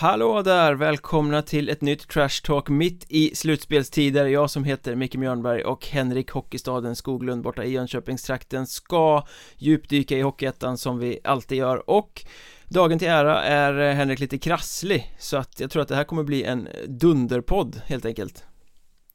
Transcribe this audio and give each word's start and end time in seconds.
Hallå 0.00 0.42
där! 0.42 0.74
Välkomna 0.74 1.42
till 1.42 1.68
ett 1.68 1.80
nytt 1.80 2.08
Trash 2.08 2.42
Talk 2.44 2.68
mitt 2.68 3.04
i 3.08 3.34
slutspelstider. 3.34 4.26
Jag 4.26 4.50
som 4.50 4.64
heter 4.64 4.94
Micke 4.94 5.14
Mjörnberg 5.14 5.64
och 5.64 5.86
Henrik 5.86 6.30
Hockeystaden 6.30 6.96
Skoglund 6.96 7.42
borta 7.42 7.64
i 7.64 7.70
Jönköpingstrakten 7.70 8.66
ska 8.66 9.26
djupdyka 9.56 10.16
i 10.16 10.20
Hockeyettan 10.20 10.78
som 10.78 10.98
vi 10.98 11.20
alltid 11.24 11.58
gör. 11.58 11.90
Och 11.90 12.24
Dagen 12.68 12.98
till 12.98 13.08
ära 13.08 13.42
är 13.42 13.92
Henrik 13.92 14.20
lite 14.20 14.38
krasslig 14.38 15.14
så 15.18 15.36
att 15.36 15.60
jag 15.60 15.70
tror 15.70 15.82
att 15.82 15.88
det 15.88 15.96
här 15.96 16.04
kommer 16.04 16.22
bli 16.22 16.44
en 16.44 16.68
dunderpodd 16.86 17.80
helt 17.86 18.04
enkelt. 18.04 18.44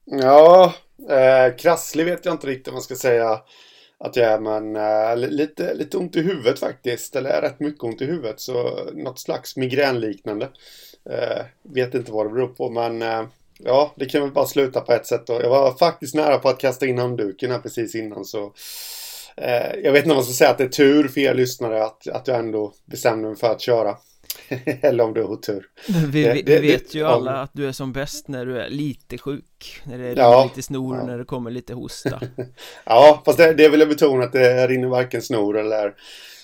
Ja, 0.05 0.73
eh, 1.09 1.55
krasslig 1.57 2.05
vet 2.05 2.25
jag 2.25 2.33
inte 2.33 2.47
riktigt 2.47 2.67
vad 2.67 2.73
man 2.73 2.81
ska 2.81 2.95
säga 2.95 3.39
att 4.03 4.15
jag 4.15 4.31
är, 4.31 4.39
men 4.39 4.75
äh, 4.75 5.29
lite, 5.29 5.73
lite 5.73 5.97
ont 5.97 6.15
i 6.15 6.21
huvudet 6.21 6.59
faktiskt. 6.59 7.15
Eller 7.15 7.41
rätt 7.41 7.59
mycket 7.59 7.83
ont 7.83 8.01
i 8.01 8.05
huvudet. 8.05 8.39
Så 8.39 8.89
något 8.93 9.19
slags 9.19 9.55
migränliknande. 9.55 10.49
Äh, 11.09 11.45
vet 11.61 11.95
inte 11.95 12.11
vad 12.11 12.25
det 12.25 12.29
beror 12.29 12.47
på, 12.47 12.69
men 12.69 13.01
äh, 13.01 13.23
ja, 13.59 13.93
det 13.95 14.05
kan 14.05 14.21
väl 14.21 14.31
bara 14.31 14.45
sluta 14.45 14.81
på 14.81 14.93
ett 14.93 15.07
sätt. 15.07 15.27
Då. 15.27 15.33
Jag 15.33 15.49
var 15.49 15.71
faktiskt 15.71 16.15
nära 16.15 16.37
på 16.37 16.49
att 16.49 16.59
kasta 16.59 16.85
in 16.85 16.97
handduken 16.97 17.51
här 17.51 17.59
precis 17.59 17.95
innan, 17.95 18.25
så 18.25 18.53
jag 19.83 19.91
vet 19.91 20.03
inte 20.03 20.09
om 20.09 20.15
man 20.15 20.23
ska 20.23 20.33
säga 20.33 20.49
att 20.49 20.57
det 20.57 20.63
är 20.63 20.69
tur 20.69 21.07
för 21.07 21.21
er 21.21 21.33
lyssnare 21.33 21.83
att, 21.83 22.07
att 22.07 22.27
jag 22.27 22.39
ändå 22.39 22.73
bestämde 22.85 23.27
mig 23.27 23.37
för 23.37 23.51
att 23.51 23.61
köra. 23.61 23.97
Eller 24.81 25.03
om 25.03 25.13
du 25.13 25.21
har 25.21 25.29
otur. 25.29 25.67
Vi, 25.87 26.03
vi, 26.29 26.43
vi 26.45 26.59
vet 26.59 26.95
ju 26.95 27.03
alla 27.03 27.31
ja. 27.31 27.37
att 27.37 27.51
du 27.53 27.67
är 27.67 27.71
som 27.71 27.93
bäst 27.93 28.27
när 28.27 28.45
du 28.45 28.59
är 28.59 28.69
lite 28.69 29.17
sjuk. 29.17 29.81
När 29.83 29.97
det 29.97 30.07
är 30.07 30.15
ja, 30.15 30.43
lite 30.43 30.61
snor 30.61 30.99
och 30.99 31.07
när 31.07 31.17
det 31.17 31.25
kommer 31.25 31.51
lite 31.51 31.73
hosta. 31.73 32.21
Ja, 32.85 33.21
fast 33.25 33.37
det, 33.37 33.53
det 33.53 33.69
vill 33.69 33.79
jag 33.79 33.89
betona 33.89 34.23
att 34.23 34.33
det 34.33 34.67
rinner 34.67 34.87
varken 34.87 35.21
snor 35.21 35.57
eller 35.57 35.93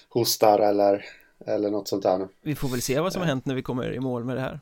hostar 0.10 0.60
eller, 0.60 1.06
eller 1.46 1.70
något 1.70 1.88
sånt 1.88 2.04
där 2.04 2.28
Vi 2.42 2.56
får 2.56 2.70
väl 2.70 2.82
se 2.82 3.00
vad 3.00 3.14
som 3.14 3.22
har 3.22 3.28
hänt 3.28 3.46
när 3.46 3.56
vi 3.56 3.62
kommer 3.62 3.94
i 3.94 4.00
mål 4.00 4.24
med 4.24 4.36
det 4.38 4.42
här. 4.42 4.60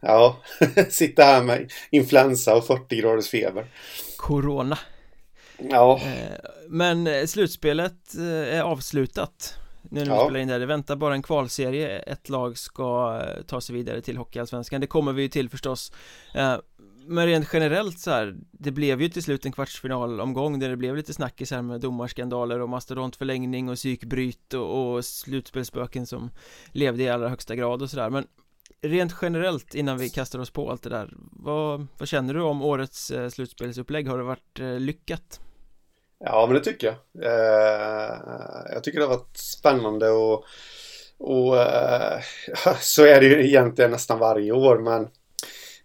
Ja, 0.00 0.36
sitta 0.88 1.22
här 1.22 1.42
med 1.42 1.72
influensa 1.90 2.56
och 2.56 2.66
40 2.66 2.96
graders 2.96 3.28
feber. 3.28 3.66
Corona. 4.16 4.78
Ja. 5.58 6.00
Eh, 6.04 6.50
Men 6.68 7.06
eh, 7.06 7.26
slutspelet 7.26 8.14
eh, 8.18 8.58
är 8.58 8.62
avslutat 8.62 9.54
nu 9.90 10.00
när 10.00 10.06
vi 10.06 10.16
ja. 10.16 10.24
spelar 10.24 10.40
in 10.40 10.48
det 10.48 10.54
här, 10.54 10.60
det 10.60 10.66
väntar 10.66 10.96
bara 10.96 11.14
en 11.14 11.22
kvalserie 11.22 11.98
Ett 11.98 12.28
lag 12.28 12.58
ska 12.58 13.20
eh, 13.22 13.42
ta 13.42 13.60
sig 13.60 13.74
vidare 13.74 14.00
till 14.00 14.16
Hockeyallsvenskan 14.16 14.80
Det 14.80 14.86
kommer 14.86 15.12
vi 15.12 15.22
ju 15.22 15.28
till 15.28 15.48
förstås 15.48 15.92
eh, 16.34 16.56
Men 17.06 17.26
rent 17.26 17.48
generellt 17.52 17.98
så 17.98 18.10
här 18.10 18.36
Det 18.52 18.70
blev 18.70 19.02
ju 19.02 19.08
till 19.08 19.22
slut 19.22 19.46
en 19.46 19.52
kvartsfinalomgång 19.52 20.58
där 20.58 20.68
det 20.68 20.76
blev 20.76 20.96
lite 20.96 21.14
snackis 21.14 21.50
här 21.50 21.62
med 21.62 21.80
domarskandaler 21.80 22.60
och 22.60 22.68
mastodontförlängning 22.68 23.68
och 23.68 23.76
psykbryt 23.76 24.54
och, 24.54 24.94
och 24.94 25.04
slutspelsspöken 25.04 26.06
som 26.06 26.30
levde 26.72 27.02
i 27.02 27.08
allra 27.08 27.28
högsta 27.28 27.56
grad 27.56 27.82
och 27.82 27.90
sådär 27.90 28.10
Men 28.10 28.26
rent 28.82 29.14
generellt 29.22 29.74
innan 29.74 29.98
vi 29.98 30.10
kastar 30.10 30.38
oss 30.38 30.50
på 30.50 30.70
allt 30.70 30.82
det 30.82 30.90
där 30.90 31.14
Vad, 31.32 31.86
vad 31.98 32.08
känner 32.08 32.34
du 32.34 32.42
om 32.42 32.62
årets 32.62 33.10
eh, 33.10 33.28
slutspelsupplägg? 33.28 34.08
Har 34.08 34.18
det 34.18 34.24
varit 34.24 34.58
lyckat? 34.78 35.40
Ja, 36.24 36.46
men 36.46 36.54
det 36.54 36.64
tycker 36.64 36.86
jag. 36.86 37.24
Eh, 37.24 38.16
jag 38.72 38.84
tycker 38.84 38.98
det 38.98 39.04
har 39.04 39.16
varit 39.16 39.36
spännande 39.36 40.10
och, 40.10 40.44
och 41.18 41.58
eh, 41.58 42.20
så 42.80 43.04
är 43.04 43.20
det 43.20 43.26
ju 43.26 43.46
egentligen 43.46 43.90
nästan 43.90 44.18
varje 44.18 44.52
år, 44.52 44.78
men 44.78 45.08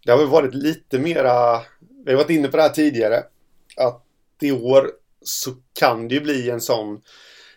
det 0.05 0.11
har 0.11 0.17
väl 0.17 0.27
varit 0.27 0.53
lite 0.53 0.99
mera, 0.99 1.61
vi 2.05 2.11
har 2.11 2.17
varit 2.17 2.29
inne 2.29 2.47
på 2.47 2.57
det 2.57 2.63
här 2.63 2.69
tidigare, 2.69 3.23
att 3.77 4.03
i 4.41 4.51
år 4.51 4.91
så 5.21 5.51
kan 5.73 6.07
det 6.07 6.15
ju 6.15 6.21
bli 6.21 6.49
en 6.49 6.61
sån 6.61 7.01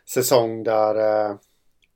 säsong 0.09 0.65
där, 0.65 0.95
eh, 0.95 1.37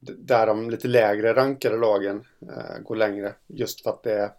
där 0.00 0.46
de 0.46 0.70
lite 0.70 0.88
lägre 0.88 1.34
rankade 1.34 1.76
lagen 1.76 2.24
eh, 2.42 2.82
går 2.84 2.96
längre, 2.96 3.34
just 3.46 3.82
för 3.82 3.90
att 3.90 4.02
det 4.02 4.12
är 4.12 4.30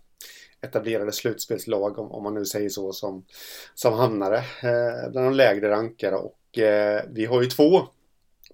etablerade 0.63 1.11
slutspelslag, 1.11 1.99
om, 1.99 2.11
om 2.11 2.23
man 2.23 2.33
nu 2.33 2.45
säger 2.45 2.69
så, 2.69 2.93
som, 2.93 3.25
som 3.75 3.93
hamnade 3.93 4.37
eh, 4.37 5.11
bland 5.11 5.27
de 5.27 5.33
lägre 5.33 5.69
rankade. 5.69 6.15
Och 6.15 6.59
eh, 6.59 7.03
vi 7.09 7.25
har 7.25 7.41
ju 7.41 7.47
två 7.47 7.81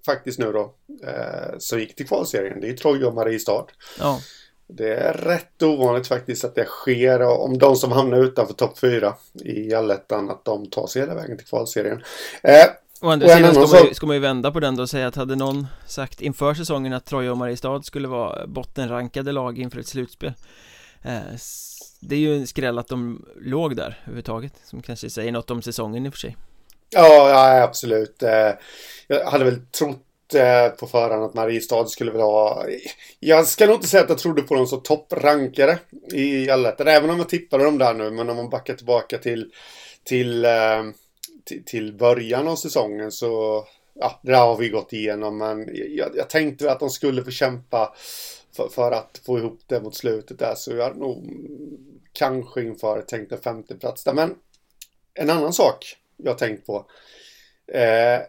faktiskt 0.06 0.38
nu 0.38 0.52
då 0.52 0.74
eh, 1.06 1.58
som 1.58 1.80
gick 1.80 1.96
till 1.96 2.06
kvalserien. 2.08 2.60
Det 2.60 2.68
är 2.68 2.72
Troja 2.72 3.08
och 3.08 3.14
Mariestad. 3.14 3.66
Ja. 3.98 4.20
Det 4.66 4.94
är 4.94 5.12
rätt 5.12 5.62
ovanligt 5.62 6.06
faktiskt 6.06 6.44
att 6.44 6.54
det 6.54 6.64
sker 6.64 7.22
om 7.22 7.58
de 7.58 7.76
som 7.76 7.92
hamnar 7.92 8.24
utanför 8.24 8.54
topp 8.54 8.78
fyra 8.78 9.14
i 9.44 9.74
allettan 9.74 10.30
att 10.30 10.44
de 10.44 10.70
tar 10.70 10.86
sig 10.86 11.02
hela 11.02 11.14
vägen 11.14 11.36
till 11.36 11.46
kvalserien. 11.46 12.02
Eh, 12.42 12.66
Å 13.02 13.08
andra 13.08 13.28
sidan 13.28 13.54
ska, 13.54 13.76
man 13.76 13.88
ju, 13.88 13.94
ska 13.94 14.06
man 14.06 14.16
ju 14.16 14.20
vända 14.20 14.50
på 14.50 14.60
den 14.60 14.76
då 14.76 14.82
och 14.82 14.90
säga 14.90 15.06
att 15.06 15.16
hade 15.16 15.36
någon 15.36 15.66
sagt 15.86 16.20
inför 16.20 16.54
säsongen 16.54 16.92
att 16.92 17.06
Troja 17.06 17.30
och 17.30 17.38
Mariestad 17.38 17.82
skulle 17.82 18.08
vara 18.08 18.46
bottenrankade 18.46 19.32
lag 19.32 19.58
inför 19.58 19.80
ett 19.80 19.86
slutspel 19.86 20.32
Eh, 21.04 21.36
det 22.00 22.14
är 22.14 22.18
ju 22.18 22.36
en 22.36 22.46
skräll 22.46 22.78
att 22.78 22.88
de 22.88 23.26
låg 23.40 23.76
där 23.76 23.98
överhuvudtaget 24.02 24.52
Som 24.64 24.82
kanske 24.82 25.10
säger 25.10 25.32
något 25.32 25.50
om 25.50 25.62
säsongen 25.62 26.06
i 26.06 26.08
och 26.08 26.12
för 26.12 26.18
sig. 26.18 26.36
Ja, 26.90 27.28
ja 27.28 27.62
absolut. 27.62 28.22
Eh, 28.22 28.52
jag 29.06 29.24
hade 29.24 29.44
väl 29.44 29.66
trott 29.66 30.34
eh, 30.34 30.68
på 30.68 30.86
förhand 30.86 31.24
att 31.24 31.34
Mariestad 31.34 31.86
skulle 31.86 32.10
vilja 32.10 32.26
ha 32.26 32.66
Jag 33.20 33.46
ska 33.46 33.66
nog 33.66 33.74
inte 33.74 33.88
säga 33.88 34.02
att 34.02 34.08
jag 34.08 34.18
trodde 34.18 34.42
på 34.42 34.54
dem 34.54 34.66
som 34.66 34.82
topprankare 34.82 35.78
i 36.12 36.50
allettan 36.50 36.88
Även 36.88 37.10
om 37.10 37.18
jag 37.18 37.28
tippade 37.28 37.64
dem 37.64 37.78
där 37.78 37.94
nu 37.94 38.10
Men 38.10 38.30
om 38.30 38.36
man 38.36 38.50
backar 38.50 38.74
tillbaka 38.74 39.18
till 39.18 39.52
Till 40.04 40.46
till, 41.66 41.92
början 41.92 42.48
av 42.48 42.56
säsongen 42.56 43.12
så 43.12 43.64
Ja, 43.94 44.20
det 44.22 44.32
där 44.32 44.38
har 44.38 44.56
vi 44.56 44.68
gått 44.68 44.92
igenom 44.92 45.38
men 45.38 45.68
jag, 45.72 46.08
jag 46.16 46.30
tänkte 46.30 46.72
att 46.72 46.80
de 46.80 46.90
skulle 46.90 47.24
få 47.24 47.30
kämpa 47.30 47.94
för, 48.56 48.68
för, 48.68 48.92
att 48.92 49.20
få 49.26 49.38
ihop 49.38 49.60
det 49.66 49.80
mot 49.80 49.96
slutet 49.96 50.38
där 50.38 50.54
så 50.54 50.72
jag 50.72 50.96
nog 50.96 51.26
kanske 52.12 52.62
inför 52.62 53.02
tänkt 53.02 53.46
en 53.46 53.78
plats 53.78 54.04
där. 54.04 54.14
Men 54.14 54.34
en 55.14 55.30
annan 55.30 55.52
sak 55.52 55.96
jag 56.16 56.38
tänkt 56.38 56.66
på. 56.66 56.76
Eh, 57.72 58.20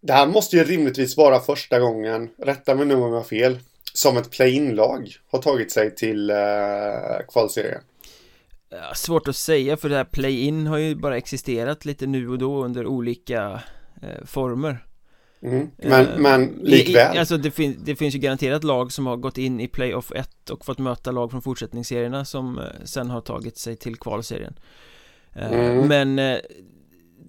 det 0.00 0.12
här 0.12 0.26
måste 0.26 0.56
ju 0.56 0.64
rimligtvis 0.64 1.16
vara 1.16 1.40
första 1.40 1.80
gången, 1.80 2.30
rätta 2.38 2.74
mig 2.74 2.86
nu 2.86 2.94
om 2.94 3.00
jag 3.00 3.10
har 3.10 3.22
fel, 3.22 3.58
som 3.94 4.16
ett 4.16 4.30
play-in-lag 4.30 5.16
har 5.26 5.38
tagit 5.38 5.72
sig 5.72 5.94
till 5.94 6.30
eh, 6.30 6.36
kvalserien. 7.28 7.82
Svårt 8.94 9.28
att 9.28 9.36
säga 9.36 9.76
för 9.76 9.88
det 9.88 9.96
här 9.96 10.04
play-in 10.04 10.66
har 10.66 10.78
ju 10.78 10.94
bara 10.94 11.16
existerat 11.16 11.84
lite 11.84 12.06
nu 12.06 12.28
och 12.28 12.38
då 12.38 12.64
under 12.64 12.86
olika 12.86 13.62
eh, 14.02 14.24
former 14.26 14.84
Mm. 15.44 15.70
Men, 15.76 16.06
uh, 16.06 16.18
men 16.18 16.46
likväl. 16.62 17.16
I, 17.16 17.18
alltså 17.18 17.36
det, 17.36 17.50
fin 17.50 17.76
det 17.84 17.96
finns 17.96 18.14
ju 18.14 18.18
garanterat 18.18 18.64
lag 18.64 18.92
som 18.92 19.06
har 19.06 19.16
gått 19.16 19.38
in 19.38 19.60
i 19.60 19.68
playoff 19.68 20.12
1 20.14 20.50
och 20.50 20.64
fått 20.64 20.78
möta 20.78 21.10
lag 21.10 21.30
från 21.30 21.42
fortsättningsserierna 21.42 22.24
som 22.24 22.58
uh, 22.58 22.64
sen 22.84 23.10
har 23.10 23.20
tagit 23.20 23.58
sig 23.58 23.76
till 23.76 23.96
kvalserien. 23.96 24.58
Uh, 25.36 25.52
mm. 25.52 25.88
Men 25.88 26.40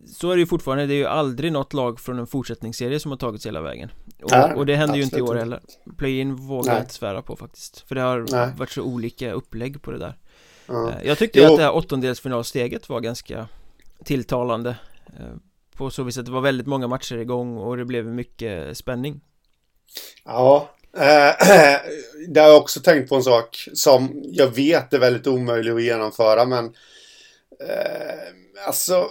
så 0.08 0.32
är 0.32 0.36
det 0.36 0.40
ju 0.40 0.46
fortfarande, 0.46 0.86
det 0.86 0.94
är 0.94 0.98
ju 0.98 1.06
aldrig 1.06 1.52
något 1.52 1.74
lag 1.74 2.00
från 2.00 2.20
en 2.20 2.28
fortsättningsserie 2.28 3.00
som 3.00 3.12
har 3.12 3.18
tagit 3.18 3.42
sig 3.42 3.50
hela 3.50 3.62
vägen. 3.62 3.92
Och, 4.24 4.32
Nej, 4.32 4.54
och 4.54 4.66
det 4.66 4.76
händer 4.76 4.96
ju 4.96 5.04
inte 5.04 5.18
i 5.18 5.22
år 5.22 5.36
heller. 5.36 5.60
Play-in 5.98 6.36
vågar 6.36 6.74
jag 6.74 6.84
inte 6.84 6.94
svära 6.94 7.22
på 7.22 7.36
faktiskt. 7.36 7.88
För 7.88 7.96
det 7.96 8.02
har 8.02 8.26
Nej. 8.32 8.50
varit 8.58 8.72
så 8.72 8.82
olika 8.82 9.32
upplägg 9.32 9.82
på 9.82 9.92
det 9.92 9.98
där. 9.98 10.18
Jag 11.04 11.18
tyckte 11.18 11.40
ju 11.40 11.46
att 11.46 11.58
det 11.58 11.64
här 11.64 11.76
åttondelsfinalsteget 11.76 12.90
var 12.90 13.00
ganska 13.00 13.48
tilltalande 14.04 14.76
på 15.78 15.90
så 15.90 16.04
vis 16.04 16.18
att 16.18 16.26
det 16.26 16.32
var 16.32 16.42
väldigt 16.42 16.68
många 16.68 16.88
matcher 16.88 17.18
igång 17.18 17.58
och 17.58 17.78
det 17.78 17.86
blev 17.86 18.06
mycket 18.06 18.78
spänning. 18.78 19.22
Ja, 20.26 20.70
eh, 20.98 21.02
det 22.28 22.40
har 22.40 22.48
jag 22.48 22.58
också 22.58 22.80
tänkt 22.80 23.10
på 23.10 23.16
en 23.16 23.24
sak 23.24 23.68
som 23.74 24.22
jag 24.24 24.48
vet 24.48 24.94
är 24.94 25.00
väldigt 25.00 25.28
omöjlig 25.28 25.72
att 25.72 25.84
genomföra 25.84 26.46
men 26.46 26.66
eh, 27.70 28.68
alltså 28.68 29.08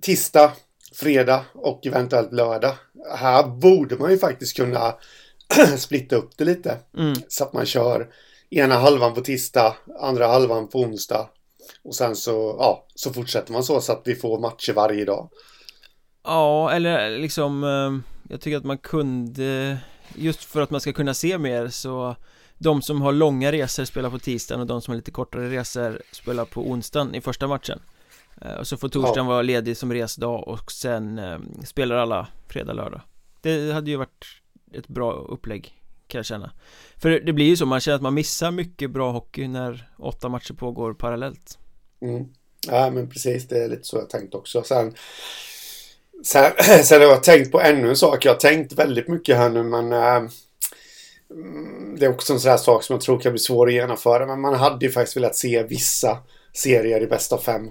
tisdag, 0.00 0.52
fredag 0.94 1.44
och 1.54 1.86
eventuellt 1.86 2.32
lördag. 2.32 2.74
Här 3.16 3.46
borde 3.46 3.96
man 3.96 4.10
ju 4.10 4.18
faktiskt 4.18 4.56
kunna 4.56 4.94
splitta 5.76 6.16
upp 6.16 6.30
det 6.36 6.44
lite. 6.44 6.76
Mm. 6.98 7.14
Så 7.28 7.44
att 7.44 7.52
man 7.52 7.66
kör 7.66 8.08
ena 8.50 8.74
halvan 8.74 9.14
på 9.14 9.20
tisdag, 9.20 9.76
andra 10.00 10.26
halvan 10.26 10.68
på 10.68 10.80
onsdag 10.80 11.28
och 11.82 11.94
sen 11.94 12.16
så, 12.16 12.56
ja, 12.58 12.86
så 12.94 13.12
fortsätter 13.12 13.52
man 13.52 13.62
så 13.62 13.80
så 13.80 13.92
att 13.92 14.02
vi 14.04 14.14
får 14.14 14.38
matcher 14.38 14.72
varje 14.72 15.04
dag. 15.04 15.30
Ja, 16.24 16.70
eller 16.70 17.18
liksom 17.18 17.64
eh, 17.64 18.12
Jag 18.30 18.40
tycker 18.40 18.56
att 18.56 18.64
man 18.64 18.78
kunde 18.78 19.78
Just 20.14 20.44
för 20.44 20.60
att 20.60 20.70
man 20.70 20.80
ska 20.80 20.92
kunna 20.92 21.14
se 21.14 21.38
mer 21.38 21.68
så 21.68 22.16
De 22.58 22.82
som 22.82 23.02
har 23.02 23.12
långa 23.12 23.52
resor 23.52 23.84
spelar 23.84 24.10
på 24.10 24.18
tisdagen 24.18 24.60
och 24.60 24.66
de 24.66 24.80
som 24.80 24.92
har 24.92 24.96
lite 24.96 25.10
kortare 25.10 25.50
resor 25.50 26.02
spelar 26.12 26.44
på 26.44 26.70
onsdagen 26.70 27.14
i 27.14 27.20
första 27.20 27.46
matchen 27.46 27.80
eh, 28.40 28.54
Och 28.54 28.66
så 28.66 28.76
får 28.76 28.88
torsdagen 28.88 29.24
ja. 29.24 29.32
vara 29.32 29.42
ledig 29.42 29.76
som 29.76 29.92
resdag 29.92 30.48
och 30.48 30.72
sen 30.72 31.18
eh, 31.18 31.38
spelar 31.64 31.96
alla 31.96 32.26
fredag, 32.48 32.72
lördag 32.72 33.00
Det 33.40 33.72
hade 33.72 33.90
ju 33.90 33.96
varit 33.96 34.24
ett 34.72 34.88
bra 34.88 35.12
upplägg 35.12 35.77
kan 36.08 36.18
jag 36.18 36.26
känna 36.26 36.52
För 36.96 37.10
det 37.10 37.32
blir 37.32 37.46
ju 37.46 37.56
så, 37.56 37.66
man 37.66 37.80
känner 37.80 37.96
att 37.96 38.02
man 38.02 38.14
missar 38.14 38.50
mycket 38.50 38.90
bra 38.90 39.12
hockey 39.12 39.48
när 39.48 39.88
åtta 39.98 40.28
matcher 40.28 40.54
pågår 40.54 40.94
parallellt 40.94 41.58
mm. 42.02 42.28
Ja 42.66 42.90
men 42.90 43.08
precis, 43.08 43.48
det 43.48 43.64
är 43.64 43.68
lite 43.68 43.84
så 43.84 43.96
jag 43.96 44.10
tänkt 44.10 44.34
också 44.34 44.62
Sen 44.62 44.94
Sen, 46.24 46.52
sen 46.84 47.00
har 47.00 47.08
jag 47.08 47.22
tänkt 47.22 47.52
på 47.52 47.60
ännu 47.60 47.88
en 47.88 47.96
sak. 47.96 48.24
Jag 48.24 48.32
har 48.32 48.38
tänkt 48.38 48.72
väldigt 48.72 49.08
mycket 49.08 49.36
här 49.36 49.50
nu 49.50 49.62
men 49.62 49.92
äh, 49.92 50.30
det 51.98 52.06
är 52.06 52.10
också 52.10 52.32
en 52.32 52.40
sån 52.40 52.50
här 52.50 52.58
sak 52.58 52.84
som 52.84 52.94
jag 52.94 53.00
tror 53.00 53.20
kan 53.20 53.32
bli 53.32 53.38
svår 53.38 53.66
att 53.66 53.72
genomföra. 53.72 54.26
Men 54.26 54.40
man 54.40 54.54
hade 54.54 54.86
ju 54.86 54.92
faktiskt 54.92 55.16
velat 55.16 55.36
se 55.36 55.62
vissa 55.62 56.18
serier 56.52 57.00
i 57.00 57.06
bästa 57.06 57.36
av 57.36 57.40
fem. 57.40 57.70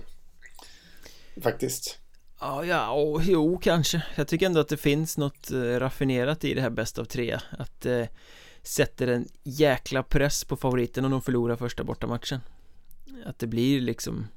Faktiskt. 1.43 1.97
Ja, 2.39 2.65
ja, 2.65 2.91
och, 2.91 3.23
jo 3.23 3.57
kanske. 3.57 4.03
Jag 4.15 4.27
tycker 4.27 4.45
ändå 4.45 4.59
att 4.59 4.69
det 4.69 4.77
finns 4.77 5.17
något 5.17 5.51
eh, 5.51 5.57
raffinerat 5.57 6.43
i 6.43 6.53
det 6.53 6.61
här 6.61 6.69
bäst 6.69 6.99
av 6.99 7.05
tre 7.05 7.39
Att 7.59 7.85
eh, 7.85 8.05
sätter 8.63 9.07
en 9.07 9.27
jäkla 9.43 10.03
press 10.03 10.43
på 10.43 10.55
favoriten 10.57 11.05
om 11.05 11.11
de 11.11 11.21
förlorar 11.21 11.55
första 11.55 11.83
bortamatchen. 11.83 12.39
Att 13.25 13.39
det 13.39 13.47
blir 13.47 13.81
liksom 13.81 14.27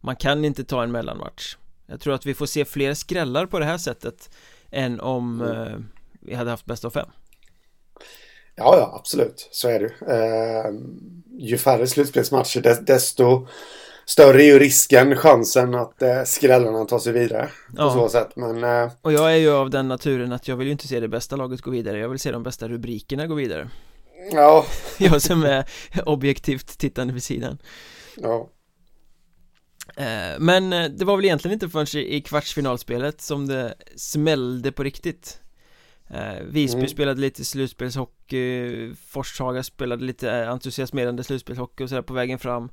Man 0.00 0.16
kan 0.16 0.44
inte 0.44 0.64
ta 0.64 0.82
en 0.82 0.92
mellanmatch. 0.92 1.56
Jag 1.86 2.00
tror 2.00 2.14
att 2.14 2.26
vi 2.26 2.34
får 2.34 2.46
se 2.46 2.64
fler 2.64 2.94
skrällar 2.94 3.46
på 3.46 3.58
det 3.58 3.64
här 3.64 3.78
sättet 3.78 4.30
Än 4.70 5.00
om 5.00 5.40
mm. 5.40 5.56
eh, 5.56 5.78
vi 6.20 6.34
hade 6.34 6.50
haft 6.50 6.66
bäst 6.66 6.84
av 6.84 6.90
fem. 6.90 7.08
Ja, 8.54 8.76
ja, 8.78 8.96
absolut. 8.98 9.48
Så 9.50 9.68
är 9.68 9.80
det 9.80 10.14
eh, 10.14 10.72
Ju 11.38 11.58
färre 11.58 11.86
slutspelsmatcher 11.86 12.84
desto 12.84 13.46
större 14.06 14.42
är 14.42 14.46
ju 14.46 14.58
risken, 14.58 15.16
chansen 15.16 15.74
att 15.74 16.02
eh, 16.02 16.22
skrällarna 16.24 16.84
tar 16.84 16.98
sig 16.98 17.12
vidare 17.12 17.48
på 17.76 17.82
ja. 17.82 17.92
så 17.92 18.08
sätt. 18.08 18.36
Men, 18.36 18.64
eh, 18.64 18.92
och 19.02 19.12
jag 19.12 19.32
är 19.32 19.36
ju 19.36 19.50
av 19.50 19.70
den 19.70 19.88
naturen 19.88 20.32
att 20.32 20.48
jag 20.48 20.56
vill 20.56 20.66
ju 20.66 20.72
inte 20.72 20.88
se 20.88 21.00
det 21.00 21.08
bästa 21.08 21.36
laget 21.36 21.60
gå 21.60 21.70
vidare. 21.70 21.98
Jag 21.98 22.08
vill 22.08 22.18
se 22.18 22.32
de 22.32 22.42
bästa 22.42 22.68
rubrikerna 22.68 23.26
gå 23.26 23.34
vidare. 23.34 23.70
Ja. 24.32 24.66
jag 24.98 25.22
som 25.22 25.44
är 25.44 25.64
objektivt 26.06 26.78
tittande 26.78 27.12
vid 27.12 27.22
sidan. 27.22 27.58
Ja. 28.16 28.48
Eh, 29.96 30.38
men 30.38 30.72
eh, 30.72 30.84
det 30.84 31.04
var 31.04 31.16
väl 31.16 31.24
egentligen 31.24 31.52
inte 31.52 31.68
förrän 31.68 32.02
i 32.04 32.20
kvartsfinalspelet 32.20 33.20
som 33.20 33.46
det 33.46 33.74
smällde 33.96 34.72
på 34.72 34.82
riktigt 34.82 35.40
eh, 36.10 36.42
Visby 36.46 36.78
mm. 36.78 36.88
spelade 36.88 37.20
lite 37.20 37.44
slutspelshockey 37.44 38.94
Forshaga 38.94 39.62
spelade 39.62 40.04
lite 40.04 40.46
entusiasmerande 40.46 41.24
slutspelshockey 41.24 41.84
och 41.84 41.88
sådär 41.88 42.02
på 42.02 42.14
vägen 42.14 42.38
fram 42.38 42.68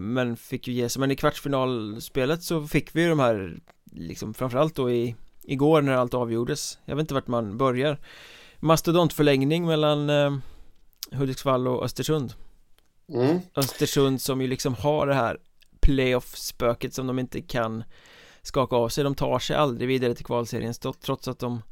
men 0.00 0.36
fick 0.36 0.68
ju 0.68 0.74
ge 0.74 0.88
sig, 0.88 1.00
men 1.00 1.10
i 1.10 1.16
kvartsfinalspelet 1.16 2.42
så 2.42 2.66
fick 2.66 2.96
vi 2.96 3.02
ju 3.02 3.08
de 3.08 3.18
här 3.18 3.58
Liksom 3.92 4.34
framförallt 4.34 4.74
då 4.74 4.90
i 4.90 5.16
Igår 5.42 5.82
när 5.82 5.92
allt 5.92 6.14
avgjordes. 6.14 6.78
Jag 6.84 6.96
vet 6.96 7.00
inte 7.02 7.14
vart 7.14 7.26
man 7.26 7.58
börjar. 7.58 7.98
Mastodontförlängning 8.56 9.66
mellan 9.66 10.10
eh, 10.10 10.36
Hudiksvall 11.12 11.68
och 11.68 11.84
Östersund. 11.84 12.32
Mm. 13.12 13.40
Östersund 13.56 14.22
som 14.22 14.40
ju 14.40 14.46
liksom 14.46 14.74
har 14.74 15.06
det 15.06 15.14
här 15.14 15.38
Playoff-spöket 15.80 16.94
som 16.94 17.06
de 17.06 17.18
inte 17.18 17.40
kan 17.40 17.84
Skaka 18.42 18.76
av 18.76 18.88
sig, 18.88 19.04
de 19.04 19.14
tar 19.14 19.38
sig 19.38 19.56
aldrig 19.56 19.88
vidare 19.88 20.14
till 20.14 20.24
kvalserien 20.24 20.74
Trots 21.00 21.28
att 21.28 21.38
de 21.38 21.62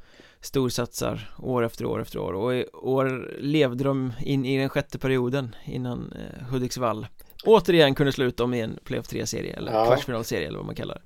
storsatsar 0.41 1.35
år 1.39 1.65
efter 1.65 1.85
år 1.85 2.03
efter 2.03 2.19
år. 2.19 2.33
Och 2.33 2.55
i 2.55 2.67
år 2.73 3.37
levde 3.39 3.85
de 3.85 4.13
in 4.21 4.45
i 4.45 4.59
den 4.59 4.69
sjätte 4.69 4.99
perioden 4.99 5.55
innan 5.65 6.13
eh, 6.13 6.47
Hudiksvall 6.47 7.07
återigen 7.47 7.95
kunde 7.95 8.13
sluta 8.13 8.45
om 8.45 8.55
i 8.55 8.61
en 8.61 8.79
playoff 8.85 9.07
3-serie 9.07 9.57
eller 9.57 9.73
ja. 9.73 9.87
kvartsfinalserie 9.87 10.49
eller 10.49 10.59
vad 10.59 10.67
man 10.67 10.75
kallar 10.75 10.95
det. 10.95 11.03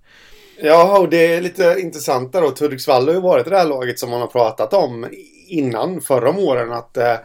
Ja, 0.66 0.98
och 0.98 1.08
det 1.08 1.34
är 1.34 1.40
lite 1.40 1.76
intressant 1.78 2.32
där 2.32 2.40
då. 2.40 2.54
Hudiksvall 2.60 3.06
har 3.06 3.14
ju 3.14 3.20
varit 3.20 3.46
det 3.46 3.58
här 3.58 3.66
laget 3.66 3.98
som 3.98 4.10
man 4.10 4.20
har 4.20 4.26
pratat 4.26 4.74
om 4.74 5.06
innan 5.48 6.00
förra 6.00 6.30
åren 6.30 6.72
att 6.72 6.96
eh, 6.96 7.16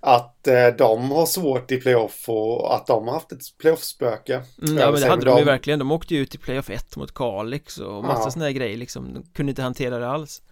att 0.00 0.46
eh, 0.46 0.66
de 0.78 1.10
har 1.10 1.26
svårt 1.26 1.72
i 1.72 1.76
playoff 1.80 2.28
och 2.28 2.74
att 2.74 2.86
de 2.86 3.06
har 3.06 3.14
haft 3.14 3.32
ett 3.32 3.58
playoff-spöke 3.60 4.34
mm, 4.34 4.78
Ja 4.78 4.90
men 4.90 5.00
det 5.00 5.08
hade 5.08 5.24
de, 5.24 5.30
de 5.30 5.38
ju 5.38 5.44
verkligen, 5.44 5.78
de 5.78 5.92
åkte 5.92 6.14
ju 6.14 6.20
ut 6.20 6.34
i 6.34 6.38
playoff 6.38 6.70
1 6.70 6.96
mot 6.96 7.14
Kalix 7.14 7.78
och 7.78 8.04
massa 8.04 8.22
ja. 8.22 8.30
sådana 8.30 8.44
här 8.44 8.52
grejer 8.52 8.76
liksom, 8.76 9.14
de 9.14 9.22
kunde 9.34 9.50
inte 9.50 9.62
hantera 9.62 9.98
det 9.98 10.08
alls 10.08 10.42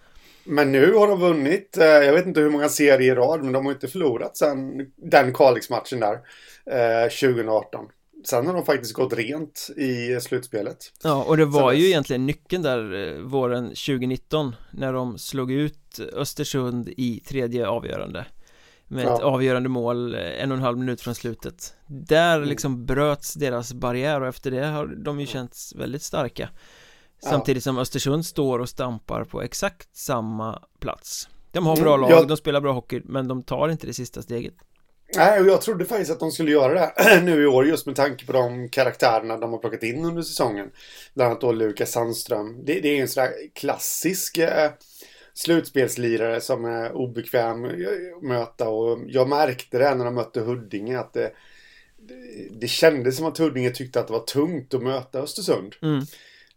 Men 0.44 0.72
nu 0.72 0.94
har 0.94 1.08
de 1.08 1.20
vunnit, 1.20 1.76
eh, 1.76 1.86
jag 1.86 2.12
vet 2.12 2.26
inte 2.26 2.40
hur 2.40 2.50
många 2.50 2.68
serier 2.68 3.12
i 3.12 3.14
rad, 3.14 3.42
men 3.42 3.52
de 3.52 3.66
har 3.66 3.72
inte 3.72 3.88
förlorat 3.88 4.36
sen 4.36 4.86
den 4.96 5.34
Kalix-matchen 5.34 6.00
där 6.00 6.18
eh, 6.70 7.08
2018 7.08 7.86
sen 8.24 8.46
har 8.46 8.54
de 8.54 8.64
faktiskt 8.64 8.94
gått 8.94 9.12
rent 9.12 9.70
i 9.76 10.20
slutspelet. 10.20 10.92
Ja, 11.02 11.24
och 11.24 11.36
det 11.36 11.44
var 11.44 11.72
ju 11.72 11.86
egentligen 11.86 12.26
nyckeln 12.26 12.62
där 12.62 12.94
eh, 12.94 13.20
våren 13.22 13.64
2019 13.64 14.54
när 14.70 14.92
de 14.92 15.18
slog 15.18 15.52
ut 15.52 16.00
Östersund 16.12 16.88
i 16.88 17.20
tredje 17.20 17.68
avgörande. 17.68 18.26
Med 18.88 19.04
ja. 19.04 19.14
ett 19.14 19.22
avgörande 19.22 19.68
mål 19.68 20.14
eh, 20.14 20.42
en 20.42 20.50
och 20.50 20.56
en 20.56 20.62
halv 20.62 20.78
minut 20.78 21.00
från 21.00 21.14
slutet. 21.14 21.74
Där 21.86 22.36
mm. 22.36 22.48
liksom 22.48 22.86
bröts 22.86 23.34
deras 23.34 23.72
barriär 23.72 24.20
och 24.20 24.26
efter 24.26 24.50
det 24.50 24.66
har 24.66 24.86
de 24.86 25.20
ju 25.20 25.26
känts 25.26 25.74
väldigt 25.74 26.02
starka. 26.02 26.48
Samtidigt 27.22 27.64
som 27.64 27.78
Östersund 27.78 28.26
står 28.26 28.58
och 28.58 28.68
stampar 28.68 29.24
på 29.24 29.42
exakt 29.42 29.96
samma 29.96 30.62
plats. 30.80 31.28
De 31.52 31.66
har 31.66 31.76
bra 31.76 31.94
mm, 31.94 32.00
lag, 32.00 32.10
jag... 32.10 32.28
de 32.28 32.36
spelar 32.36 32.60
bra 32.60 32.72
hockey 32.72 33.00
men 33.04 33.28
de 33.28 33.42
tar 33.42 33.68
inte 33.68 33.86
det 33.86 33.92
sista 33.92 34.22
steget 34.22 34.54
Nej, 35.14 35.40
och 35.40 35.46
jag 35.46 35.60
trodde 35.60 35.84
faktiskt 35.84 36.10
att 36.10 36.20
de 36.20 36.32
skulle 36.32 36.50
göra 36.50 36.74
det 36.74 37.20
nu 37.24 37.42
i 37.42 37.46
år 37.46 37.66
just 37.66 37.86
med 37.86 37.96
tanke 37.96 38.26
på 38.26 38.32
de 38.32 38.68
karaktärerna 38.68 39.36
de 39.36 39.52
har 39.52 39.58
plockat 39.58 39.82
in 39.82 40.04
under 40.04 40.22
säsongen. 40.22 40.70
Bland 41.14 41.30
annat 41.30 41.40
då 41.40 41.52
Lukas 41.52 41.90
Sandström. 41.90 42.64
Det, 42.64 42.80
det 42.80 42.88
är 42.88 43.00
en 43.00 43.08
sån 43.08 43.24
där 43.24 43.32
klassisk 43.54 44.38
eh, 44.38 44.70
slutspelslirare 45.34 46.40
som 46.40 46.64
är 46.64 46.92
obekväm 46.92 47.64
att 47.64 48.22
möta 48.22 48.68
och 48.68 48.98
jag 49.06 49.28
märkte 49.28 49.78
det 49.78 49.94
när 49.94 50.04
de 50.04 50.14
mötte 50.14 50.40
Huddinge 50.40 50.98
att 50.98 51.12
det, 51.12 51.32
det, 51.96 52.48
det 52.60 52.68
kändes 52.68 53.16
som 53.16 53.26
att 53.26 53.38
Huddinge 53.38 53.70
tyckte 53.70 54.00
att 54.00 54.06
det 54.06 54.12
var 54.12 54.24
tungt 54.24 54.74
att 54.74 54.82
möta 54.82 55.18
Östersund. 55.18 55.74
Mm. 55.82 55.98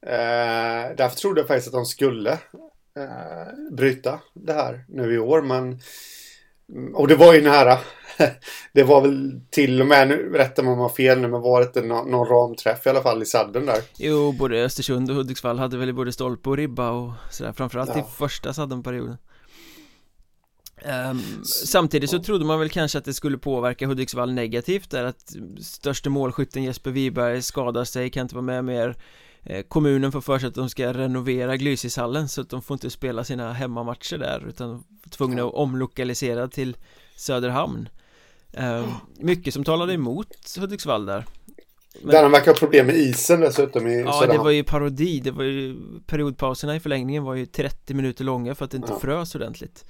Eh, 0.02 0.96
därför 0.98 1.16
trodde 1.18 1.42
jag 1.42 1.48
faktiskt 1.48 1.68
att 1.68 1.74
de 1.74 1.86
skulle 1.86 2.32
eh, 2.98 3.72
bryta 3.72 4.20
det 4.34 4.54
här 4.54 4.86
nu 4.88 5.14
i 5.14 5.20
år 5.20 5.42
men 5.42 5.80
och 6.94 7.08
det 7.08 7.16
var 7.16 7.34
ju 7.34 7.42
nära. 7.42 7.78
det 8.74 8.84
var 8.84 9.02
väl 9.02 9.42
till 9.50 9.82
och 9.82 9.88
med, 9.88 10.08
nu 10.08 10.30
rättar 10.34 10.64
man 10.64 10.78
mig 10.78 10.90
fel 10.90 11.20
nu, 11.20 11.28
men 11.28 11.42
var 11.42 11.70
det 11.74 11.82
någon, 11.82 12.12
någon 12.12 12.28
ramträff 12.28 12.86
i 12.86 12.90
alla 12.90 13.02
fall 13.02 13.22
i 13.22 13.26
sadden 13.26 13.66
där? 13.66 13.82
Jo, 13.98 14.32
både 14.32 14.64
Östersund 14.64 15.10
och 15.10 15.16
Hudiksvall 15.16 15.60
hade 15.60 15.78
väl 15.78 15.94
både 15.94 16.12
stolpe 16.12 16.50
och 16.50 16.58
ribba 16.58 16.92
och 16.92 17.12
sådär, 17.32 17.54
framförallt 17.54 17.92
ja. 17.94 18.00
i 18.00 18.04
första 18.18 18.54
saddenperioden. 18.54 19.18
Um, 20.86 21.44
samtidigt 21.44 22.10
så 22.10 22.20
trodde 22.20 22.46
man 22.46 22.60
väl 22.60 22.70
kanske 22.70 22.98
att 22.98 23.06
det 23.06 23.14
skulle 23.14 23.38
påverka 23.38 23.88
Hudiksvall 23.88 24.34
negativt 24.34 24.90
där 24.90 25.04
att 25.04 25.36
största 25.62 26.10
målskytten 26.10 26.64
Jesper 26.64 26.92
Wiberg 26.92 27.42
skadar 27.42 27.84
sig, 27.84 28.10
kan 28.10 28.22
inte 28.22 28.36
vara 28.36 28.46
med 28.46 28.66
mer 28.66 28.96
eh, 29.44 29.62
Kommunen 29.62 30.12
får 30.12 30.22
för 30.22 30.40
sig 30.40 30.48
att 30.48 30.56
de 30.56 30.70
ska 30.70 30.94
renovera 30.94 31.58
Glysishallen 31.58 32.30
så 32.30 32.42
att 32.42 32.50
de 32.50 32.62
får 32.62 32.76
inte 32.76 32.90
spela 32.90 33.24
sina 33.24 33.54
hemmamatcher 33.54 34.18
där 34.18 34.46
utan 34.48 34.84
tvungna 35.10 35.44
att 35.44 35.54
omlokalisera 35.54 36.48
till 36.48 36.78
Söderhamn 37.16 37.90
eh, 38.54 38.88
Mycket 39.20 39.54
som 39.54 39.64
talade 39.64 39.94
emot 39.94 40.28
Hudiksvall 40.60 41.06
där. 41.06 41.26
Men, 42.02 42.12
där 42.12 42.24
han 42.24 42.32
verkar 42.32 42.52
ha 42.52 42.58
problem 42.58 42.86
med 42.86 42.96
isen 42.96 43.40
dessutom 43.40 43.88
i 43.88 44.00
Ja, 44.00 44.14
Söderhamn. 44.14 44.38
det 44.38 44.44
var 44.44 44.52
ju 44.52 44.64
parodi, 44.64 45.20
det 45.20 45.32
var 45.32 45.44
ju 45.44 45.76
Periodpauserna 46.08 46.76
i 46.76 46.80
förlängningen 46.80 47.24
var 47.24 47.36
ju 47.36 47.46
30 47.46 47.94
minuter 47.94 48.24
långa 48.24 48.56
för 48.56 48.66
att 48.66 48.72
det 48.72 48.78
inte 48.78 48.94
ja. 48.94 49.00
frös 49.00 49.36
ordentligt. 49.36 49.86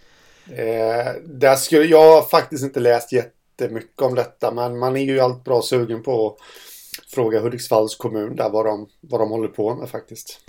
Eh, 0.49 1.13
Där 1.25 1.55
skulle 1.55 1.85
jag 1.85 2.29
faktiskt 2.29 2.63
inte 2.63 2.79
läst 2.79 3.13
jättemycket 3.13 4.01
om 4.01 4.15
detta 4.15 4.51
Men 4.51 4.79
man 4.79 4.97
är 4.97 5.03
ju 5.03 5.19
allt 5.19 5.43
bra 5.43 5.61
sugen 5.61 6.03
på 6.03 6.27
att 6.27 6.37
Fråga 7.13 7.39
Hudiksvalls 7.39 7.95
kommun 7.95 8.35
där 8.35 8.49
vad 8.49 8.65
de, 8.65 8.87
vad 9.01 9.21
de 9.21 9.29
håller 9.29 9.47
på 9.47 9.75
med 9.75 9.89
faktiskt. 9.89 10.39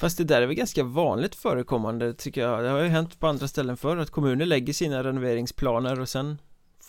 Fast 0.00 0.18
det 0.18 0.24
där 0.24 0.42
är 0.42 0.46
väl 0.46 0.56
ganska 0.56 0.82
vanligt 0.84 1.34
förekommande 1.34 2.14
tycker 2.14 2.40
jag. 2.40 2.64
Det 2.64 2.68
har 2.68 2.82
ju 2.82 2.88
hänt 2.88 3.20
på 3.20 3.26
andra 3.26 3.48
ställen 3.48 3.76
förr 3.76 3.96
att 3.96 4.10
kommuner 4.10 4.46
lägger 4.46 4.72
sina 4.72 5.04
renoveringsplaner 5.04 6.00
och 6.00 6.08
sen 6.08 6.38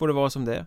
får 0.02 0.08
det 0.08 0.14
vara 0.14 0.30
som 0.30 0.44
det 0.44 0.54
är 0.54 0.66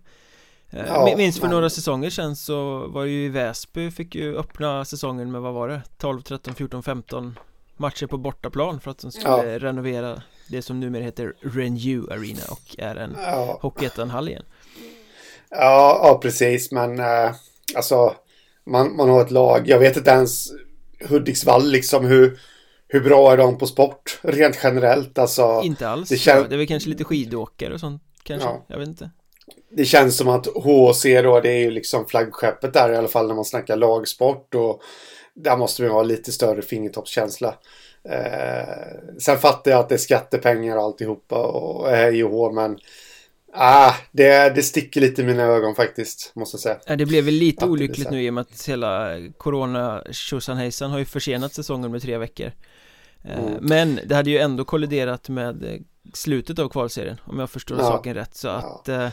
ja, 0.88 1.14
Minst 1.18 1.40
för 1.40 1.48
men... 1.48 1.56
några 1.56 1.70
säsonger 1.70 2.10
sen 2.10 2.36
så 2.36 2.88
var 2.88 3.04
ju 3.04 3.26
i 3.26 3.30
Väsby 3.30 3.92
fick 3.92 4.16
ju 4.16 4.38
öppna 4.38 4.86
säsongen 4.86 5.32
med 5.32 5.42
vad 5.42 5.54
var 5.54 5.68
det? 5.68 5.82
12, 5.98 6.22
13, 6.22 6.56
14, 6.56 6.84
15 6.84 7.40
matcher 7.78 8.08
på 8.08 8.18
bortaplan 8.18 8.80
för 8.80 8.92
att 8.92 9.00
de 9.00 9.12
skulle 9.12 9.52
ja. 9.52 9.60
renovera 9.60 10.22
det 10.50 10.62
som 10.62 10.80
numera 10.80 11.04
heter 11.04 11.34
Renew 11.42 12.14
Arena 12.14 12.42
och 12.50 12.76
är 12.78 12.96
en 12.96 13.16
ja. 13.24 13.60
Hockeyettan-hall 13.62 14.30
igen 14.30 14.44
Ja, 15.50 16.00
ja 16.04 16.20
precis 16.22 16.72
men 16.72 17.00
äh, 17.00 17.32
alltså 17.76 18.16
man, 18.66 18.96
man 18.96 19.10
har 19.10 19.22
ett 19.22 19.32
lag, 19.32 19.68
jag 19.68 19.80
vet 19.80 19.98
inte 19.98 20.12
ens 20.12 20.48
Hudiksvall 21.10 21.72
liksom 21.72 22.06
hur, 22.06 22.40
hur 22.88 23.02
bra 23.02 23.34
är 23.34 23.38
de 23.38 23.58
på 23.58 23.68
sport 23.68 24.20
rent 24.22 24.60
generellt 24.64 25.18
alltså 25.18 25.62
Inte 25.64 25.90
alls, 25.90 26.10
det, 26.10 26.18
kän... 26.18 26.46
det 26.50 26.56
är 26.56 26.58
väl 26.58 26.68
kanske 26.68 26.90
lite 26.90 27.04
skidåkare 27.04 27.74
och 27.74 27.80
sånt 27.80 28.02
kanske, 28.24 28.50
ja. 28.50 28.66
jag 28.68 28.80
vet 28.80 28.88
inte 28.88 29.10
Det 29.76 29.86
känns 29.86 30.18
som 30.18 30.30
att 30.30 30.48
HC 30.48 31.04
då, 31.24 31.40
det 31.40 31.50
är 31.50 31.60
ju 31.60 31.72
liksom 31.72 32.06
flaggskeppet 32.06 32.74
där 32.74 32.92
i 32.92 32.96
alla 32.96 33.08
fall 33.08 33.28
när 33.28 33.36
man 33.36 33.46
snackar 33.46 33.76
lagsport 33.76 34.56
och 34.56 34.82
där 35.34 35.58
måste 35.58 35.84
vi 35.84 35.90
ha 35.90 36.04
lite 36.04 36.32
större 36.32 36.62
fingertoppskänsla. 36.62 37.56
Eh, 38.10 39.18
sen 39.20 39.38
fattar 39.38 39.72
jag 39.72 39.80
att 39.80 39.90
det 39.90 39.96
är 39.96 40.00
skattepengar 40.00 40.78
och 40.78 40.84
alltihopa 40.84 41.36
och 41.36 41.90
hej 41.90 42.24
och 42.24 42.32
hå, 42.32 42.52
men 42.52 42.78
Ah, 43.58 43.94
det, 44.12 44.56
det 44.56 44.64
sticker 44.64 45.02
lite 45.02 45.22
i 45.22 45.26
mina 45.26 45.44
ögon 45.44 45.76
faktiskt, 45.76 46.32
måste 46.36 46.56
jag 46.56 46.62
säga. 46.62 46.78
Ja, 46.88 46.96
det 46.96 47.06
blev 47.06 47.24
väl 47.24 47.34
lite 47.34 47.66
att 47.66 47.72
olyckligt 47.72 48.12
nu 48.12 48.24
i 48.24 48.30
och 48.30 48.34
med 48.34 48.42
att 48.42 48.68
hela 48.68 49.18
corona 49.38 50.04
har 50.82 50.98
ju 50.98 51.06
försenat 51.06 51.54
säsongen 51.54 51.92
med 51.92 52.02
tre 52.02 52.18
veckor. 52.18 52.52
Eh, 53.24 53.40
mm. 53.40 53.58
Men 53.62 54.00
det 54.06 54.16
hade 54.16 54.30
ju 54.30 54.38
ändå 54.38 54.66
kolliderat 54.66 55.30
med 55.30 55.84
slutet 56.14 56.60
av 56.60 56.70
kvalserien 56.70 57.18
Om 57.24 57.40
jag 57.40 57.50
förstår 57.50 57.78
Ja. 57.78 57.84
saken 57.84 58.14
rätt 58.14 58.36
Så 58.36 58.48
att 58.48 58.90
eh, 58.90 59.10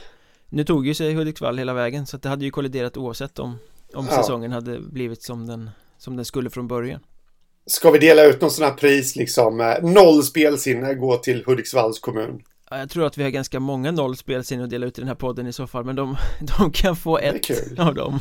Nu 0.54 0.64
tog 0.64 0.86
ju 0.86 0.94
sig 0.94 1.14
Hudiksvall 1.14 1.58
hela 1.58 1.74
vägen 1.74 2.06
Så 2.06 2.16
det 2.16 2.28
hade 2.28 2.44
ju 2.44 2.50
kolliderat 2.50 2.96
oavsett 2.96 3.38
om 3.38 3.58
Om 3.94 4.06
Ja. 4.10 4.16
säsongen 4.16 4.52
hade 4.52 4.80
blivit 4.80 5.22
som 5.22 5.46
den 5.46 5.70
Som 5.98 6.16
den 6.16 6.24
skulle 6.24 6.50
från 6.50 6.68
början 6.68 7.00
Ska 7.66 7.90
vi 7.90 7.98
dela 7.98 8.24
ut 8.24 8.40
någon 8.40 8.50
sån 8.50 8.64
här 8.64 8.72
pris 8.72 9.16
liksom? 9.16 9.60
eh, 9.60 9.82
Noll 9.82 10.22
spelsinne 10.22 10.94
går 10.94 11.16
till 11.16 11.44
Hudiksvalls 11.46 11.98
kommun. 11.98 12.42
Ja, 12.70 12.78
Jag 12.78 12.90
tror 12.90 13.06
att 13.06 13.18
vi 13.18 13.22
har 13.22 13.30
ganska 13.30 13.60
många 13.60 13.90
nollspelsinne 13.90 14.64
att 14.64 14.70
dela 14.70 14.86
ut 14.86 14.98
i 14.98 15.00
den 15.00 15.08
här 15.08 15.14
podden 15.14 15.46
i 15.46 15.52
så 15.52 15.66
fall 15.66 15.84
Men 15.84 15.96
de, 15.96 16.16
de 16.58 16.72
kan 16.72 16.96
få 16.96 17.18
ett 17.18 17.44
kul. 17.44 17.80
av 17.80 17.94
dem 17.94 18.20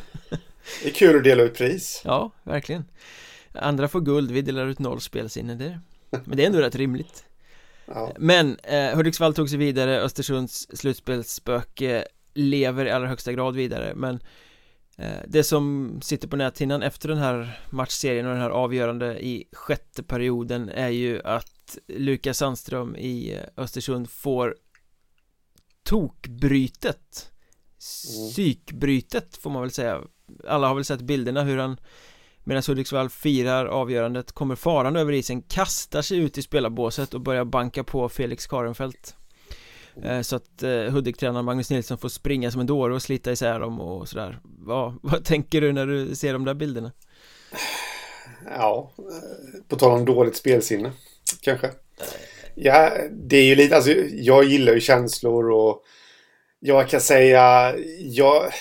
Det 0.84 0.90
är 0.90 0.94
kul 0.94 1.18
att 1.18 1.24
dela 1.24 1.44
ut 1.44 1.54
pris. 1.58 2.02
Ja, 2.06 2.32
verkligen 2.44 2.86
Andra 3.54 3.88
får 3.88 4.02
guld, 4.02 4.32
vi 4.32 4.42
delar 4.42 4.68
ut 4.68 4.80
nollspelsinne 4.80 5.56
det 5.56 5.80
Men 6.26 6.38
det 6.38 6.44
är 6.44 6.48
ändå 6.48 6.60
rätt 6.60 6.76
rimligt 6.76 7.24
Ja. 7.86 8.12
Men 8.20 8.58
eh, 8.64 8.96
Hudiksvall 8.96 9.34
tog 9.34 9.50
sig 9.50 9.58
vidare, 9.58 10.00
Östersunds 10.02 10.68
slutspelsspöke 10.74 12.06
lever 12.34 12.86
i 12.86 12.92
allra 12.92 13.08
högsta 13.08 13.34
grad 13.34 13.56
vidare 13.56 13.94
Men 13.96 14.20
eh, 14.98 15.20
det 15.28 15.44
som 15.44 16.00
sitter 16.04 16.28
på 16.28 16.36
näthinnan 16.36 16.84
efter 16.84 17.10
den 17.10 17.18
här 17.18 17.60
matchserien 17.70 18.26
och 18.26 18.32
den 18.32 18.42
här 18.42 18.50
avgörande 18.50 19.26
i 19.26 19.48
sjätte 19.52 20.04
perioden 20.04 20.70
är 20.70 20.90
ju 20.90 21.22
att 21.22 21.78
Lukas 21.88 22.38
Sandström 22.38 22.96
i 22.96 23.40
Östersund 23.58 24.10
får 24.10 24.56
tokbrytet. 25.84 27.32
Psykbrytet 27.80 29.38
får 29.38 29.50
man 29.50 29.62
väl 29.62 29.72
säga. 29.72 30.02
Alla 30.48 30.68
har 30.68 30.76
väl 30.76 30.86
sett 30.86 31.02
bilderna 31.02 31.44
hur 31.44 31.58
han 31.58 31.78
Medan 32.44 32.64
Hudiksvall 32.68 33.10
firar 33.10 33.66
avgörandet 33.66 34.32
Kommer 34.32 34.56
farande 34.56 35.00
över 35.00 35.14
isen 35.14 35.42
Kastar 35.42 36.02
sig 36.02 36.18
ut 36.18 36.38
i 36.38 36.42
spelarbåset 36.42 37.14
och 37.14 37.22
börjar 37.22 37.46
banka 37.46 37.84
på 37.84 38.10
Felix 38.10 38.48
Karenfält 38.48 39.16
Eh, 39.16 39.21
Eh, 40.04 40.22
så 40.22 40.36
att 40.36 40.64
eh, 40.64 40.70
Hudik-tränaren 40.70 41.46
Magnus 41.46 41.70
Nilsson 41.70 41.98
får 41.98 42.10
springa 42.10 42.52
som 42.52 42.62
en 42.62 42.68
dåre 42.68 42.94
och 42.94 43.02
slita 43.02 43.32
isär 43.32 43.60
dem 43.60 43.82
och 43.82 44.10
sådär 44.10 44.40
vad, 44.44 45.00
vad 45.04 45.26
tänker 45.26 45.62
du 45.62 45.72
när 45.72 45.86
du 45.86 46.16
ser 46.16 46.34
de 46.34 46.46
där 46.46 46.54
bilderna? 46.54 46.92
Ja, 48.46 48.92
eh, 48.98 49.62
på 49.68 49.76
tal 49.76 49.92
om 49.92 50.06
dåligt 50.06 50.36
spelsinne, 50.36 50.92
kanske. 51.42 51.70
Ja, 52.56 52.92
det 53.12 53.38
är 53.38 53.44
ju 53.44 53.56
lite, 53.56 53.76
alltså 53.76 53.92
jag 54.12 54.44
gillar 54.44 54.74
ju 54.74 54.80
känslor 54.80 55.52
och 55.52 55.84
jag 56.60 56.90
kan 56.90 57.02
säga, 57.02 57.76
jag, 58.00 58.52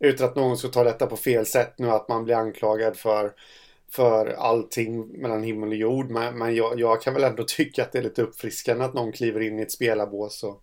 utan 0.00 0.28
att 0.28 0.36
någon 0.36 0.56
ska 0.56 0.68
ta 0.68 0.84
detta 0.84 1.06
på 1.06 1.16
fel 1.16 1.46
sätt 1.46 1.74
nu, 1.78 1.90
att 1.90 2.08
man 2.08 2.24
blir 2.24 2.34
anklagad 2.34 2.96
för, 2.96 3.32
för 3.94 4.26
allting 4.26 5.20
mellan 5.20 5.42
himmel 5.42 5.68
och 5.68 5.74
jord, 5.74 6.10
men, 6.10 6.38
men 6.38 6.54
jag, 6.54 6.80
jag 6.80 7.02
kan 7.02 7.14
väl 7.14 7.24
ändå 7.24 7.44
tycka 7.48 7.82
att 7.82 7.92
det 7.92 7.98
är 7.98 8.02
lite 8.02 8.22
uppfriskande 8.22 8.84
att 8.84 8.94
någon 8.94 9.12
kliver 9.12 9.40
in 9.40 9.58
i 9.58 9.62
ett 9.62 9.72
spelarbås 9.72 10.42
och, 10.42 10.60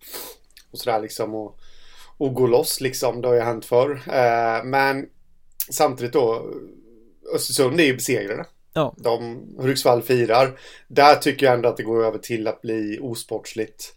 och 0.70 0.78
sådär 0.78 1.00
liksom 1.00 1.34
och, 1.34 1.58
och 2.18 2.34
går 2.34 2.48
loss 2.48 2.80
liksom, 2.80 3.20
det 3.20 3.28
har 3.28 3.34
ju 3.34 3.40
hänt 3.40 3.64
förr. 3.64 3.90
Eh, 4.06 4.64
men 4.64 5.06
samtidigt 5.70 6.12
då, 6.12 6.50
Östersund 7.34 7.80
är 7.80 7.84
ju 7.84 7.94
besegrade. 7.94 8.46
Ja, 8.72 8.94
De, 8.96 9.46
Hudiksvall 9.58 10.02
firar. 10.02 10.58
Där 10.88 11.14
tycker 11.14 11.46
jag 11.46 11.54
ändå 11.54 11.68
att 11.68 11.76
det 11.76 11.82
går 11.82 12.04
över 12.04 12.18
till 12.18 12.48
att 12.48 12.62
bli 12.62 12.98
osportsligt. 13.02 13.94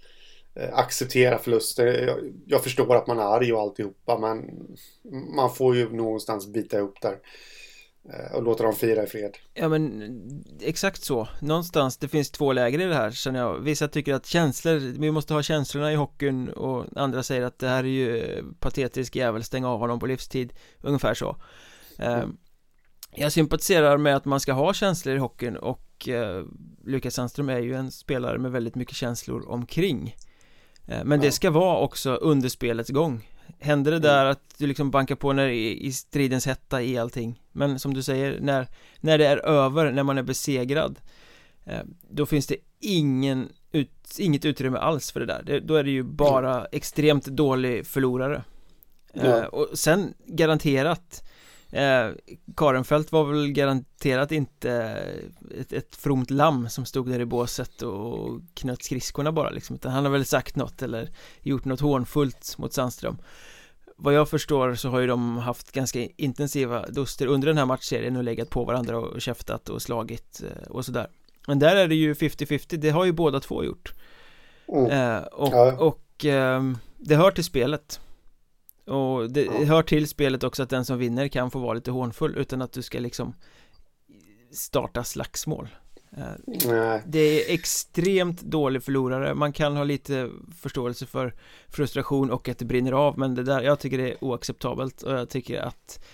Eh, 0.55 0.77
acceptera 0.77 1.37
förluster. 1.37 1.85
Jag, 1.85 2.17
jag 2.45 2.63
förstår 2.63 2.95
att 2.95 3.07
man 3.07 3.19
är 3.19 3.23
arg 3.23 3.53
och 3.53 3.61
alltihopa, 3.61 4.17
men 4.17 4.67
man 5.35 5.55
får 5.55 5.75
ju 5.75 5.89
någonstans 5.89 6.47
bita 6.47 6.77
ihop 6.77 7.01
där. 7.01 7.17
Eh, 8.13 8.35
och 8.35 8.43
låta 8.43 8.63
dem 8.63 8.73
fira 8.75 9.03
i 9.03 9.07
fred. 9.07 9.37
ja 9.53 9.67
men 9.69 10.43
exakt 10.61 11.03
så. 11.03 11.27
Någonstans, 11.41 11.97
det 11.97 12.07
finns 12.07 12.31
två 12.31 12.53
läger 12.53 12.81
i 12.81 12.85
det 12.85 12.95
här 12.95 13.11
känner 13.11 13.39
jag. 13.39 13.59
Vissa 13.59 13.87
tycker 13.87 14.13
att 14.13 14.25
känslor, 14.25 14.75
vi 14.99 15.11
måste 15.11 15.33
ha 15.33 15.41
känslorna 15.43 15.91
i 15.91 15.95
hockeyn 15.95 16.49
och 16.49 16.85
andra 16.95 17.23
säger 17.23 17.41
att 17.41 17.59
det 17.59 17.67
här 17.67 17.83
är 17.83 17.87
ju 17.87 18.43
patetisk 18.59 19.15
jävel, 19.15 19.43
stäng 19.43 19.65
av 19.65 19.79
honom 19.79 19.99
på 19.99 20.05
livstid. 20.05 20.53
Ungefär 20.81 21.13
så. 21.13 21.37
Eh, 21.99 22.23
Jag 23.15 23.31
sympatiserar 23.31 23.97
med 23.97 24.15
att 24.15 24.25
man 24.25 24.39
ska 24.39 24.53
ha 24.53 24.73
känslor 24.73 25.15
i 25.15 25.19
hockeyn 25.19 25.57
och 25.57 26.09
eh, 26.09 26.43
Lukas 26.85 27.13
Sandström 27.13 27.49
är 27.49 27.59
ju 27.59 27.75
en 27.75 27.91
spelare 27.91 28.37
med 28.37 28.51
väldigt 28.51 28.75
mycket 28.75 28.95
känslor 28.95 29.49
omkring. 29.49 30.15
Men 31.03 31.19
det 31.19 31.25
Ja. 31.25 31.31
ska 31.31 31.51
vara 31.51 31.77
också 31.79 32.15
under 32.15 32.49
spelets 32.49 32.89
gång 32.89 33.29
Händer 33.59 33.91
det 33.91 33.99
där 33.99 34.25
att 34.25 34.55
du 34.57 34.67
liksom 34.67 34.91
bankar 34.91 35.15
på 35.15 35.33
när 35.33 35.47
i, 35.47 35.91
stridens 35.91 36.45
hetta 36.45 36.81
i 36.81 36.97
allting? 36.97 37.41
Men 37.51 37.79
som 37.79 37.93
du 37.93 38.03
säger, 38.03 38.39
när, 38.39 38.67
när 38.99 39.17
det 39.17 39.25
är 39.25 39.37
över, 39.37 39.91
när 39.91 40.03
man 40.03 40.17
är 40.17 40.23
besegrad 40.23 40.99
eh, 41.65 41.81
Då 42.09 42.25
finns 42.25 42.47
det 42.47 42.57
ingen 42.79 43.49
ut, 43.71 44.15
inget 44.19 44.45
utrymme 44.45 44.77
alls 44.77 45.11
för 45.11 45.19
det 45.19 45.25
där. 45.25 45.43
Det, 45.45 45.59
Då 45.59 45.75
är 45.75 45.83
det 45.83 45.91
ju 45.91 46.03
bara 46.03 46.65
extremt 46.65 47.25
dålig 47.25 47.87
förlorare. 47.87 48.43
Eh, 49.13 49.29
Ja. 49.29 49.47
Och 49.47 49.69
sen 49.73 50.13
garanterat 50.25 51.23
Eh, 51.75 52.11
Karenfält 52.57 53.11
var 53.11 53.25
väl 53.25 53.51
garanterat 53.51 54.31
inte 54.31 54.71
ett, 55.59 55.73
ett 55.73 55.95
fromt 55.95 56.29
lamm 56.31 56.69
som 56.69 56.85
stod 56.85 57.09
där 57.09 57.19
i 57.19 57.25
båset 57.25 57.81
och 57.81 58.41
knöt 58.53 58.83
skridskorna 58.83 59.31
bara 59.31 59.49
liksom. 59.49 59.75
Utan 59.75 59.91
han 59.91 60.05
har 60.05 60.11
väl 60.11 60.25
sagt 60.25 60.55
något 60.55 60.81
eller 60.81 61.09
gjort 61.41 61.65
något 61.65 61.79
hånfullt 61.79 62.57
mot 62.57 62.73
Sandström. 62.73 63.17
Vad 63.97 64.13
jag 64.13 64.29
förstår 64.29 64.75
så 64.75 64.89
har 64.89 64.99
ju 64.99 65.07
de 65.07 65.37
haft 65.37 65.71
ganska 65.71 65.99
intensiva 66.17 66.85
duster 66.87 67.27
under 67.27 67.47
den 67.47 67.57
här 67.57 67.65
matchserien 67.65 68.15
och 68.15 68.23
legat 68.23 68.49
på 68.49 68.65
varandra 68.65 68.97
och 68.97 69.21
käftat 69.21 69.69
och 69.69 69.81
slagit 69.81 70.41
eh, 70.43 70.71
och 70.71 70.85
sådär. 70.85 71.07
Men 71.47 71.59
där 71.59 71.75
är 71.75 71.87
det 71.87 71.95
ju 71.95 72.13
50-50, 72.13 72.77
det 72.77 72.89
har 72.89 73.05
ju 73.05 73.11
båda 73.11 73.39
två 73.39 73.63
gjort. 73.63 73.93
Mm. 74.67 74.91
Eh, 74.91 75.23
och 75.23 75.53
Ja. 75.53 75.77
och 75.77 76.25
ehm, 76.25 76.77
det 76.97 77.15
hör 77.15 77.31
till 77.31 77.43
spelet 77.43 77.99
Och 78.85 79.31
det 79.31 79.65
hör 79.65 79.83
till 79.83 80.07
spelet 80.07 80.43
också 80.43 80.63
att 80.63 80.69
den 80.69 80.85
som 80.85 80.97
vinner 80.97 81.27
kan 81.27 81.51
få 81.51 81.59
vara 81.59 81.73
lite 81.73 81.91
hånfull 81.91 82.37
utan 82.37 82.61
att 82.61 82.71
du 82.71 82.81
ska 82.81 82.99
liksom 82.99 83.33
starta 84.51 85.03
slagsmål 85.03 85.69
Eh, 86.17 86.23
Nej. 86.67 87.01
Det 87.07 87.19
är 87.19 87.53
extremt 87.53 88.41
dålig 88.41 88.83
förlorare, 88.83 89.33
man 89.35 89.53
kan 89.53 89.75
ha 89.77 89.83
lite 89.83 90.29
förståelse 90.61 91.05
för 91.05 91.33
frustration 91.67 92.31
och 92.31 92.49
att 92.49 92.57
det 92.57 92.65
brinner 92.65 92.91
av 92.91 93.19
men 93.19 93.35
det 93.35 93.43
där, 93.43 93.61
jag 93.61 93.79
tycker 93.79 93.97
det 93.97 94.11
är 94.11 94.23
oacceptabelt 94.23 95.03
och 95.03 95.13
jag 95.13 95.29
tycker 95.29 95.61
att 95.61 96.05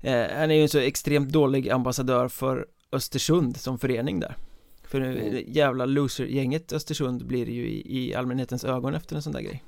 eh, 0.00 0.12
Han 0.36 0.50
är 0.50 0.54
ju 0.54 0.62
en 0.62 0.68
så 0.68 0.78
extremt 0.78 1.28
dålig 1.32 1.70
ambassadör 1.70 2.28
för 2.28 2.66
Östersund 2.92 3.56
som 3.56 3.78
förening 3.78 4.20
där 4.20 4.36
För 4.82 5.00
nu, 5.00 5.18
Mm. 5.18 5.44
jävla 5.52 5.86
loser-gänget 5.86 6.72
Östersund 6.72 7.26
blir 7.26 7.48
ju 7.50 7.66
i, 7.68 7.98
i 7.98 8.14
allmänhetens 8.14 8.64
ögon 8.64 8.94
efter 8.94 9.16
en 9.16 9.22
sån 9.22 9.32
där 9.32 9.40
grej 9.40 9.64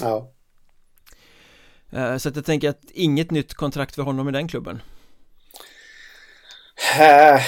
Ja. 0.00 0.30
Eh, 1.92 2.16
Så 2.16 2.28
att 2.28 2.36
jag 2.36 2.44
tänker 2.44 2.68
att 2.68 2.80
inget 2.90 3.30
nytt 3.30 3.54
kontrakt 3.54 3.94
för 3.94 4.02
honom 4.02 4.28
i 4.28 4.32
den 4.32 4.48
klubben 4.48 4.82
Eh, 7.00 7.40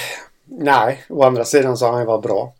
nej, 0.45 1.03
å 1.09 1.23
andra 1.23 1.45
sidan 1.45 1.77
så 1.77 1.85
har 1.85 1.91
han 1.91 2.01
ju 2.01 2.07
varit 2.07 2.23
bra 2.23 2.53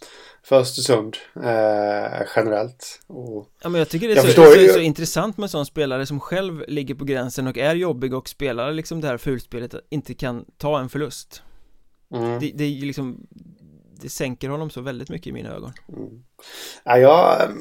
för 0.44 0.60
Östersund 0.60 1.18
eh, 1.36 2.22
generellt. 2.36 3.00
Och, 3.08 3.48
Ja 3.62 3.70
men 3.70 3.80
jag 3.80 3.90
tycker 3.90 4.08
det 4.08 4.14
är 4.14 4.22
så, 4.22 4.32
så, 4.32 4.56
ju- 4.62 4.68
så 4.74 4.80
intressant 4.80 5.38
med 5.38 5.44
en 5.44 5.50
sån 5.50 5.66
spelare 5.66 6.06
som 6.06 6.20
själv 6.20 6.64
ligger 6.68 6.96
på 6.96 7.06
gränsen 7.06 7.48
och 7.48 7.58
är 7.58 7.76
jobbig 7.76 8.14
och 8.14 8.30
spelar 8.30 8.72
liksom 8.72 9.02
det 9.02 9.08
här 9.08 9.18
fulspelet 9.18 9.76
inte 9.90 10.14
kan 10.14 10.46
ta 10.58 10.80
en 10.80 10.90
förlust 10.90 11.44
mm. 12.14 12.40
det, 12.40 12.52
det 12.56 12.64
är 12.64 12.86
liksom 12.86 13.28
det 14.02 14.10
sänker 14.10 14.50
honom 14.50 14.70
så 14.70 14.82
väldigt 14.82 15.10
mycket 15.10 15.28
i 15.28 15.32
mina 15.32 15.50
ögon. 15.50 15.74
Mm. 15.98 16.24
Ja, 16.84 16.98
jag, 16.98 17.52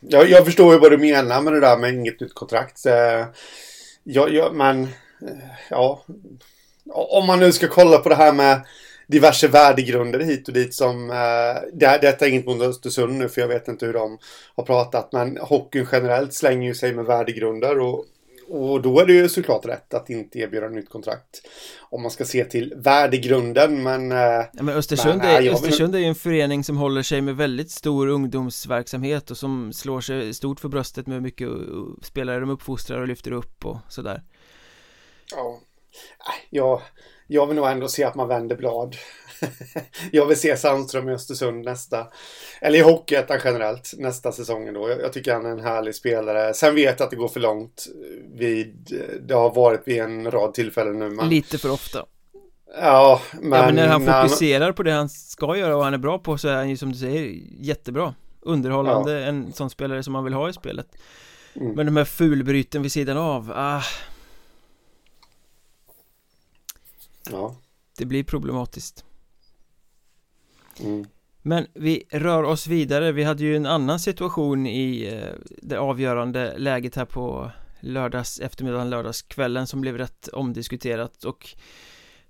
jag, 0.00 0.30
jag 0.30 0.44
förstår 0.44 0.72
ju 0.72 0.78
vad 0.78 0.90
du 0.90 0.98
menar 0.98 1.42
med 1.42 1.52
det 1.52 1.60
där 1.60 1.76
med 1.76 1.94
inget 1.94 2.20
nytt 2.20 2.34
kontrakt. 2.34 2.86
Eh, 2.86 3.26
Ja, 4.06 4.28
ja, 4.28 4.50
men 4.52 4.82
eh, 4.82 5.48
ja, 5.70 6.04
om 6.90 7.26
man 7.26 7.40
nu 7.40 7.52
ska 7.52 7.68
kolla 7.68 7.98
på 7.98 8.08
det 8.08 8.14
här 8.14 8.32
med 8.32 8.60
diverse 9.06 9.48
värdegrunder 9.48 10.20
hit 10.20 10.48
och 10.48 10.54
dit 10.54 10.74
som, 10.74 11.10
eh, 11.10 11.62
det, 11.72 11.98
detta 12.02 12.26
är 12.26 12.30
inget 12.30 12.46
mot 12.46 12.62
Östersund 12.62 13.18
nu 13.18 13.28
för 13.28 13.40
jag 13.40 13.48
vet 13.48 13.68
inte 13.68 13.86
hur 13.86 13.92
de 13.92 14.18
har 14.56 14.64
pratat, 14.64 15.12
men 15.12 15.36
hockeyn 15.36 15.86
generellt 15.92 16.34
slänger 16.34 16.68
ju 16.68 16.74
sig 16.74 16.94
med 16.94 17.04
värdegrunder 17.04 17.80
och, 17.80 18.04
och 18.54 18.82
då 18.82 19.00
är 19.00 19.06
det 19.06 19.12
ju 19.12 19.28
såklart 19.28 19.66
rätt 19.66 19.94
att 19.94 20.10
inte 20.10 20.38
erbjuda 20.38 20.68
nytt 20.68 20.88
kontrakt. 20.88 21.42
Om 21.80 22.02
man 22.02 22.10
ska 22.10 22.24
se 22.24 22.44
till 22.44 22.72
värdegrunden, 22.76 23.82
men 23.82 24.12
eh, 24.12 24.18
ja, 24.18 24.46
men 24.52 24.68
Östersund, 24.68 25.18
Men, 25.18 25.26
nej, 25.26 25.36
är, 25.36 25.40
jag 25.40 25.42
vill- 25.42 25.52
Östersund 25.54 25.94
är 25.94 25.98
ju 25.98 26.04
en 26.04 26.14
förening 26.14 26.64
som 26.64 26.76
håller 26.76 27.02
sig 27.02 27.20
med 27.20 27.36
väldigt 27.36 27.70
stor 27.70 28.08
ungdomsverksamhet 28.08 29.30
och 29.30 29.36
som 29.36 29.72
slår 29.72 30.00
sig 30.00 30.34
stort 30.34 30.60
för 30.60 30.68
bröstet 30.68 31.06
med 31.06 31.22
mycket 31.22 31.48
spelare 32.02 32.40
de 32.40 32.50
uppfostrar 32.50 33.00
och 33.00 33.08
lyfter 33.08 33.32
upp 33.32 33.66
och 33.66 33.76
sådär 33.88 34.22
Ja. 35.30 35.60
Nej, 36.28 36.48
Jag, 37.26 37.46
vill 37.46 37.56
nog 37.56 37.66
ändå 37.66 37.88
se 37.88 38.04
att 38.04 38.14
man 38.14 38.28
vänder 38.28 38.56
blad. 38.56 38.96
jag 40.12 40.26
vill 40.26 40.40
se 40.40 40.56
Sandström 40.56 41.08
i 41.08 41.12
Östersund 41.12 41.64
nästa, 41.64 42.06
eller 42.60 42.78
i 42.78 42.82
Hockeyettan 42.82 43.38
generellt, 43.44 43.90
nästa 43.98 44.32
säsongen 44.32 44.74
då. 44.74 44.88
Jag, 44.88 45.00
jag 45.00 45.12
tycker 45.12 45.34
han 45.34 45.46
är 45.46 45.50
en 45.50 45.60
härlig 45.60 45.94
spelare. 45.94 46.54
Sen 46.54 46.74
vet 46.74 47.00
jag 47.00 47.04
att 47.04 47.10
det 47.10 47.16
går 47.16 47.28
för 47.28 47.40
långt 47.40 47.86
vid, 48.34 49.00
det 49.22 49.34
har 49.34 49.54
varit 49.54 49.82
vid 49.84 50.00
en 50.00 50.30
rad 50.30 50.54
tillfällen 50.54 50.98
nu. 50.98 51.10
Men, 51.10 51.28
Lite 51.28 51.58
för 51.58 51.70
ofta 51.70 52.06
ja, 52.80 53.20
men, 53.40 53.52
Ja 53.52 53.66
men 53.66 53.74
när 53.74 53.88
han 53.88 54.04
när 54.04 54.22
fokuserar 54.22 54.72
på 54.72 54.82
det 54.82 54.92
han 54.92 55.08
ska 55.08 55.56
göra 55.56 55.76
och 55.76 55.84
han 55.84 55.94
är 55.94 55.98
bra 55.98 56.18
på 56.18 56.38
så 56.38 56.48
är 56.48 56.54
han 56.54 56.70
ju 56.70 56.76
som 56.76 56.92
du 56.92 56.98
säger 56.98 57.40
jättebra 57.60 58.14
underhållande 58.40 59.20
ja. 59.20 59.26
En 59.26 59.52
sån 59.52 59.70
spelare 59.70 60.02
som 60.02 60.12
man 60.12 60.24
vill 60.24 60.34
ha 60.34 60.48
i 60.48 60.52
spelet 60.52 60.86
mm. 61.54 61.72
Men 61.72 61.86
de 61.86 61.96
här 61.96 62.04
fulbryten 62.04 62.82
vid 62.82 62.92
sidan 62.92 63.16
av, 63.16 63.52
ah 63.54 63.82
Ja. 67.30 67.56
Det 67.98 68.04
blir 68.04 68.24
problematiskt. 68.24 69.04
Mm. 70.80 71.06
Men 71.42 71.66
vi 71.74 72.04
rör 72.10 72.42
oss 72.42 72.66
vidare, 72.66 73.12
vi 73.12 73.24
hade 73.24 73.42
ju 73.42 73.56
en 73.56 73.66
annan 73.66 74.00
situation 74.00 74.66
i 74.66 75.12
eh, 75.12 75.56
det 75.62 75.76
avgörande 75.76 76.58
läget 76.58 76.96
här 76.96 77.04
på 77.04 77.50
lördags 77.80 78.40
eftermiddagen, 78.40 78.90
lördagskvällen 78.90 79.66
som 79.66 79.80
blev 79.80 79.98
rätt 79.98 80.28
omdiskuterat. 80.28 81.24
Och 81.24 81.48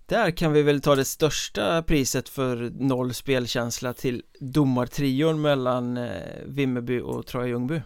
där 0.06 0.30
kan 0.30 0.52
vi 0.52 0.62
väl 0.62 0.80
ta 0.80 0.94
det 0.94 1.04
största 1.04 1.82
priset 1.82 2.28
för 2.28 2.72
noll 2.74 3.14
spelkänsla 3.14 3.92
till 3.92 4.22
domartrion 4.40 5.40
mellan 5.40 5.96
eh, 5.96 6.10
Vimmerby 6.46 7.00
och 7.00 7.26
Troja 7.26 7.46
Ljungby 7.46 7.80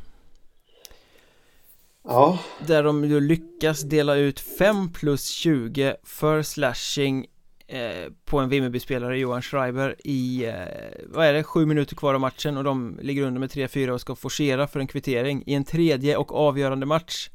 Ja. 2.10 2.38
Där 2.66 2.82
de 2.82 3.04
ju 3.04 3.20
lyckas 3.20 3.82
dela 3.82 4.16
ut 4.16 4.40
5 4.40 4.92
plus 4.92 5.28
20 5.28 5.96
för 6.04 6.42
slashing 6.42 7.26
eh, 7.66 8.12
på 8.24 8.38
en 8.38 8.48
Vimmerby-spelare, 8.48 9.18
Johan 9.18 9.42
Schreiber 9.42 9.96
i, 10.04 10.44
eh, 10.44 10.54
vad 11.06 11.26
är 11.26 11.32
det, 11.32 11.42
7 11.44 11.66
minuter 11.66 11.96
kvar 11.96 12.14
av 12.14 12.20
matchen 12.20 12.56
och 12.56 12.64
de 12.64 12.98
ligger 13.02 13.22
under 13.22 13.40
med 13.40 13.50
3-4 13.50 13.90
och 13.90 14.00
ska 14.00 14.14
forcera 14.14 14.66
för 14.66 14.80
en 14.80 14.86
kvittering 14.86 15.42
i 15.46 15.54
en 15.54 15.64
tredje 15.64 16.16
och 16.16 16.34
avgörande 16.34 16.86
match. 16.86 17.30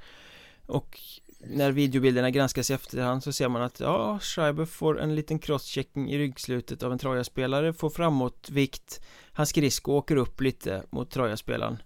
Och 0.66 1.00
när 1.40 1.72
videobilderna 1.72 2.30
granskas 2.30 2.72
i 2.72 2.74
efterhand 2.74 3.24
så 3.24 3.32
ser 3.32 3.50
man 3.50 3.62
att 3.62 3.80
ja, 3.80 4.20
Schreiber 4.20 4.66
får 4.66 5.02
en 5.02 5.16
liten 5.16 5.40
crosschecking 5.40 6.12
i 6.12 6.18
ryggslutet 6.18 6.84
av 6.84 6.92
en 6.92 7.00
Troja-spelare, 7.00 7.74
får 7.74 7.90
framåtvikt. 7.90 9.02
Hans 9.34 9.50
skridsko 9.50 9.94
åker 9.94 10.16
upp 10.16 10.42
lite 10.42 10.84
mot 10.92 11.12
Troja-spelaren. 11.12 11.78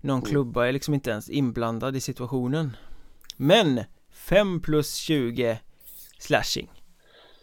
Någon 0.00 0.18
Mm. 0.18 0.30
klubba 0.30 0.66
är 0.68 0.72
liksom 0.72 0.94
inte 0.94 1.10
ens 1.10 1.30
inblandad 1.30 1.96
i 1.96 2.00
situationen. 2.00 2.76
Men 3.36 3.80
5 4.12 4.60
plus 4.60 4.94
20 4.94 5.58
slashing. 6.18 6.68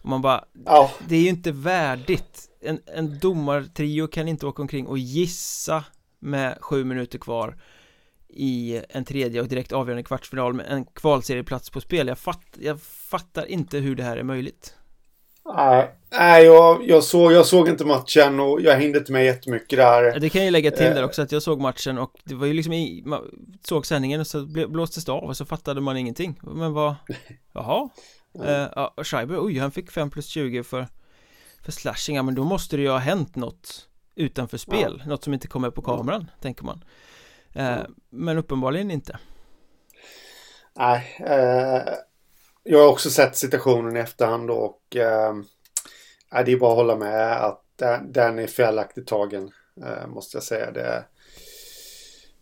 Och 0.02 0.10
man 0.10 0.22
bara, 0.22 0.46
Ja. 0.66 0.92
det 1.08 1.16
är 1.16 1.22
ju 1.22 1.30
inte 1.30 1.52
värdigt. 1.52 2.50
En, 2.62 2.80
en 2.86 3.20
domartrio 3.20 4.08
kan 4.08 4.28
inte 4.28 4.46
åka 4.46 4.62
omkring 4.62 4.88
och 4.88 4.98
gissa 4.98 5.84
med 6.20 6.58
sju 6.62 6.84
minuter 6.84 7.20
kvar 7.20 7.58
i 8.30 8.82
en 8.90 9.06
tredje 9.06 9.42
och 9.42 9.48
direkt 9.48 9.72
avgörande 9.72 10.04
kvartsfinal 10.04 10.54
med 10.54 10.66
en 10.70 10.86
kvalserieplats 10.86 11.70
på 11.70 11.82
spel. 11.82 12.08
Jag, 12.08 12.18
fatt, 12.20 12.58
jag 12.60 12.82
fattar 12.82 13.46
inte 13.46 13.78
hur 13.78 13.96
det 13.96 14.04
här 14.04 14.18
är 14.18 14.24
möjligt 14.24 14.76
Nej, 16.12 16.44
jag, 16.46 16.88
jag, 16.90 17.04
såg, 17.04 17.32
jag 17.32 17.46
såg 17.46 17.70
inte 17.70 17.86
matchen 17.86 18.40
och 18.40 18.62
jag 18.62 18.76
hängde 18.76 19.00
inte 19.00 19.12
med 19.12 19.26
jättemycket 19.26 19.80
där. 19.80 20.20
Det 20.20 20.30
kan 20.30 20.46
jag 20.46 20.52
lägga 20.52 20.72
till 20.72 20.86
där 20.86 20.98
Eh. 21.02 21.06
också 21.06 21.22
att 21.22 21.32
jag 21.32 21.42
såg 21.42 21.62
matchen 21.62 21.98
och 21.98 22.12
det 22.24 22.36
var 22.36 22.48
ju 22.48 22.54
liksom 22.54 22.74
i, 22.74 23.04
man 23.06 23.22
såg 23.68 23.86
sändningen 23.86 24.20
och 24.22 24.28
så 24.28 24.46
blåstes 24.46 25.06
det 25.06 25.12
av 25.12 25.24
och 25.24 25.38
så 25.38 25.46
fattade 25.46 25.82
man 25.82 25.98
ingenting. 25.98 26.40
Men 26.44 26.74
vad, 26.74 26.96
jaha? 27.54 27.90
Ja, 28.76 28.94
Schreiber, 29.04 29.46
oj 29.46 29.58
han 29.60 29.72
fick 29.72 29.92
5 29.92 30.10
plus 30.10 30.26
20 30.28 30.64
för 30.64 30.88
För 31.64 31.72
slashing, 31.72 32.16
ja 32.16 32.24
men 32.24 32.36
då 32.36 32.44
måste 32.44 32.76
det 32.76 32.82
ju 32.82 32.90
ha 32.90 32.98
hänt 32.98 33.36
något 33.36 33.88
Utanför 34.16 34.58
spel, 34.58 35.04
något 35.08 35.24
som 35.24 35.34
inte 35.34 35.48
kommer 35.48 35.70
på 35.70 35.82
kameran, 35.82 36.30
tänker 36.42 36.64
man. 36.64 36.84
Eh, 37.54 37.78
Men 38.10 38.38
uppenbarligen 38.38 38.92
inte. 38.92 39.20
Nej, 40.78 41.18
eh, 41.20 41.94
jag 42.68 42.80
har 42.80 42.88
också 42.88 43.10
sett 43.10 43.38
situationen 43.38 43.98
i 43.98 44.00
efterhand 44.00 44.52
och 44.52 44.96
eh, 44.96 45.36
det 46.46 46.52
är 46.52 46.58
bara 46.58 46.72
att 46.72 46.78
hålla 46.78 46.96
med 46.96 47.46
att 47.46 47.62
den 48.04 48.40
är 48.40 48.48
felaktigt 48.48 49.08
tagen. 49.08 49.52
Eh, 49.86 50.08
måste 50.08 50.38
jag 50.38 50.44
säga. 50.44 50.72
Det, 50.72 51.06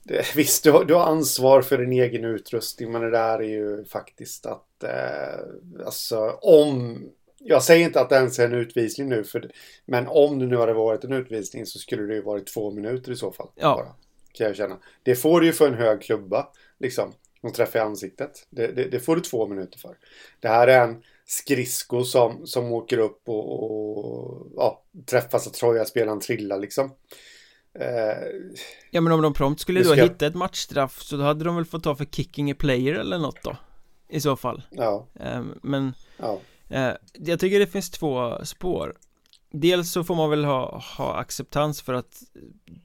det, 0.04 0.26
visst, 0.36 0.64
du 0.64 0.72
har, 0.72 0.86
du 0.86 0.94
har 0.94 1.04
ansvar 1.04 1.62
för 1.62 1.78
din 1.78 1.92
egen 1.92 2.26
utrustning 2.26 2.92
men 2.92 3.02
det 3.02 3.12
där 3.12 3.40
är 3.40 3.50
ju 3.50 3.86
faktiskt 3.86 4.46
att 4.46 4.84
eh, 4.84 5.86
alltså 5.86 6.40
om 6.42 7.00
jag 7.38 7.64
säger 7.64 7.86
inte 7.86 8.02
att 8.02 8.10
det 8.10 8.16
ens 8.16 8.40
är 8.40 8.46
en 8.46 8.54
utvisning 8.54 9.10
nu 9.10 9.24
för, 9.24 9.52
men 9.86 10.08
om 10.08 10.40
det 10.40 10.46
nu 10.46 10.58
hade 10.58 10.74
varit 10.74 11.04
en 11.04 11.14
utvisning 11.14 11.66
så 11.66 11.80
skulle 11.80 12.04
det 12.04 12.14
ju 12.14 12.22
varit 12.22 12.54
två 12.54 12.72
minuter 12.72 13.12
i 13.12 13.16
så 13.16 13.32
fall. 13.32 13.50
Ja. 13.56 13.76
Bara, 13.76 13.96
kan 14.34 14.48
jag 14.48 14.56
känna. 14.56 14.78
Det 15.04 15.16
får 15.16 15.40
du 15.40 15.46
ju 15.46 15.54
för 15.54 15.68
en 15.68 15.74
hög 15.74 16.02
klubba 16.02 16.48
liksom. 16.80 17.14
Och 17.44 17.54
träffa 17.54 17.78
i 17.78 17.82
ansiktet. 17.82 18.48
Det, 18.50 18.68
det, 18.68 18.84
det 18.90 19.00
får 19.00 19.16
du 19.16 19.22
två 19.22 19.48
minuter 19.48 19.80
för. 19.80 19.98
Det 20.40 20.48
här 20.48 20.68
är 20.68 20.84
en 20.88 21.04
skridsko 21.26 22.04
som, 22.04 22.48
som 22.48 22.72
åker 22.72 22.98
upp 22.98 23.22
och, 23.26 23.64
och 23.64 24.48
ja, 24.56 24.84
träffas 25.06 25.48
av 25.48 25.52
Troja-spelaren 25.52 26.20
trillar 26.20 26.60
liksom. 26.60 26.92
Eh, 27.80 28.28
Ja 28.92 29.02
men 29.02 29.14
om 29.14 29.22
de 29.22 29.34
prompt 29.34 29.62
skulle 29.62 29.80
Det 29.80 29.86
då 29.90 29.94
ska- 29.94 30.04
hitta 30.04 30.28
ett 30.28 30.36
matchstraff 30.36 31.02
så 31.02 31.18
då 31.18 31.24
hade 31.24 31.44
de 31.46 31.56
väl 31.56 31.66
fått 31.66 31.84
ta 31.84 31.96
för 31.96 32.06
kicking 32.06 32.52
a 32.52 32.56
player 32.60 32.94
eller 32.96 33.18
något 33.18 33.44
då 33.44 33.58
I 34.10 34.20
så 34.22 34.36
fall 34.36 34.62
ja, 34.70 35.08
eh, 35.20 35.44
Men 35.64 35.94
ja. 36.18 36.40
Eh, 36.70 36.92
jag 37.14 37.40
tycker 37.40 37.60
det 37.60 37.68
finns 37.68 37.92
två 37.92 38.46
spår 38.46 38.96
Dels 39.56 39.92
så 39.92 40.04
får 40.04 40.16
man 40.16 40.30
väl 40.30 40.46
ha, 40.46 40.84
ha 40.98 41.16
acceptans 41.16 41.82
för 41.82 41.94
att 41.94 42.24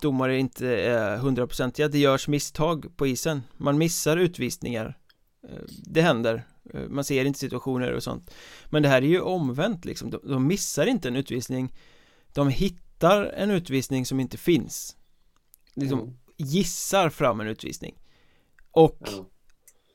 domare 0.00 0.38
inte 0.38 0.68
är 0.80 1.16
hundraprocentiga. 1.16 1.88
Det 1.88 1.98
görs 1.98 2.28
misstag 2.28 2.96
på 2.96 3.06
isen. 3.06 3.42
Man 3.56 3.78
missar 3.78 4.16
utvisningar. 4.16 4.98
Eh, 5.48 5.62
Det 5.84 6.02
händer. 6.02 6.46
Eh, 6.74 6.80
Man 6.88 7.04
ser 7.04 7.24
inte 7.24 7.38
situationer 7.38 7.92
och 7.92 8.02
sånt. 8.02 8.30
Men 8.66 8.82
det 8.82 8.88
här 8.88 9.02
är 9.02 9.06
ju 9.06 9.20
omvänt 9.20 9.84
liksom. 9.84 10.10
De, 10.10 10.20
de 10.24 10.46
missar 10.46 10.86
inte 10.86 11.08
en 11.08 11.16
utvisning. 11.16 11.74
De 12.32 12.48
hittar 12.48 13.24
en 13.24 13.50
utvisning 13.50 14.06
som 14.06 14.20
inte 14.20 14.36
finns. 14.38 14.96
Liksom 15.74 16.00
Mm. 16.00 16.14
gissar 16.36 17.10
fram 17.10 17.40
en 17.40 17.46
utvisning. 17.46 17.98
Och 18.70 18.98
Ja. 19.00 19.24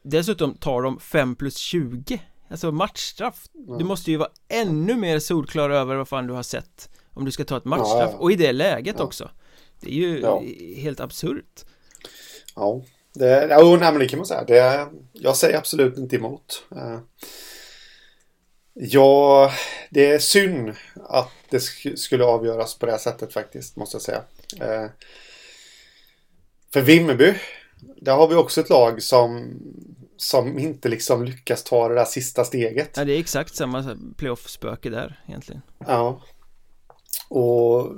Dessutom 0.06 0.54
tar 0.56 0.82
de 0.82 1.00
5 1.00 1.36
plus 1.36 1.58
20 1.58 2.22
Alltså 2.50 2.72
matchstraff. 2.72 3.44
Du 3.80 3.84
måste 3.86 4.12
ju 4.12 4.18
vara 4.18 4.30
ännu 4.48 4.96
mer 4.96 5.20
solklar 5.20 5.70
över 5.70 5.96
vad 5.96 6.08
fan 6.08 6.28
du 6.28 6.34
har 6.34 6.44
sett 6.44 6.90
Om 7.14 7.26
du 7.26 7.32
ska 7.32 7.44
ta 7.44 7.58
ett 7.58 7.66
matchstraff 7.66 8.16
och 8.20 8.32
i 8.32 8.36
det 8.36 8.52
läget 8.52 9.00
också 9.00 9.30
Det 9.80 9.88
är 9.90 9.94
ju 9.94 10.22
helt 10.76 11.00
absurt 11.00 11.66
Ja, 12.56 12.82
det, 13.14 13.48
ja 13.50 13.78
nej, 13.80 13.92
men 13.92 14.00
det 14.00 14.08
kan 14.08 14.20
man 14.20 14.26
säga. 14.26 14.44
Det, 14.44 14.88
jag 15.14 15.36
säger 15.38 15.58
absolut 15.58 15.98
inte 15.98 16.16
emot. 16.16 16.64
Eh, 16.76 17.00
Ja, 18.74 19.52
det 19.90 20.12
är 20.12 20.20
synd 20.20 20.74
att 20.96 21.32
det 21.50 21.58
sk- 21.58 21.96
skulle 21.96 22.24
avgöras 22.26 22.76
på 22.80 22.86
det 22.86 22.92
här 22.92 23.00
sättet 23.00 23.34
faktiskt, 23.34 23.76
måste 23.76 23.96
jag 23.96 24.02
säga. 24.02 24.24
Eh, 24.62 24.90
För 26.74 26.82
Vimmerby, 26.82 27.34
där 28.02 28.16
har 28.16 28.28
vi 28.28 28.36
också 28.36 28.62
ett 28.62 28.70
lag 28.70 29.04
som, 29.04 29.60
som 30.24 30.60
inte 30.60 30.90
liksom 30.90 31.24
lyckas 31.24 31.64
ta 31.64 31.90
det 31.90 31.96
där 31.96 32.06
sista 32.06 32.44
steget. 32.44 32.90
Ja 32.96 33.06
det 33.06 33.14
är 33.14 33.20
exakt 33.20 33.56
samma 33.56 33.98
playoff-spöke 34.18 34.90
där 34.90 35.20
egentligen 35.28 35.62
Ja. 35.88 36.22
Och 37.30 37.92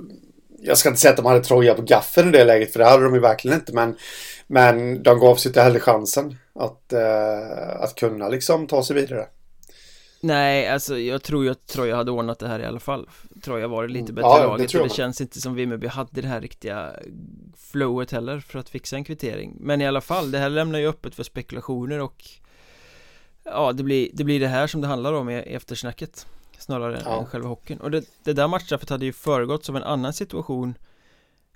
jag 0.58 0.78
ska 0.78 0.88
inte 0.88 1.00
säga 1.00 1.10
att 1.10 1.16
de 1.16 1.26
hade 1.26 1.44
Troja 1.44 1.74
på 1.74 1.82
gaffeln 1.82 2.28
i 2.28 2.32
det 2.32 2.44
läget, 2.44 2.72
för 2.72 2.78
det 2.78 2.84
hade 2.84 3.04
de 3.04 3.14
ju 3.14 3.20
verkligen 3.20 3.58
inte. 3.58 3.72
Men, 3.72 3.96
men 4.46 5.02
de 5.02 5.18
gav 5.18 5.36
sig 5.36 5.48
inte 5.48 5.62
heller 5.62 5.80
chansen 5.80 6.36
att, 6.54 6.92
eh, 6.92 7.80
att 7.80 7.94
kunna 7.94 8.28
liksom 8.28 8.66
ta 8.66 8.82
sig 8.82 8.96
vidare. 8.96 9.26
Nej, 10.20 10.68
alltså 10.68 10.98
jag 10.98 11.22
tror 11.22 11.44
ju 11.44 11.50
att 11.50 11.66
Troja 11.66 11.96
hade 11.96 12.10
ordnat 12.10 12.38
det 12.38 12.48
här 12.48 12.60
i 12.60 12.64
alla 12.64 12.80
fall. 12.80 13.08
Troja 13.42 13.68
var 13.68 13.82
det 13.86 13.92
lite 13.92 14.02
Mm. 14.12 14.14
bättre 14.14 14.28
Ja, 14.28 14.40
det 14.40 14.46
laget 14.46 14.70
tror 14.70 14.82
och 14.82 14.88
det 14.88 14.94
känns 14.94 15.20
inte 15.20 15.40
som 15.40 15.54
Vimmerby 15.54 15.86
hade 15.86 16.20
det 16.20 16.28
här 16.28 16.40
riktiga 16.40 16.92
flowet 17.56 18.10
heller 18.10 18.40
för 18.40 18.58
att 18.58 18.68
fixa 18.68 18.96
en 18.96 19.04
kvittering. 19.04 19.56
Men 19.60 19.80
i 19.80 19.86
alla 19.86 20.00
fall, 20.00 20.30
det 20.30 20.38
här 20.38 20.48
lämnar 20.50 20.78
ju 20.78 20.86
öppet 20.88 21.14
för 21.14 21.22
spekulationer 21.22 21.98
och 22.00 22.24
Ja, 23.44 23.72
det 23.72 23.82
blir 23.82 24.10
det, 24.12 24.24
blir 24.24 24.40
det 24.40 24.48
här 24.48 24.66
som 24.66 24.80
det 24.80 24.86
handlar 24.86 25.12
om 25.12 25.30
i 25.30 25.34
eftersnacket 25.34 26.26
Snarare 26.58 27.02
Ja. 27.04 27.18
än 27.20 27.26
själva 27.26 27.48
hockeyn. 27.48 27.78
Och 27.80 27.90
det, 27.90 28.04
det 28.24 28.32
där 28.32 28.48
matchstraffet 28.48 28.90
hade 28.90 29.04
ju 29.04 29.12
föregått 29.12 29.68
av 29.68 29.76
en 29.76 29.82
annan 29.82 30.12
situation 30.12 30.74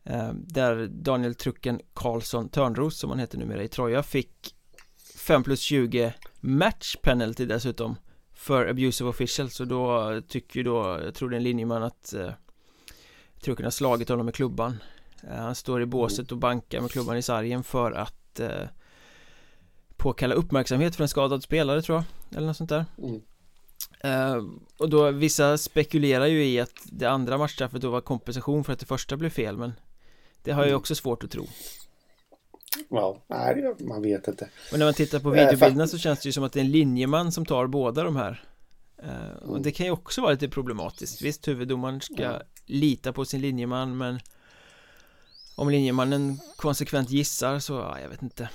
eh, 0.04 0.32
Där 0.34 0.86
Daniel 0.86 1.34
Trucken 1.34 1.80
Karlsson 1.94 2.48
Törnros 2.48 2.98
som 2.98 3.10
han 3.10 3.18
heter 3.18 3.38
numera 3.38 3.62
i 3.62 3.68
Troja 3.68 4.02
fick 4.02 4.54
5 5.16 5.42
plus 5.42 5.60
20 5.60 6.14
match 6.40 6.96
penalty 7.02 7.46
dessutom 7.46 7.96
för 8.40 8.66
abusive 8.66 9.10
official 9.10 9.50
så 9.50 9.64
då 9.64 10.20
tycker 10.28 10.56
ju 10.56 10.62
då, 10.62 11.00
jag 11.04 11.14
tror 11.14 11.30
det 11.30 11.34
är 11.34 11.38
en 11.38 11.42
linjeman 11.42 11.82
att 11.82 12.12
eh, 12.12 12.30
Trucken 13.40 13.64
har 13.66 13.70
slagit 13.70 14.08
honom 14.08 14.26
med 14.26 14.34
klubban 14.34 14.82
eh, 15.22 15.36
Han 15.36 15.54
står 15.54 15.82
i 15.82 15.86
båset 15.86 16.32
och 16.32 16.38
bankar 16.38 16.80
med 16.80 16.90
klubban 16.90 17.16
i 17.16 17.22
sargen 17.22 17.64
för 17.64 17.92
att 17.92 18.40
eh, 18.40 18.68
Påkalla 19.96 20.34
uppmärksamhet 20.34 20.96
för 20.96 21.04
en 21.04 21.08
skadad 21.08 21.42
spelare 21.42 21.82
tror 21.82 21.96
jag 21.98 22.36
Eller 22.36 22.46
något 22.46 22.56
sånt 22.56 22.70
där 22.70 22.84
Mm. 22.98 23.20
eh, 24.00 24.44
Och 24.78 24.90
då 24.90 25.10
vissa 25.10 25.58
spekulerar 25.58 26.26
ju 26.26 26.44
i 26.44 26.60
att 26.60 26.74
det 26.84 27.06
andra 27.06 27.38
matchstraffet 27.38 27.82
då 27.82 27.90
var 27.90 28.00
kompensation 28.00 28.64
för 28.64 28.72
att 28.72 28.78
det 28.80 28.86
första 28.86 29.16
blev 29.16 29.30
fel 29.30 29.56
men 29.56 29.72
Det 30.42 30.52
har 30.52 30.60
jag 30.62 30.66
ju 30.66 30.72
Mm. 30.72 30.78
också 30.80 30.94
svårt 30.94 31.24
att 31.24 31.30
tro 31.30 31.46
Ja, 32.88 33.22
nej, 33.26 33.74
man 33.78 34.02
vet 34.02 34.28
inte. 34.28 34.48
Och 34.72 34.78
när 34.78 34.86
man 34.86 34.94
tittar 34.94 35.18
på 35.18 35.28
Eh, 35.34 35.44
videobilderna 35.44 35.86
så 35.86 35.98
känns 35.98 36.20
det 36.20 36.26
ju 36.28 36.32
som 36.32 36.44
att 36.44 36.52
det 36.52 36.60
är 36.60 36.64
en 36.64 36.70
linjeman 36.70 37.32
som 37.32 37.46
tar 37.46 37.66
båda 37.66 38.02
de 38.04 38.16
här. 38.16 38.44
Eh, 39.02 39.36
Och 39.42 39.48
Mm. 39.50 39.62
det 39.62 39.72
kan 39.72 39.86
ju 39.86 39.92
också 39.92 40.20
vara 40.20 40.32
lite 40.32 40.48
problematiskt. 40.48 41.22
Visst, 41.22 41.48
huvuddomaren 41.48 42.00
ska 42.00 42.40
lita 42.66 43.12
på 43.12 43.24
sin 43.24 43.40
linjeman 43.40 43.96
men 43.98 44.20
Om 45.56 45.70
linjemannen 45.70 46.38
konsekvent 46.56 47.10
gissar 47.10 47.58
så, 47.58 47.72
ja, 47.72 48.00
jag 48.02 48.08
vet 48.08 48.22
inte. 48.22 48.48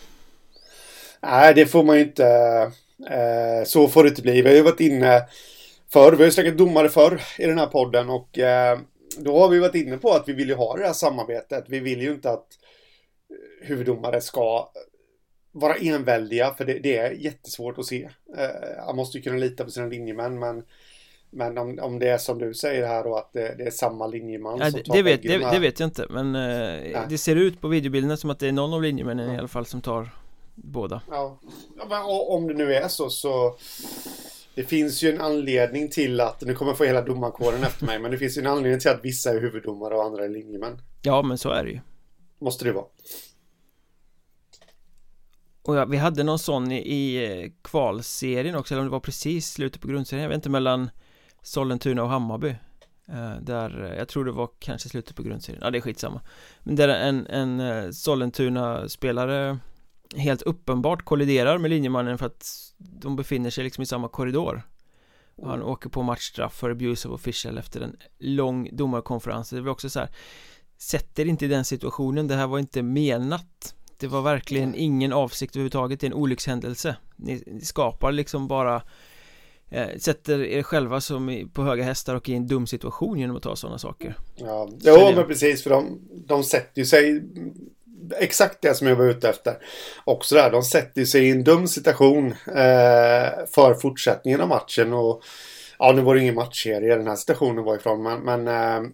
Nej, 1.22 1.54
det 1.54 1.66
får 1.66 1.84
man 1.84 1.96
ju 1.96 2.02
inte 2.04 2.26
eh, 3.10 3.66
Så 3.66 3.88
får 3.88 4.04
det 4.04 4.10
inte 4.10 4.22
bli, 4.22 4.42
vi 4.42 4.50
har 4.50 4.56
ju 4.56 4.62
varit 4.62 4.80
inne 4.80 5.24
Förr, 5.90 6.12
vi 6.12 6.18
har 6.18 6.26
ju 6.26 6.32
snackat 6.32 6.58
domare 6.58 6.90
förr 6.90 7.22
i 7.38 7.46
den 7.46 7.58
här 7.58 7.68
podden 7.68 8.10
och 8.10 8.40
Då 9.18 9.40
har 9.40 9.50
vi 9.50 9.60
varit 9.60 9.76
inne 9.76 9.98
på 9.98 10.12
att 10.12 10.28
vi 10.30 10.34
vill 10.34 10.48
ju 10.50 10.56
ha 10.56 10.78
det 10.78 10.86
här 10.86 10.94
samarbetet, 10.94 11.66
vi 11.68 11.80
vill 11.80 12.02
ju 12.02 12.12
inte 12.12 12.30
att 12.32 12.48
Huvuddomare 13.62 14.22
ska 14.22 14.70
vara 15.52 15.76
enväldiga, 15.76 16.54
för 16.54 16.66
det, 16.66 16.80
det 16.80 16.98
är 16.98 17.12
jättesvårt 17.12 17.78
att 17.78 17.86
se. 17.86 18.10
Eh, 18.38 18.86
man 18.86 18.96
måste 18.96 19.18
ju 19.18 19.24
kunna 19.24 19.38
lita 19.38 19.64
på 19.64 19.72
sina 19.72 19.88
linjemän, 19.88 20.40
men 20.40 20.64
men 21.30 21.58
om, 21.58 21.80
om 21.82 22.00
det 22.00 22.10
är 22.10 22.18
som 22.18 22.40
du 22.40 22.54
säger 22.54 22.88
här 22.88 23.04
då 23.04 23.16
att 23.16 23.34
det, 23.34 23.56
det 23.58 23.64
är 23.64 23.72
samma 23.72 24.08
linjeman 24.08 24.60
ja, 24.60 24.72
som 24.72 24.84
tar 24.84 24.94
det, 24.94 25.02
vet, 25.02 25.24
det, 25.24 25.38
det, 25.38 25.60
vet 25.60 25.80
jag 25.80 25.88
inte 25.88 26.06
men 26.10 26.36
eh, 26.36 27.02
det 27.10 27.18
ser 27.18 27.36
ut 27.36 27.62
på 27.62 27.68
videobilderna 27.68 28.18
som 28.18 28.30
att 28.30 28.40
det 28.40 28.48
är 28.48 28.52
någon 28.52 28.74
av 28.74 28.82
linjemännen 28.82 29.28
ja. 29.28 29.36
i 29.36 29.38
alla 29.38 29.48
fall 29.48 29.66
som 29.66 29.82
tar 29.82 30.10
båda. 30.56 31.02
Ja, 31.10 31.40
ja 31.78 31.86
men 31.90 32.02
om 32.06 32.48
det 32.48 32.54
nu 32.54 32.74
är 32.74 32.88
så 32.88 33.10
så 33.10 33.56
Det 34.56 34.64
finns 34.64 35.04
ju 35.04 35.12
en 35.12 35.22
anledning 35.22 35.90
till 35.90 36.22
att, 36.22 36.42
nu 36.42 36.54
kommer 36.54 36.72
jag 36.72 36.78
få 36.78 36.84
hela 36.84 37.02
domarkåren 37.02 37.64
efter 37.64 37.86
mig 37.86 38.00
Men 38.00 38.12
det 38.12 38.18
finns 38.18 38.38
ju 38.38 38.42
en 38.42 38.48
anledning 38.48 38.80
till 38.80 38.92
att 38.92 39.06
vissa 39.06 39.30
är 39.30 39.42
huvuddomare 39.42 39.96
och 39.96 40.04
andra 40.04 40.26
är 40.26 40.30
linjemän. 40.30 40.82
Ja 41.02 41.22
men 41.22 41.38
så 41.38 41.50
är 41.50 41.64
det 41.64 41.70
ju 41.70 41.80
Måste 42.40 42.66
det 42.66 42.72
vara. 42.72 42.86
Och 45.62 45.76
ja, 45.76 45.86
vi 45.86 45.98
hade 45.98 46.24
någon 46.24 46.40
sån 46.40 46.72
i, 46.72 46.78
i 46.78 47.26
eh, 47.44 47.52
kvalserien 47.62 48.56
också, 48.56 48.74
eller 48.74 48.82
om 48.82 48.88
det 48.88 48.92
var 48.92 49.00
precis 49.00 49.52
slutet 49.52 49.82
på 49.82 49.88
grundserien, 49.88 50.24
jag 50.24 50.30
vet 50.30 50.36
inte 50.36 50.50
mellan 50.50 50.90
Sollentuna 51.42 52.04
och 52.04 52.10
Hammarby. 52.10 52.56
Eh, 53.08 53.36
Där, 53.42 53.84
eh, 53.84 53.98
jag 53.98 54.08
tror 54.08 54.26
det 54.26 54.32
var 54.32 54.50
kanske 54.60 54.90
slutet 54.90 55.16
på 55.16 55.24
grundserien, 55.24 55.62
ja 55.64 55.72
det 55.72 55.78
är 55.78 55.82
skitsamma. 55.82 56.22
Men 56.64 56.76
där 56.76 56.88
en, 56.88 57.28
en 57.28 57.94
Sollentuna-spelare 57.94 59.60
helt 60.16 60.42
uppenbart 60.42 61.06
kolliderar 61.06 61.58
med 61.58 61.70
linjemannen 61.70 62.18
för 62.18 62.26
att 62.26 62.74
de 62.78 63.16
befinner 63.16 63.50
sig 63.50 63.64
liksom 63.64 63.82
i 63.82 63.86
samma 63.86 64.08
korridor. 64.08 64.62
Och 65.36 65.50
han 65.50 65.64
åker 65.64 65.90
på 65.90 66.04
matchstraff 66.04 66.56
för 66.56 66.70
abuse 66.70 67.08
of 67.08 67.14
official 67.14 67.58
efter 67.58 67.82
en 67.82 67.98
lång 68.20 68.70
domarkonferens. 68.72 69.50
Det 69.50 69.62
var 69.62 69.72
också 69.72 69.90
så 69.90 70.00
här 70.00 70.10
Sätter 70.78 71.26
inte 71.26 71.46
i 71.46 71.48
den 71.48 71.66
situationen, 71.66 72.28
det 72.28 72.36
här 72.36 72.48
var 72.48 72.60
inte 72.60 72.84
menat 72.84 73.76
det 73.98 74.08
var 74.08 74.22
verkligen 74.22 74.76
ingen 74.76 75.14
avsikt 75.14 75.56
överhuvudtaget, 75.56 76.00
det 76.00 76.08
är 76.08 76.12
en 76.12 76.18
olyckshändelse. 76.18 76.96
Ni, 77.16 77.44
ni 77.48 77.62
skapar 77.62 78.12
liksom 78.12 78.48
bara 78.48 78.82
eh, 79.70 79.98
Sätter 79.98 80.44
er 80.44 80.64
själva 80.64 81.02
som 81.02 81.50
på 81.54 81.64
höga 81.64 81.84
hästar 81.84 82.16
och 82.16 82.30
i 82.30 82.34
en 82.34 82.48
dum 82.48 82.68
situation 82.68 83.20
genom 83.20 83.36
att 83.36 83.44
ta 83.44 83.56
sådana 83.56 83.80
saker. 83.80 84.18
Ja, 84.36 84.70
jo, 84.80 85.12
men 85.16 85.28
precis 85.28 85.64
för 85.64 85.70
de, 85.70 86.00
de 86.28 86.44
sätter 86.44 86.82
ju 86.82 86.86
sig 86.86 87.24
Exakt 88.20 88.62
det 88.62 88.76
som 88.76 88.88
jag 88.88 88.96
var 88.96 89.06
ute 89.06 89.30
efter. 89.30 89.58
Också 90.04 90.36
där, 90.36 90.52
de 90.52 90.64
sätter 90.64 91.06
sig 91.06 91.28
i 91.28 91.32
en 91.32 91.44
dum 91.44 91.68
situation 91.68 92.32
eh, 92.48 93.46
För 93.48 93.74
fortsättningen 93.82 94.42
av 94.42 94.48
matchen. 94.48 94.94
Och 94.94 95.24
Ja, 95.80 95.92
nu 95.92 96.02
var 96.02 96.16
det 96.16 96.22
ingen 96.22 96.36
matchserie 96.36 96.96
den 96.96 97.08
här 97.08 97.16
situationen 97.16 97.64
var 97.64 97.76
ifrån 97.76 98.04
men, 98.04 98.20
men 98.20 98.48
eh, 98.48 98.90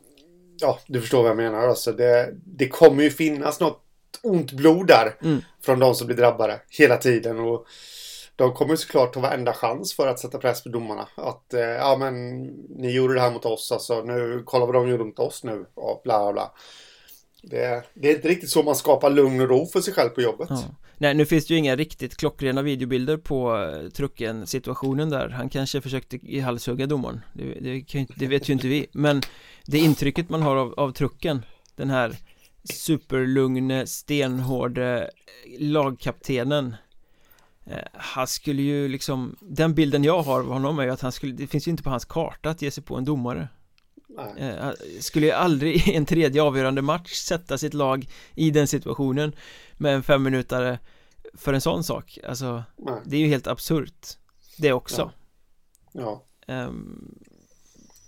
Ja, 0.62 0.80
du 0.88 1.02
förstår 1.02 1.21
vad 1.21 1.30
jag 1.30 1.38
menar 1.38 1.67
alltså 1.67 1.91
det, 1.91 2.30
det 2.34 2.67
kommer 2.67 3.04
ju 3.04 3.10
finnas 3.10 3.60
något 3.60 3.82
ont 4.24 4.52
blod 4.52 4.88
där. 4.88 5.15
Mm. 5.24 5.41
Från 5.62 5.80
de 5.80 5.95
som 5.95 6.08
blir 6.08 6.17
drabbade 6.17 6.62
hela 6.69 6.97
tiden. 6.97 7.39
Och 7.39 7.65
de 8.36 8.54
kommer 8.54 8.76
såklart 8.76 9.13
ta 9.13 9.19
varenda 9.19 9.54
chans 9.54 9.93
för 9.93 10.08
att 10.08 10.19
sätta 10.19 10.38
press 10.38 10.63
på 10.63 10.69
domarna. 10.69 11.08
Att 11.15 11.54
eh, 11.54 11.62
ja 11.62 11.97
men 12.00 12.41
ni 12.69 12.91
gjorde 12.91 13.13
det 13.13 13.21
här 13.21 13.32
mot 13.32 13.45
oss 13.45 13.71
alltså. 13.71 14.02
Nu 14.02 14.43
kolla 14.45 14.65
vad 14.65 14.76
de 14.76 14.89
gjorde 14.89 15.04
mot 15.04 15.19
oss 15.19 15.43
nu. 15.43 15.65
Och 15.74 16.02
bla 16.04 16.24
bla 16.24 16.34
bla. 16.34 16.52
Det, 17.43 17.84
det, 17.93 18.10
är 18.10 18.15
inte 18.15 18.28
riktigt 18.28 18.50
så 18.50 18.63
man 18.63 18.76
skapar 18.76 19.10
lugn 19.10 19.41
och 19.41 19.50
ro 19.50 19.65
för 19.65 19.82
sig 19.82 19.93
själv 19.93 20.10
på 20.10 20.21
jobbet. 20.21 20.50
Ja. 20.50 20.63
Nej, 21.02 21.14
nu 21.14 21.26
finns 21.26 21.46
det 21.46 21.54
ju 21.54 21.58
inga 21.58 21.76
riktigt 21.76 22.18
klockrena 22.18 22.62
videobilder 22.62 23.18
på 23.18 23.58
eh, 23.58 23.90
trucken 23.90 24.48
situationen 24.48 25.10
där. 25.10 25.30
Han 25.30 25.50
kanske 25.50 25.82
försökte 25.82 26.16
i 26.16 26.40
halshugga 26.40 26.88
domaren. 26.88 27.22
Det, 27.34 27.60
det, 27.60 28.08
det, 28.16 28.28
vet 28.28 28.50
ju 28.50 28.54
inte 28.54 28.68
vi. 28.68 28.88
Men 28.92 29.22
det 29.66 29.78
intrycket 29.78 30.30
man 30.30 30.42
har 30.42 30.56
av, 30.56 30.74
av 30.80 30.92
trucken, 30.92 31.46
den 31.76 31.90
här 31.90 32.16
superlugne, 32.64 33.88
stenhårde 33.88 34.98
eh, 35.02 35.08
lagkaptenen 35.60 36.76
eh, 37.66 37.78
han 37.94 38.28
skulle 38.28 38.62
ju 38.62 38.88
liksom 38.88 39.36
Den 39.40 39.74
bilden 39.74 40.04
jag 40.04 40.22
har 40.22 40.40
av 40.40 40.48
honom 40.48 40.80
är 40.80 40.84
ju 40.84 40.92
att 40.92 41.02
han 41.02 41.12
skulle 41.12 41.34
Det 41.34 41.48
finns 41.48 41.68
ju 41.68 41.72
inte 41.72 41.84
på 41.84 41.90
hans 41.90 42.06
karta 42.06 42.50
att 42.50 42.62
ge 42.62 42.72
sig 42.72 42.84
på 42.84 42.98
en 42.98 43.06
domare 43.06 43.48
Nej. 44.17 44.50
Eh, 44.50 44.71
skulle 45.00 45.26
ju 45.26 45.32
aldrig 45.32 45.76
i 45.88 45.95
en 45.95 46.06
tredje 46.06 46.43
avgörande 46.43 46.82
match 46.82 47.13
sätta 47.13 47.58
sitt 47.58 47.74
lag 47.74 48.10
i 48.36 48.52
den 48.52 48.67
situationen 48.67 49.36
Med 49.78 49.95
en 49.95 50.04
femminutare 50.04 50.80
För 51.34 51.54
en 51.54 51.62
sån 51.62 51.84
sak 51.84 52.19
Alltså 52.28 52.63
Nej. 52.78 53.02
Det 53.06 53.15
är 53.15 53.19
ju 53.19 53.28
helt 53.28 53.47
absurt 53.47 54.17
Det 54.58 54.74
också 54.74 55.12
Ja, 55.91 56.24
ja. 56.47 56.65
Um, 56.65 57.15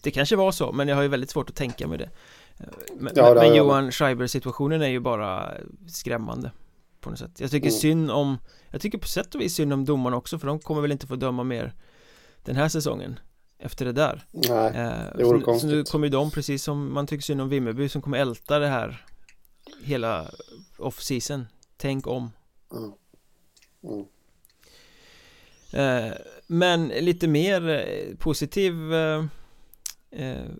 Det 0.03 0.11
kanske 0.11 0.35
var 0.35 0.51
så 0.51 0.71
men 0.71 0.87
jag 0.87 0.95
har 0.95 1.03
ju 1.03 1.07
väldigt 1.07 1.29
svårt 1.29 1.49
att 1.49 1.55
tänka 1.55 1.87
mig 1.87 1.97
det 1.97 2.09
men, 2.95 3.13
ja, 3.15 3.33
men 3.33 3.55
Johan 3.55 3.91
Schreiber 3.91 4.27
situationen 4.27 4.81
är 4.81 4.87
ju 4.87 4.99
bara 4.99 5.53
skrämmande 5.87 6.51
På 6.99 7.09
något 7.09 7.19
sätt 7.19 7.39
Jag 7.39 7.51
tycker 7.51 7.67
mm. 7.67 7.79
synd 7.79 8.11
om 8.11 8.37
Jag 8.69 8.81
tycker 8.81 8.97
på 8.97 9.07
sätt 9.07 9.35
och 9.35 9.41
vis 9.41 9.55
synd 9.55 9.73
om 9.73 9.85
domarna 9.85 10.17
också 10.17 10.39
för 10.39 10.47
de 10.47 10.59
kommer 10.59 10.81
väl 10.81 10.91
inte 10.91 11.07
få 11.07 11.15
döma 11.15 11.43
mer 11.43 11.73
Den 12.43 12.55
här 12.55 12.69
säsongen 12.69 13.19
Efter 13.63 13.85
det 13.85 13.91
där. 13.91 14.25
Nej, 14.31 14.67
eh, 14.67 15.17
det 15.17 15.23
vore 15.23 15.39
så, 15.39 15.45
konstigt 15.45 15.69
Så 15.69 15.75
nu 15.75 15.83
kommer 15.83 16.09
de 16.09 16.31
precis 16.31 16.63
som 16.63 16.93
man 16.93 17.07
tycker 17.07 17.23
synd 17.23 17.41
om 17.41 17.49
Vimmerby 17.49 17.89
som 17.89 18.01
kommer 18.01 18.17
älta 18.17 18.59
det 18.59 18.67
här 18.67 19.05
Hela 19.83 20.31
off-season. 20.77 21.45
Tänk 21.77 22.07
om. 22.07 22.31
Mm. 22.71 22.91
Mm. 23.83 24.05
Eh, 25.73 26.13
men 26.47 26.87
lite 26.87 27.27
mer 27.27 27.69
eh, 27.69 28.15
positiv 28.17 28.93
eh, 28.93 29.25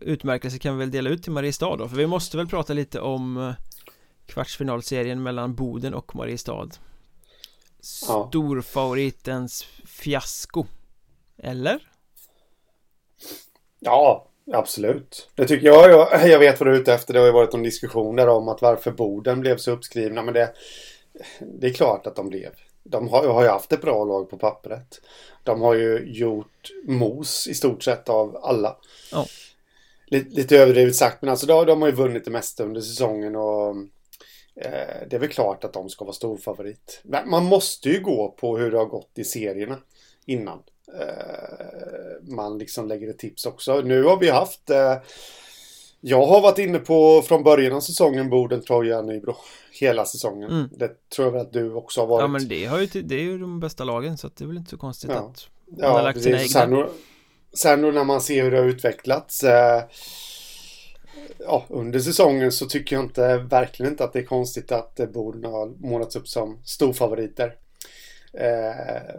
utmärkelse 0.01 0.59
kan 0.59 0.77
vi 0.77 0.79
väl 0.79 0.91
dela 0.91 1.09
ut 1.09 1.23
till 1.23 1.31
Mariestad 1.31 1.77
då 1.77 1.89
För 1.89 1.97
vi 1.97 2.07
måste 2.07 2.37
väl 2.37 2.47
prata 2.47 2.73
lite 2.73 2.99
om 2.99 3.53
Kvartsfinalserien 4.25 5.23
mellan 5.23 5.55
Boden 5.55 5.93
och 5.93 6.15
Mariestad. 6.15 6.69
Storfavoritens 7.79 9.63
fiasko. 9.85 10.65
Eller? 11.37 11.92
Ja, 13.83 14.27
absolut 14.51 15.29
Det 15.35 15.47
tycker 15.47 15.67
jag, 15.67 15.89
jag, 15.91 16.29
jag 16.29 16.39
vet 16.39 16.59
vad 16.59 16.67
du 16.67 16.75
är 16.75 16.79
ute 16.79 16.93
efter 16.93 17.13
Det 17.13 17.19
har 17.19 17.27
ju 17.27 17.33
varit 17.33 17.53
en 17.53 17.63
diskussion 17.63 18.15
där 18.15 18.27
om 18.27 18.47
att 18.47 18.61
varför 18.61 18.91
Boden 18.91 19.39
blev 19.39 19.57
så 19.57 19.71
uppskrivna 19.71 20.21
Men 20.21 20.33
det 20.33 20.53
Det 21.39 21.67
är 21.67 21.73
klart 21.73 22.07
att 22.07 22.15
de 22.15 22.29
blev 22.29 22.51
de 22.85 23.07
har, 23.07 23.27
har 23.27 23.43
ju 23.43 23.49
haft 23.49 23.71
ett 23.71 23.81
bra 23.81 24.05
lag 24.05 24.29
på 24.29 24.37
pappret. 24.37 25.01
De 25.43 25.61
har 25.61 25.73
ju 25.73 26.03
gjort 26.05 26.71
mos 26.87 27.47
i 27.47 27.53
stort 27.53 27.83
sett 27.83 28.09
av 28.09 28.37
alla. 28.41 28.77
Ja 29.11 29.25
lite, 30.13 30.35
lite 30.35 30.57
överdrivet 30.57 30.95
sagt, 30.95 31.21
men 31.21 31.29
alltså 31.29 31.45
de, 31.45 31.65
de 31.65 31.81
har 31.81 31.89
ju 31.89 31.95
vunnit 31.95 32.25
det 32.25 32.31
mesta 32.31 32.63
under 32.63 32.81
säsongen 32.81 33.35
och 33.35 33.69
eh, 34.55 35.07
det 35.09 35.15
är 35.15 35.19
väl 35.19 35.29
klart 35.29 35.63
att 35.63 35.73
de 35.73 35.89
ska 35.89 36.05
vara 36.05 36.13
storfavorit. 36.13 37.01
Man 37.25 37.45
måste 37.45 37.89
ju 37.89 37.99
gå 37.99 38.35
på 38.37 38.57
hur 38.57 38.71
det 38.71 38.77
har 38.77 38.85
gått 38.85 39.11
i 39.15 39.23
serierna 39.23 39.77
innan. 40.25 40.59
Eh, 40.87 42.33
man 42.35 42.57
liksom 42.57 42.87
lägger 42.87 43.09
ett 43.09 43.19
tips 43.19 43.45
också. 43.45 43.81
Nu 43.81 44.03
har 44.03 44.17
vi 44.17 44.29
haft 44.29 44.69
eh, 44.69 44.95
jag 46.05 46.25
har 46.25 46.41
varit 46.41 46.59
inne 46.59 46.79
på 46.79 47.21
från 47.21 47.43
början 47.43 47.73
av 47.73 47.79
säsongen 47.79 48.29
Boden, 48.29 48.61
Troja, 48.61 49.01
Nybro. 49.01 49.35
Hela 49.71 50.05
säsongen. 50.05 50.51
Mm. 50.51 50.69
Det 50.71 51.09
tror 51.09 51.27
jag 51.27 51.31
väl 51.31 51.41
att 51.41 51.53
du 51.53 51.73
också 51.73 52.01
har 52.01 52.07
varit. 52.07 52.21
Ja 52.21 52.27
men 52.27 52.47
det, 52.47 52.65
har 52.65 52.79
ju, 52.79 52.85
det 52.85 53.15
är 53.15 53.21
ju 53.21 53.37
de 53.37 53.59
bästa 53.59 53.83
lagen 53.83 54.17
så 54.17 54.27
det 54.27 54.43
är 54.43 54.47
väl 54.47 54.57
inte 54.57 54.69
så 54.69 54.77
konstigt 54.77 55.09
ja. 55.13 55.17
att 55.17 55.49
man 55.65 55.79
ja, 55.79 55.89
har 55.89 56.03
lagt 56.03 56.21
sina 56.21 56.41
egna. 56.41 56.87
Sen 57.53 57.81
då 57.81 57.91
när 57.91 58.03
man 58.03 58.21
ser 58.21 58.43
hur 58.43 58.51
det 58.51 58.57
har 58.57 58.65
utvecklats 58.65 59.43
eh, 59.43 59.83
ja, 61.39 61.65
under 61.69 61.99
säsongen 61.99 62.51
så 62.51 62.65
tycker 62.65 62.95
jag 62.95 63.05
inte, 63.05 63.37
verkligen 63.37 63.91
inte 63.91 64.03
att 64.03 64.13
det 64.13 64.19
är 64.19 64.25
konstigt 64.25 64.71
att 64.71 64.99
eh, 64.99 65.07
Boden 65.07 65.43
har 65.43 65.87
målats 65.87 66.15
upp 66.15 66.27
som 66.27 66.59
storfavoriter. 66.63 67.55
Eh, 68.33 69.15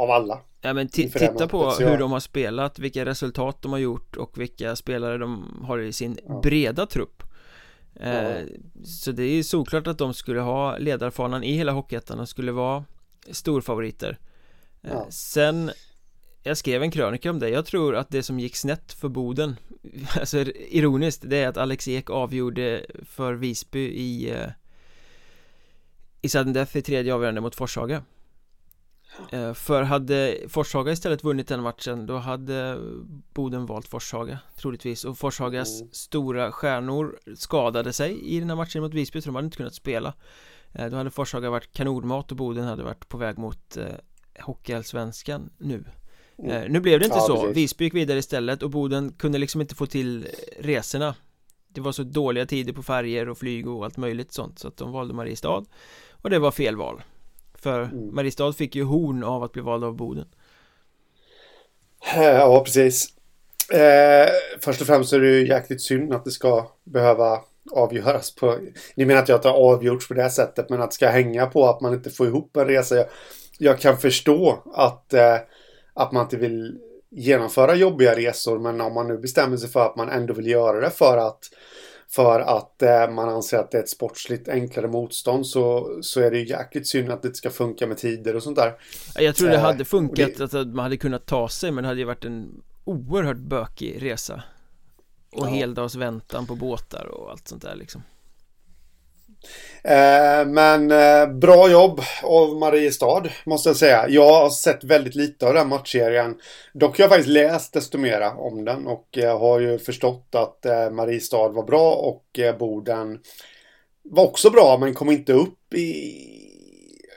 av 0.00 0.10
alla. 0.10 0.40
Ja 0.60 0.72
men 0.72 0.88
titta 0.88 1.48
på 1.48 1.70
hur 1.70 1.98
de 1.98 2.12
har 2.12 2.20
spelat, 2.20 2.78
vilka 2.78 3.04
resultat 3.04 3.62
de 3.62 3.72
har 3.72 3.78
gjort 3.78 4.16
och 4.16 4.38
vilka 4.38 4.76
spelare 4.76 5.18
de 5.18 5.60
har 5.64 5.78
i 5.78 5.92
sin 5.92 6.18
ja. 6.28 6.40
breda 6.40 6.86
trupp. 6.86 7.22
Eh, 7.94 8.12
ja. 8.12 8.46
Så 8.84 9.12
det 9.12 9.22
är 9.22 9.34
ju 9.34 9.42
såklart 9.42 9.86
att 9.86 9.98
de 9.98 10.14
skulle 10.14 10.40
ha 10.40 10.78
ledarfanan 10.78 11.44
i 11.44 11.52
hela 11.52 11.72
Hockeyettan 11.72 12.20
och 12.20 12.28
skulle 12.28 12.52
vara 12.52 12.84
storfavoriter. 13.30 14.18
Eh, 14.82 14.90
ja. 14.92 15.06
Sen 15.10 15.70
jag 16.42 16.56
skrev 16.56 16.82
en 16.82 16.90
krönika 16.90 17.30
om 17.30 17.38
det, 17.38 17.48
jag 17.48 17.66
tror 17.66 17.96
att 17.96 18.10
det 18.10 18.22
som 18.22 18.40
gick 18.40 18.56
snett 18.56 18.92
för 18.92 19.08
Boden 19.08 19.56
Alltså 20.20 20.38
ironiskt, 20.68 21.22
det 21.26 21.36
är 21.36 21.48
att 21.48 21.56
Alex 21.56 21.88
Ek 21.88 22.10
avgjorde 22.10 22.86
för 23.02 23.34
Visby 23.34 23.80
i 23.80 24.30
eh, 24.30 24.48
I 26.22 26.28
sudden 26.28 26.52
death 26.52 26.76
i 26.76 26.82
tredje 26.82 27.14
avgörande 27.14 27.40
mot 27.40 27.54
Forshaga 27.54 27.96
Eh, 27.96 28.02
för 29.54 29.82
hade 29.82 30.36
Forshaga 30.48 30.92
istället 30.92 31.24
vunnit 31.24 31.48
den 31.48 31.62
matchen 31.62 32.06
då 32.06 32.16
hade 32.16 32.78
Boden 33.34 33.66
valt 33.66 33.88
Forshaga 33.88 34.38
troligtvis. 34.56 35.04
Och 35.04 35.18
Forshagas 35.18 35.80
mm. 35.80 35.92
stora 35.92 36.52
stjärnor 36.52 37.18
skadade 37.36 37.92
sig 37.92 38.36
i 38.36 38.40
den 38.40 38.48
här 38.48 38.56
matchen 38.56 38.82
mot 38.82 38.94
Visby 38.94 39.20
så 39.20 39.28
de 39.28 39.34
hade 39.34 39.44
inte 39.44 39.56
kunnat 39.56 39.74
spela. 39.74 40.14
Eh, 40.72 40.86
Då 40.86 40.96
hade 40.96 41.10
Forshaga 41.10 41.50
varit 41.50 41.72
kanonmat 41.72 42.30
och 42.30 42.36
Boden 42.36 42.64
hade 42.64 42.82
varit 42.82 43.08
på 43.08 43.18
väg 43.18 43.38
mot 43.38 43.76
eh, 43.76 43.84
Hockeyallsvenskan 44.40 45.50
nu. 45.58 45.84
Mm. 46.38 46.72
Nu 46.72 46.80
blev 46.80 46.98
det 46.98 47.04
inte 47.04 47.18
ja, 47.18 47.26
så, 47.26 47.40
precis. 47.40 47.56
Visby 47.56 47.84
gick 47.84 47.94
vidare 47.94 48.18
istället 48.18 48.62
och 48.62 48.70
Boden 48.70 49.12
kunde 49.12 49.38
liksom 49.38 49.60
inte 49.60 49.74
få 49.74 49.86
till 49.86 50.26
resorna. 50.58 51.14
Det 51.68 51.80
var 51.80 51.92
så 51.92 52.02
dåliga 52.02 52.46
tider 52.46 52.72
på 52.72 52.82
färger 52.82 53.28
och 53.28 53.38
flyg 53.38 53.68
och 53.68 53.84
allt 53.84 53.96
möjligt 53.96 54.32
sånt 54.32 54.58
så 54.58 54.68
att 54.68 54.76
de 54.76 54.92
valde 54.92 55.14
Mariestad. 55.14 55.64
Och 56.12 56.30
det 56.30 56.38
var 56.38 56.50
fel 56.50 56.76
val 56.76 57.02
för 57.62 57.82
mm. 57.82 58.14
Mariestad 58.14 58.52
fick 58.52 58.74
ju 58.76 58.84
horn 58.84 59.24
av 59.24 59.42
att 59.42 59.52
bli 59.52 59.62
vald 59.62 59.84
av 59.84 59.96
Boden. 59.96 60.26
Eh, 62.14 62.22
Ja, 62.22 62.64
precis. 62.64 63.08
Eh, 63.72 64.28
Först 64.60 64.80
och 64.80 64.86
främst 64.86 65.12
är 65.12 65.20
det 65.20 65.28
ju 65.28 65.48
jäkligt 65.48 65.82
synd 65.82 66.12
att 66.14 66.24
det 66.24 66.30
ska 66.30 66.70
behöva 66.84 67.40
avgöras 67.72 68.34
på 68.34 68.58
Ni 68.94 69.04
menar 69.04 69.22
att 69.22 69.28
jag 69.28 69.38
har 69.44 69.72
avgjorts 69.72 70.08
på 70.08 70.14
det 70.14 70.30
sättet 70.30 70.70
men 70.70 70.82
att 70.82 70.90
det 70.90 70.94
ska 70.94 71.08
hänga 71.08 71.46
på 71.46 71.66
att 71.68 71.80
man 71.80 71.94
inte 71.94 72.10
får 72.10 72.26
ihop 72.26 72.56
en 72.56 72.66
resa. 72.66 72.96
Jag, 72.96 73.06
jag 73.58 73.78
kan 73.78 73.98
förstå 73.98 74.62
att 74.74 75.14
eh, 75.14 75.36
Att 75.94 76.12
man 76.12 76.22
inte 76.22 76.36
vill 76.36 76.78
genomföra 77.10 77.74
jobbiga 77.74 78.16
resor 78.16 78.58
men 78.58 78.80
om 78.80 78.94
man 78.94 79.08
nu 79.08 79.18
bestämmer 79.18 79.56
sig 79.56 79.68
för 79.68 79.86
att 79.86 79.96
man 79.96 80.08
ändå 80.08 80.34
vill 80.34 80.46
göra 80.46 80.80
det 80.80 80.90
för 80.90 81.16
att 81.16 81.40
för 82.10 82.40
att 82.40 82.82
eh, 82.82 83.10
man 83.10 83.28
anser 83.28 83.58
att 83.58 83.70
det 83.70 83.78
är 83.78 83.82
ett 83.82 83.88
sportsligt 83.88 84.48
enklare 84.48 84.88
motstånd 84.88 85.46
så, 85.46 85.98
så 86.02 86.20
är 86.20 86.30
det 86.30 86.38
ju 86.38 86.48
jäkligt 86.48 86.88
synd 86.88 87.10
att 87.10 87.22
det 87.22 87.28
inte 87.28 87.38
ska 87.38 87.50
funka 87.50 87.86
med 87.86 87.98
tider 87.98 88.36
och 88.36 88.42
sånt 88.42 88.56
där. 88.56 88.74
Jag 89.14 89.36
tror 89.36 89.48
det 89.48 89.58
hade 89.58 89.80
eh, 89.80 89.84
funkat 89.84 90.36
det... 90.36 90.54
att 90.54 90.66
man 90.66 90.78
hade 90.78 90.96
kunnat 90.96 91.26
ta 91.26 91.48
sig 91.48 91.70
men 91.70 91.84
det 91.84 91.88
hade 91.88 92.00
ju 92.00 92.06
varit 92.06 92.24
en 92.24 92.62
oerhört 92.84 93.36
bökig 93.36 94.02
resa. 94.02 94.42
Och 95.32 95.46
ja. 95.46 95.50
heldagsväntan 95.50 96.46
på 96.46 96.54
båtar 96.54 97.06
och 97.06 97.30
allt 97.30 97.48
sånt 97.48 97.62
där 97.62 97.76
liksom. 97.76 98.02
Eh, 99.84 100.46
men 100.46 100.90
eh, 100.90 101.26
bra 101.26 101.70
jobb 101.70 102.00
av 102.22 102.56
Mariestad 102.56 103.22
måste 103.44 103.68
jag 103.68 103.76
säga. 103.76 104.08
Jag 104.08 104.32
har 104.32 104.50
sett 104.50 104.84
väldigt 104.84 105.14
lite 105.14 105.46
av 105.46 105.54
den 105.54 105.68
matchserien. 105.68 106.36
Dock 106.72 106.98
har 106.98 107.02
jag 107.02 107.10
faktiskt 107.10 107.28
läst 107.28 107.72
desto 107.72 107.98
mera 107.98 108.30
om 108.30 108.64
den 108.64 108.86
och 108.86 109.08
jag 109.10 109.38
har 109.38 109.60
ju 109.60 109.78
förstått 109.78 110.34
att 110.34 110.66
eh, 110.66 110.90
Mariestad 110.90 111.48
var 111.48 111.62
bra 111.62 111.92
och 111.92 112.38
eh, 112.38 112.58
Boden 112.58 113.18
var 114.02 114.24
också 114.24 114.50
bra 114.50 114.78
men 114.80 114.94
kom 114.94 115.10
inte 115.10 115.32
upp 115.32 115.74
i... 115.74 116.14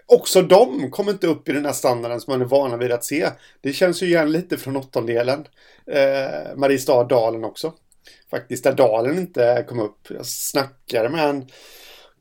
Också 0.06 0.42
de 0.42 0.92
kom 0.92 1.10
inte 1.10 1.28
upp 1.28 1.50
i 1.50 1.52
den 1.52 1.66
här 1.66 1.74
standarden 1.74 2.22
som 2.22 2.32
man 2.32 2.42
är 2.42 2.46
vana 2.46 2.78
vid 2.78 2.92
att 2.92 3.06
se. 3.06 3.28
Det 3.62 3.74
känns 3.74 4.04
ju 4.04 4.06
igen 4.06 4.32
lite 4.32 4.58
från 4.58 4.76
åttondelen. 4.76 5.48
Eh, 5.92 6.56
Mariestad-Dalen 6.56 7.44
också. 7.44 7.74
Faktiskt 8.32 8.64
där 8.64 8.74
Dalen 8.74 9.18
inte 9.18 9.66
kom 9.70 9.80
upp. 9.80 10.08
Jag 10.10 10.26
snackade 10.26 11.10
med 11.10 11.30
en 11.30 11.48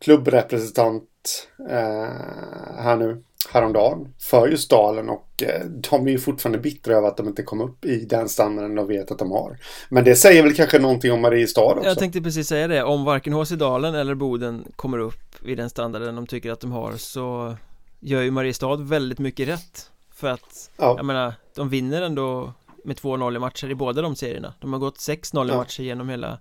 klubbrepresentant 0.02 1.48
eh, 1.70 2.82
här 2.82 2.96
nu 2.96 3.22
häromdagen 3.52 4.14
för 4.18 4.48
just 4.48 4.70
Dalen 4.70 5.08
och 5.08 5.42
eh, 5.42 5.66
de 5.66 6.06
är 6.06 6.10
ju 6.10 6.18
fortfarande 6.18 6.58
bittra 6.58 6.96
över 6.96 7.08
att 7.08 7.16
de 7.16 7.28
inte 7.28 7.42
kom 7.42 7.60
upp 7.60 7.84
i 7.84 8.04
den 8.04 8.28
standarden 8.28 8.74
de 8.74 8.86
vet 8.86 9.10
att 9.10 9.18
de 9.18 9.30
har. 9.30 9.58
Men 9.88 10.04
det 10.04 10.16
säger 10.16 10.42
väl 10.42 10.54
kanske 10.54 10.78
någonting 10.78 11.12
om 11.12 11.20
Mariestad 11.20 11.62
också? 11.62 11.88
Jag 11.88 11.98
tänkte 11.98 12.20
precis 12.20 12.48
säga 12.48 12.68
det, 12.68 12.82
om 12.82 13.04
varken 13.04 13.32
HC 13.32 13.50
Dalen 13.50 13.94
eller 13.94 14.14
Boden 14.14 14.64
kommer 14.76 14.98
upp 14.98 15.46
i 15.46 15.54
den 15.54 15.70
standarden 15.70 16.14
de 16.14 16.26
tycker 16.26 16.50
att 16.50 16.60
de 16.60 16.72
har 16.72 16.92
så 16.92 17.56
gör 18.00 18.22
ju 18.22 18.30
Mariestad 18.30 18.76
väldigt 18.76 19.18
mycket 19.18 19.48
rätt. 19.48 19.90
För 20.14 20.28
att, 20.28 20.70
ja. 20.76 20.94
jag 20.96 21.04
menar, 21.04 21.34
de 21.54 21.68
vinner 21.68 22.02
ändå 22.02 22.52
med 22.84 22.96
2-0 22.96 23.36
i 23.36 23.38
matcher 23.38 23.70
i 23.70 23.74
båda 23.74 24.02
de 24.02 24.16
serierna. 24.16 24.54
De 24.60 24.72
har 24.72 24.80
gått 24.80 24.96
6-0 24.96 25.46
i 25.46 25.48
ja. 25.48 25.56
matcher 25.56 25.82
genom 25.82 26.08
hela 26.08 26.38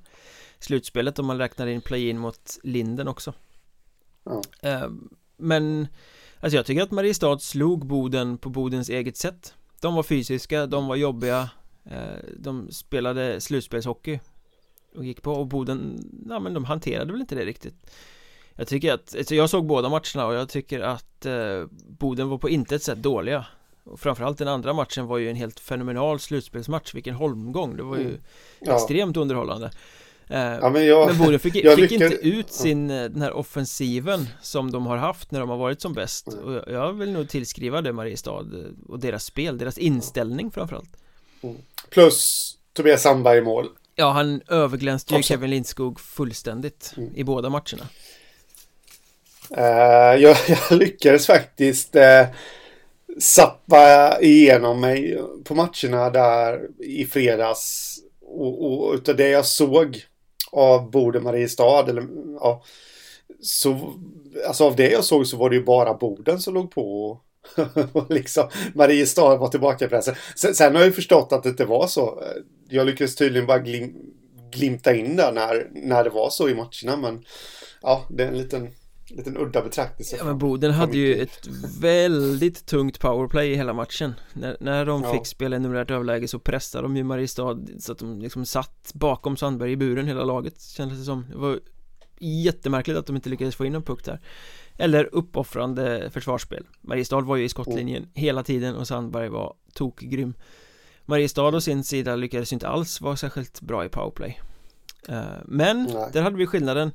slutspelet 0.60 1.20
om 1.20 1.26
man 1.26 1.38
räknar 1.38 1.68
in 1.68 1.82
play-in 1.82 2.18
mot 2.18 2.60
Linden 2.64 3.08
också. 3.08 3.34
Ja. 4.24 4.42
Ehm, 4.62 5.10
men 5.38 5.88
Alltså 6.42 6.56
jag 6.58 6.66
tycker 6.66 6.82
att 6.84 6.92
Mariestad 6.92 7.40
slog 7.40 7.86
Boden 7.86 8.38
på 8.38 8.50
Bodens 8.50 8.90
eget 8.90 9.18
sätt. 9.18 9.54
De 9.82 9.96
var 9.96 10.04
fysiska, 10.04 10.66
de 10.66 10.88
var 10.88 10.96
jobbiga. 10.96 11.50
Eh, 11.86 12.24
De 12.38 12.72
spelade 12.72 13.42
slutspelshockey 13.42 14.20
Och 14.96 15.06
gick 15.06 15.22
på 15.22 15.34
och 15.34 15.48
Boden 15.48 16.00
Ja 16.30 16.40
men 16.40 16.54
de 16.54 16.66
hanterade 16.66 17.12
väl 17.12 17.22
inte 17.22 17.36
det 17.36 17.46
riktigt. 17.46 17.92
Jag 18.56 18.68
tycker 18.68 18.94
att, 18.94 19.16
alltså 19.18 19.36
jag 19.36 19.50
såg 19.50 19.66
båda 19.66 19.90
matcherna 19.90 20.26
och 20.26 20.34
jag 20.34 20.50
tycker 20.50 20.80
att 20.80 21.26
eh, 21.26 21.66
Boden 21.88 22.30
var 22.30 22.38
på 22.38 22.50
intet 22.50 22.84
sätt 22.84 22.98
dåliga. 22.98 23.46
Och 23.84 24.00
framförallt 24.00 24.38
den 24.38 24.48
andra 24.48 24.74
matchen 24.74 25.08
var 25.08 25.18
ju 25.18 25.30
en 25.30 25.36
helt 25.36 25.60
fenomenal 25.60 26.20
slutspelsmatch. 26.20 26.94
Vilken 26.94 27.16
holmgång, 27.16 27.78
det 27.78 27.84
var 27.84 27.98
ju 27.98 28.08
mm. 28.08 28.22
ja. 28.60 28.76
extremt 28.76 29.18
underhållande 29.18 29.72
ja, 30.38 30.70
men, 30.70 30.86
jag, 30.86 31.08
men 31.08 31.18
Boden 31.18 31.40
fick, 31.40 31.54
fick 31.54 31.64
lyckades... 31.78 31.92
inte 31.92 32.28
ut 32.28 32.52
sin, 32.52 32.90
eh, 32.90 33.04
den 33.04 33.22
här 33.22 33.34
offensiven 33.34 34.28
som 34.42 34.72
de 34.72 34.86
har 34.86 34.98
haft 34.98 35.32
när 35.32 35.40
de 35.40 35.50
har 35.50 35.58
varit 35.58 35.82
som 35.82 35.94
bäst. 35.94 36.28
Mm. 36.28 36.46
och 36.46 36.72
jag 36.72 36.94
vill 36.94 37.12
nog 37.12 37.30
tillskriva 37.30 37.82
det 37.82 37.94
Mariestad 37.94 38.40
eh, 38.40 38.92
och 38.92 39.00
deras 39.00 39.26
spel, 39.26 39.58
deras 39.58 39.78
inställning 39.78 40.52
framförallt. 40.52 40.98
Mm. 41.42 41.56
Plus 41.90 42.52
Tobias 42.74 43.02
Sandberg 43.02 43.38
i 43.38 43.42
mål. 43.42 43.68
Ja, 43.96 44.12
han 44.12 44.42
överglänste 44.48 45.16
ju 45.16 45.24
Kevin 45.24 45.50
Lindskog 45.50 46.00
fullständigt 46.00 46.94
mm. 46.98 47.16
i 47.16 47.24
båda 47.24 47.50
matcherna. 47.50 47.88
Uh, 49.58 50.22
jag, 50.22 50.38
jag, 50.48 50.80
lyckades 50.80 51.28
faktiskt 51.28 51.96
uh, 51.96 52.36
sappa 53.20 54.18
igenom 54.22 54.82
mig 54.82 55.22
på 55.44 55.56
matcherna 55.56 56.10
där 56.10 56.68
i 56.80 57.06
fredags. 57.06 57.98
Och, 58.22 58.88
och 58.88 58.94
utav 58.94 59.16
det 59.16 59.30
jag 59.30 59.46
såg 59.46 60.06
av 60.52 60.92
Boden 60.92 61.24
Mariestad 61.24 61.90
eller 61.90 62.08
ja 62.40 62.64
så 63.42 63.94
alltså 64.48 64.64
av 64.64 64.76
det 64.76 64.92
jag 64.92 65.04
såg 65.04 65.28
så 65.28 65.38
var 65.38 65.50
det 65.50 65.56
ju 65.56 65.64
bara 65.64 65.94
Boden 65.94 66.40
som 66.40 66.54
låg 66.54 66.72
på 66.72 67.20
och 67.94 68.06
liksom 68.10 68.50
Mariestad 68.74 69.36
var 69.36 69.48
tillbaka 69.48 69.86
i 69.86 69.88
pressen. 69.88 70.16
Sen, 70.36 70.56
sen, 70.56 70.76
har 70.76 70.82
jag 70.82 70.88
ju 70.88 70.94
förstått 70.94 71.34
att 71.34 71.44
det 71.44 71.50
inte 71.50 71.66
var 71.66 71.88
så. 71.88 72.24
Jag 72.70 72.86
lyckades 72.88 73.16
tydligen 73.16 73.48
bara 73.48 73.60
glim, 73.60 73.96
glimta 74.52 74.96
in 74.96 75.16
där 75.16 75.32
när, 75.32 75.70
när 75.72 76.04
det 76.04 76.10
var 76.10 76.30
så 76.30 76.50
i 76.50 76.56
matcherna 76.56 76.98
men 77.02 77.26
ja, 77.82 78.06
det 78.10 78.24
är 78.24 78.28
en 78.28 78.38
liten 78.38 78.70
liten 79.18 79.38
udda 79.38 79.62
betraktelse 79.62 80.16
Ja 80.18 80.24
men 80.24 80.38
Boden 80.38 80.72
hade 80.72 80.98
ju 80.98 81.16
ett 81.16 81.48
väldigt 81.80 82.66
tungt 82.66 83.00
powerplay 83.00 83.52
i 83.52 83.56
hela 83.56 83.74
matchen. 83.74 84.14
När, 84.34 84.58
när 84.60 84.86
de 84.86 85.04
ja. 85.04 85.14
fick 85.14 85.28
spela 85.28 85.56
i 85.56 85.60
numerärt 85.60 85.92
överläge 85.92 86.28
så 86.28 86.40
pressade 86.40 86.84
de 86.84 86.98
ju 86.98 87.04
Mariestad 87.04 87.60
så 87.80 87.92
att 87.92 88.00
de 88.00 88.22
liksom 88.22 88.46
satt 88.46 88.92
bakom 88.94 89.38
Sandberg 89.38 89.72
i 89.72 89.78
buren 89.78 90.08
hela 90.08 90.24
laget 90.24 90.62
kändes 90.62 91.00
det 91.00 91.06
som. 91.06 91.26
Det 91.30 91.38
var 91.38 91.60
jättemärkligt 92.20 92.98
att 92.98 93.06
de 93.06 93.16
inte 93.16 93.30
lyckades 93.30 93.56
få 93.56 93.66
in 93.66 93.76
en 93.76 93.84
puck 93.84 94.06
där. 94.06 94.20
Eller 94.78 95.10
uppoffrande 95.16 96.10
försvarsspel. 96.14 96.66
Mariestad 96.82 97.22
var 97.22 97.36
ju 97.36 97.44
i 97.44 97.50
skottlinjen 97.50 97.98
mm. 97.98 98.10
hela 98.14 98.44
tiden 98.44 98.76
och 98.76 98.88
Sandberg 98.88 99.30
var 99.30 99.54
tokgrym. 99.74 100.34
Mariestad 101.06 101.56
å 101.56 101.62
sin 101.62 101.84
sida 101.84 102.16
lyckades 102.16 102.54
inte 102.54 102.68
alls 102.68 103.02
vara 103.02 103.16
särskilt 103.16 103.62
bra 103.62 103.86
i 103.86 103.90
powerplay. 103.90 104.42
Eh, 105.08 105.22
Men, 105.46 105.84
Nej. 105.94 106.10
där 106.14 106.22
hade 106.22 106.38
vi 106.38 106.48
skillnaden 106.48 106.92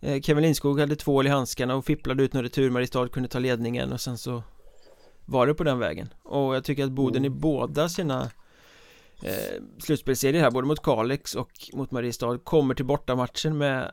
Kevin 0.00 0.42
Lindskog 0.42 0.80
hade 0.80 0.96
tvål 0.96 1.26
i 1.26 1.30
handskarna 1.30 1.74
och 1.74 1.84
fipplade 1.84 2.22
ut 2.22 2.32
någon 2.32 2.42
retur 2.42 2.70
Mariestad 2.70 3.08
kunde 3.08 3.28
ta 3.28 3.38
ledningen 3.38 3.92
och 3.92 4.00
sen 4.00 4.18
så 4.18 4.42
var 5.24 5.46
det 5.46 5.54
på 5.54 5.64
den 5.64 5.78
vägen. 5.78 6.14
Och 6.22 6.56
jag 6.56 6.64
tycker 6.64 6.84
att 6.84 6.90
Boden 6.90 7.24
i 7.24 7.26
mm. 7.26 7.40
båda 7.40 7.88
sina 7.88 8.30
eh, 9.22 9.62
slutspelsserier 9.78 10.42
här, 10.42 10.50
både 10.50 10.66
mot 10.66 10.82
Kalix 10.82 11.34
och 11.34 11.50
mot 11.72 11.90
Mariestad 11.90 12.38
kommer 12.38 12.74
till 12.74 12.84
bortamatchen 12.84 13.58
med 13.58 13.92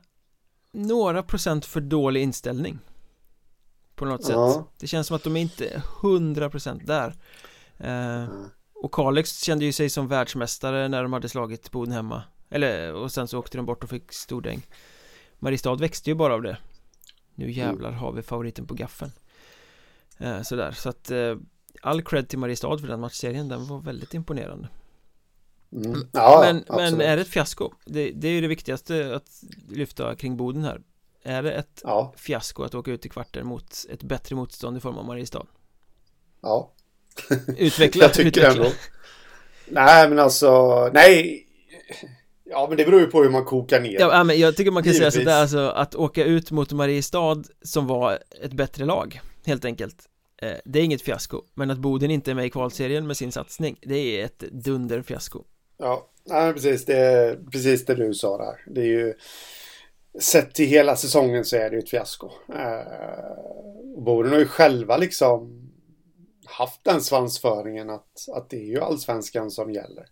några 0.72 1.24
procent 1.24 1.66
för 1.66 1.82
dålig 1.82 2.22
inställning. 2.22 2.80
På 3.96 4.06
något 4.06 4.30
ja. 4.30 4.54
sätt 4.54 4.66
det 4.80 4.88
känns 4.88 5.08
som 5.08 5.16
att 5.16 5.24
de 5.24 5.38
är 5.38 5.42
inte 5.42 5.84
hundra 6.02 6.50
procent 6.50 6.88
där. 6.88 7.13
Eh, 7.78 8.28
och 8.74 8.92
Kalix 8.92 9.44
kände 9.44 9.66
ju 9.66 9.72
sig 9.72 9.89
som 9.89 10.08
världsmästare 10.08 10.88
när 10.88 11.04
de 11.04 11.13
hade 11.13 11.30
slagit 11.30 11.72
Boden 11.72 11.94
hemma. 11.94 12.24
Eller 12.50 12.94
och 12.94 13.12
sen 13.12 13.28
så 13.28 13.39
åkte 13.39 13.58
de 13.58 13.66
bort 13.66 13.84
och 13.84 13.89
fick 13.89 14.13
stordäng 14.13 14.62
Mariestad 15.43 15.75
växte 15.75 16.10
ju 16.10 16.15
bara 16.15 16.34
av 16.34 16.41
det 16.41 16.58
Nu 17.36 17.45
mm. 17.45 17.58
jävlar 17.58 17.91
har 17.91 18.12
vi 18.12 18.21
favoriten 18.21 18.67
på 18.67 18.73
gaffen 18.73 19.12
eh, 20.17 20.41
Sådär, 20.41 20.71
så 20.71 20.89
att 20.89 21.12
eh, 21.12 21.36
All 21.82 22.01
cred 22.01 22.29
till 22.29 22.39
Mariestad 22.39 22.77
för 22.77 22.88
den 22.88 22.99
matchserien, 22.99 23.47
den 23.47 23.67
var 23.67 23.79
väldigt 23.79 24.13
imponerande 24.13 24.67
mm. 25.71 25.86
mm. 25.86 26.08
ja, 26.12 26.39
men, 26.41 26.77
men 26.77 27.01
är 27.01 27.15
det 27.15 27.21
ett 27.21 27.27
fiasko? 27.27 27.71
Det, 27.86 28.12
det 28.12 28.27
är 28.27 28.32
ju 28.32 28.41
det 28.41 28.47
viktigaste 28.47 29.15
att 29.15 29.43
lyfta 29.69 30.15
kring 30.15 30.38
Boden 30.38 30.63
här 30.63 30.82
Är 31.23 31.43
det 31.43 31.51
ett 31.51 31.82
ja. 31.84 32.13
fiasko 32.17 32.63
att 32.63 32.75
åka 32.75 32.91
ut 32.91 33.06
i 33.06 33.10
kvarten 33.10 33.47
mot 33.47 33.86
ett 33.89 34.03
bättre 34.03 34.36
motstånd 34.36 34.77
i 34.77 34.79
form 34.79 34.97
av 34.97 35.06
Mariestad? 35.06 35.45
Ja 36.41 36.71
Utveckla, 37.58 38.03
Jag 38.03 38.13
tycker 38.13 38.27
utveckla. 38.27 38.51
ändå 38.51 38.69
Nej 39.67 40.10
men 40.10 40.19
alltså, 40.19 40.89
nej 40.93 41.47
Ja, 42.45 42.65
men 42.69 42.77
det 42.77 42.86
beror 42.86 43.01
ju 43.01 43.08
på 43.08 43.23
hur 43.23 43.29
man 43.29 43.45
kokar 43.45 43.79
ner. 43.79 43.99
Ja, 43.99 44.23
men 44.23 44.39
jag 44.39 44.56
tycker 44.56 44.71
man 44.71 44.84
kan 44.84 44.93
Givetvis. 44.93 45.13
säga 45.13 45.23
sådär 45.23 45.41
alltså 45.41 45.60
att 45.60 45.95
åka 45.95 46.23
ut 46.23 46.51
mot 46.51 46.71
Mariestad 46.71 47.43
som 47.62 47.88
var 47.88 48.19
ett 48.41 48.53
bättre 48.53 48.86
lag 48.86 49.21
helt 49.45 49.65
enkelt 49.65 49.95
eh, 50.41 50.58
Det 50.65 50.79
är 50.79 50.84
inget 50.84 51.01
fiasko. 51.01 51.41
Men 51.53 51.71
att 51.71 51.77
Boden 51.77 52.12
inte 52.12 52.32
är 52.32 52.36
med 52.36 52.45
i 52.45 52.49
kvalserien 52.49 53.08
med 53.08 53.17
sin 53.17 53.32
satsning 53.32 53.79
Det 53.82 53.95
är 53.95 54.25
ett 54.25 54.39
dunderfiasko. 54.39 55.43
Ja, 55.77 56.10
nej, 56.25 56.53
precis 56.53 56.86
det 56.86 56.97
är 56.97 57.39
precis 57.51 57.86
det 57.86 57.95
du 57.95 58.13
sa 58.13 58.38
där. 58.38 58.73
Det 58.73 58.82
är 58.82 58.86
ju 58.86 59.13
Sett 60.19 60.53
till 60.53 60.67
hela 60.67 60.95
säsongen 60.95 61.45
så 61.45 61.56
är 61.56 61.69
det 61.69 61.75
ju 61.75 61.79
ett 61.79 61.89
fiasko. 61.89 62.29
Eh, 62.49 64.03
Boden 64.06 64.32
har 64.32 64.39
ju 64.39 64.45
själva 64.45 64.97
liksom 64.97 65.69
haft 66.45 66.84
den 66.84 67.01
svansföringen 67.01 67.89
att, 67.89 68.29
att 68.36 68.49
det 68.49 68.58
är 68.58 68.67
ju 68.67 68.79
allsvenskan 68.79 69.51
som 69.51 69.71
gäller. 69.71 70.06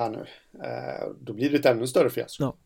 Här 0.00 0.10
nu. 0.10 0.26
Eh, 0.64 1.08
då 1.20 1.32
blir 1.32 1.50
det 1.50 1.56
ett 1.56 1.66
ännu 1.66 1.86
större 1.86 2.10
fiasko. 2.10 2.44
Ja. 2.44 2.56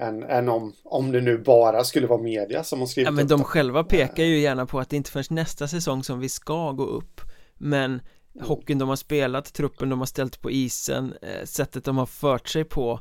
Än, 0.00 0.22
än 0.22 0.48
om, 0.48 0.72
om 0.84 1.12
det 1.12 1.20
nu 1.20 1.38
bara 1.38 1.84
skulle 1.84 2.06
vara 2.06 2.22
media 2.22 2.64
som 2.64 2.80
har 2.80 2.86
skrivit 2.86 3.06
Ja 3.06 3.10
men 3.10 3.26
de 3.26 3.44
själva 3.44 3.84
pekar 3.84 4.24
ju 4.24 4.38
gärna 4.38 4.66
på 4.66 4.80
att 4.80 4.90
det 4.90 4.96
inte 4.96 5.10
förrän 5.10 5.24
nästa 5.30 5.68
säsong 5.68 6.04
som 6.04 6.20
vi 6.20 6.28
ska 6.28 6.72
gå 6.72 6.84
upp 6.84 7.20
Men 7.54 7.84
mm. 7.84 8.46
hockeyn 8.46 8.78
de 8.78 8.88
har 8.88 8.96
spelat, 8.96 9.52
truppen 9.52 9.88
de 9.88 9.98
har 9.98 10.06
ställt 10.06 10.40
på 10.40 10.50
isen, 10.50 11.14
eh, 11.22 11.44
sättet 11.44 11.84
de 11.84 11.98
har 11.98 12.06
fört 12.06 12.48
sig 12.48 12.64
på 12.64 13.00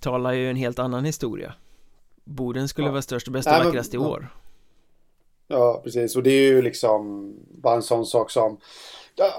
Talar 0.00 0.32
ju 0.32 0.50
en 0.50 0.56
helt 0.56 0.78
annan 0.78 1.04
historia 1.04 1.54
Boden 2.24 2.68
skulle 2.68 2.86
ja. 2.86 2.92
vara 2.92 3.02
störst 3.02 3.26
och 3.26 3.32
bäst 3.32 3.48
och 3.48 3.64
vackrast 3.64 3.94
i 3.94 3.98
år 3.98 4.30
Ja, 5.48 5.80
precis. 5.84 6.16
Och 6.16 6.22
det 6.22 6.30
är 6.30 6.48
ju 6.52 6.62
liksom 6.62 7.32
bara 7.50 7.74
en 7.74 7.82
sån 7.82 8.06
sak 8.06 8.30
som 8.30 8.60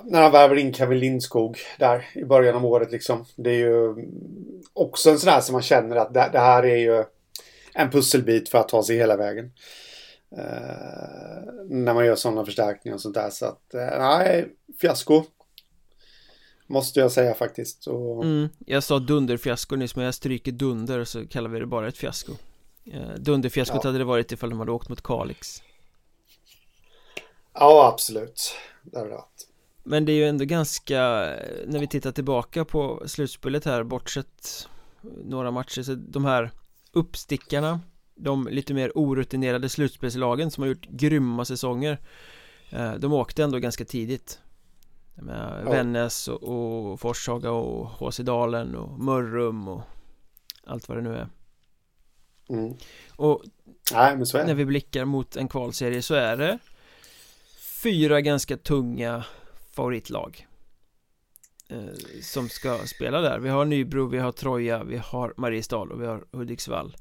när 0.04 0.22
han 0.22 0.32
värver 0.32 0.56
in 0.56 0.74
Kevin 0.74 1.00
Lindskog 1.00 1.58
där 1.80 2.06
i 2.14 2.26
början 2.26 2.56
av 2.56 2.66
året 2.66 2.92
liksom. 2.92 3.26
Det 3.36 3.50
är 3.50 3.58
ju 3.58 3.96
också 4.74 5.10
en 5.10 5.20
sån 5.20 5.30
här 5.30 5.42
som 5.42 5.54
man 5.54 5.62
känner 5.62 5.96
att 5.96 6.14
det, 6.14 6.30
det 6.32 6.40
här 6.40 6.66
är 6.66 6.78
ju 6.78 7.04
en 7.74 7.92
pusselbit 7.92 8.50
för 8.50 8.58
att 8.58 8.70
ta 8.70 8.84
sig 8.84 8.98
hela 8.98 9.18
vägen. 9.18 9.52
Uh, 10.38 11.54
när 11.70 11.94
man 11.94 12.06
gör 12.06 12.16
sådana 12.16 12.46
förstärkningar 12.46 12.96
och 12.96 13.02
sånt 13.02 13.16
där. 13.16 13.30
Så 13.30 13.46
att, 13.46 13.62
uh, 13.76 14.00
nej, 14.00 14.48
fiasko. 14.82 15.24
Måste 16.68 17.00
jag 17.00 17.12
säga 17.12 17.34
faktiskt. 17.34 17.88
Och... 17.88 18.24
Mm, 18.24 18.50
jag 18.66 18.84
sa 18.84 19.00
dunderfiasko 19.00 19.76
nyss, 19.76 19.96
men 19.96 20.06
jag 20.06 20.14
stryker 20.14 20.52
dunder 20.52 21.04
så 21.04 21.28
kallar 21.28 21.50
vi 21.50 21.60
det 21.60 21.66
bara 21.66 21.88
ett 21.88 21.98
fiasko. 21.98 22.32
Uh, 22.88 23.14
dunderfiaskot 23.18 23.84
ja. 23.84 23.88
hade 23.88 23.98
det 23.98 24.04
varit 24.04 24.32
ifall 24.32 24.50
de 24.50 24.60
hade 24.60 24.72
åkt 24.72 24.90
mot 24.90 25.02
Kalix. 25.02 25.64
Ja, 27.54 27.92
absolut. 27.94 28.56
Det 28.84 29.00
har 29.00 29.08
varit. 29.08 29.47
Men 29.90 30.06
det 30.06 30.12
är 30.12 30.16
ju 30.16 30.28
ändå 30.28 30.46
ganska, 30.46 31.00
när 31.66 31.80
vi 31.80 31.88
tittar 31.88 32.12
tillbaka 32.12 32.66
på 32.66 33.04
slutspelet 33.06 33.66
här, 33.66 33.84
bortsett 33.84 34.68
några 35.26 35.52
matcher, 35.52 35.82
så 35.82 35.96
de 35.96 36.26
här 36.26 36.52
uppstickarna, 36.92 37.80
de 38.16 38.48
lite 38.48 38.74
mer 38.74 38.92
orutinerade 38.96 39.70
slutspelslagen 39.70 40.52
som 40.52 40.62
har 40.62 40.68
gjort 40.68 40.88
grymma 40.90 41.46
säsonger, 41.46 41.98
eh, 42.70 42.94
de 42.94 43.14
åkte 43.14 43.44
ändå 43.44 43.60
ganska 43.60 43.86
tidigt. 43.86 44.40
Med 45.16 45.64
ja. 45.66 45.72
Vännäs 45.72 46.28
och, 46.28 46.44
och 46.44 47.00
Forshaga 47.00 47.52
och 47.52 47.88
HC 47.88 48.20
Dalen 48.20 48.76
och 48.76 49.00
Mörrum 49.00 49.68
och 49.68 49.82
allt 50.66 50.90
vad 50.90 50.98
det 50.98 51.02
nu 51.02 51.16
är. 51.16 51.28
Mm. 52.50 52.74
Och 53.16 53.44
Nej, 53.94 54.18
när 54.34 54.54
vi 54.54 54.66
blickar 54.66 55.06
mot 55.06 55.36
en 55.36 55.48
kvalserie 55.48 56.02
så 56.02 56.14
är 56.14 56.38
det 56.38 56.60
fyra 57.84 58.22
ganska 58.22 58.58
tunga 58.58 59.24
favoritlag 59.78 60.48
eh, 61.70 61.78
Som 62.22 62.50
ska 62.50 62.78
spela 62.78 63.22
där 63.22 63.40
Vi 63.40 63.50
har 63.50 63.66
Nybro, 63.66 64.08
vi 64.08 64.18
har 64.18 64.32
Troja, 64.32 64.84
vi 64.84 64.98
har 64.98 65.34
Mariestad 65.38 65.78
och 65.78 66.02
vi 66.02 66.06
har 66.06 66.26
Hudiksvall 66.32 66.96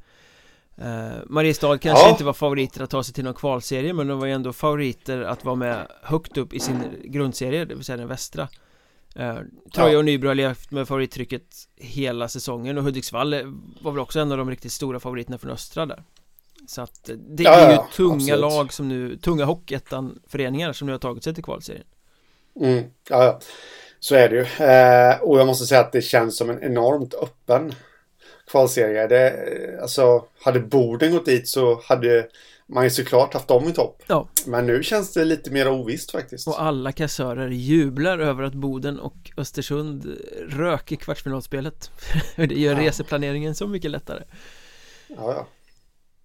eh, 0.77 1.17
Mariestad 1.27 1.79
kanske 1.79 2.05
ja. 2.05 2.11
inte 2.11 2.25
var 2.25 2.33
favoriter 2.33 2.83
att 2.83 2.91
ta 2.91 3.03
sig 3.03 3.15
till 3.15 3.25
någon 3.25 3.35
kvalserie 3.35 3.93
men 3.93 4.07
de 4.07 4.19
var 4.19 4.27
ju 4.27 4.33
ändå 4.33 4.53
favoriter 4.53 5.23
att 5.23 5.45
vara 5.45 5.57
med 5.57 5.87
högt 6.03 6.37
upp 6.37 6.53
i 6.53 6.61
sin 6.61 6.83
grundserie, 7.05 7.65
det 7.65 7.75
vill 7.75 7.85
säga 7.85 7.97
den 7.97 8.09
västra 8.09 8.49
eh, 9.15 9.39
Troja 9.75 9.93
ja. 9.93 9.99
och 9.99 10.05
Nybro 10.05 10.29
har 10.29 10.35
levt 10.35 10.71
med 10.71 10.89
favorittrycket 10.89 11.69
hela 11.77 12.29
säsongen 12.29 12.79
och 12.79 12.85
Hudiksvall 12.85 13.35
var 13.81 13.93
väl 13.93 14.01
också 14.01 14.21
en 14.21 14.33
av 14.33 14.39
de 14.39 14.51
riktigt 14.51 14.73
stora 14.73 15.01
favoriterna 15.01 15.39
från 15.39 15.51
östra 15.51 15.87
där 15.87 16.03
så 16.67 16.83
att 16.83 17.11
det 17.29 17.43
ja, 17.43 17.51
är 17.51 17.71
ju 17.71 17.79
tunga 17.93 18.15
absolut. 18.15 18.41
lag 18.41 18.73
som 18.73 18.89
nu, 18.89 19.17
tunga 19.17 19.45
hockeyettan-föreningar 19.45 20.73
som 20.73 20.87
nu 20.87 20.93
har 20.93 20.99
tagit 20.99 21.25
sig 21.25 21.35
till 21.35 21.45
kvalserien. 21.45 21.87
Mm, 22.61 22.85
ja, 23.09 23.25
ja, 23.25 23.41
så 24.01 24.15
är 24.15 24.29
det 24.29 24.37
ju. 24.37 24.65
Eh, 24.67 25.21
och 25.21 25.39
jag 25.41 25.47
måste 25.47 25.67
säga 25.67 25.81
att 25.81 25.93
det 25.93 26.03
känns 26.03 26.37
som 26.37 26.51
en 26.51 26.63
enormt 26.63 27.15
öppen 27.15 27.75
kvalserie. 28.51 29.07
Det, 29.07 29.35
alltså, 29.83 30.25
hade 30.41 30.61
Boden 30.61 31.13
gått 31.13 31.25
dit 31.25 31.49
så 31.49 31.81
hade 31.85 32.27
man 32.67 32.85
ju 32.85 32.91
såklart 32.91 33.35
haft 33.35 33.49
dem 33.49 33.69
i 33.69 33.73
topp. 33.73 34.03
Ja. 34.07 34.29
Men 34.47 34.67
nu 34.67 34.83
känns 34.83 35.13
det 35.13 35.25
lite 35.25 35.51
mer 35.51 35.69
ovisst 35.69 36.11
faktiskt. 36.11 36.49
Och 36.49 36.63
alla 36.63 36.93
kassörer 36.93 37.49
jublar 37.49 38.19
över 38.19 38.43
att 38.43 38.55
Boden 38.55 39.01
och 39.01 39.31
Östersund 39.37 40.17
rök 40.49 40.93
i 40.93 40.97
kvartsfinalspelet. 40.97 41.91
det 42.37 42.55
gör 42.55 42.75
ja. 42.75 42.81
reseplaneringen 42.81 43.55
så 43.55 43.67
mycket 43.67 43.91
lättare. 43.91 44.23
Ja, 45.09 45.17
ja. 45.17 45.47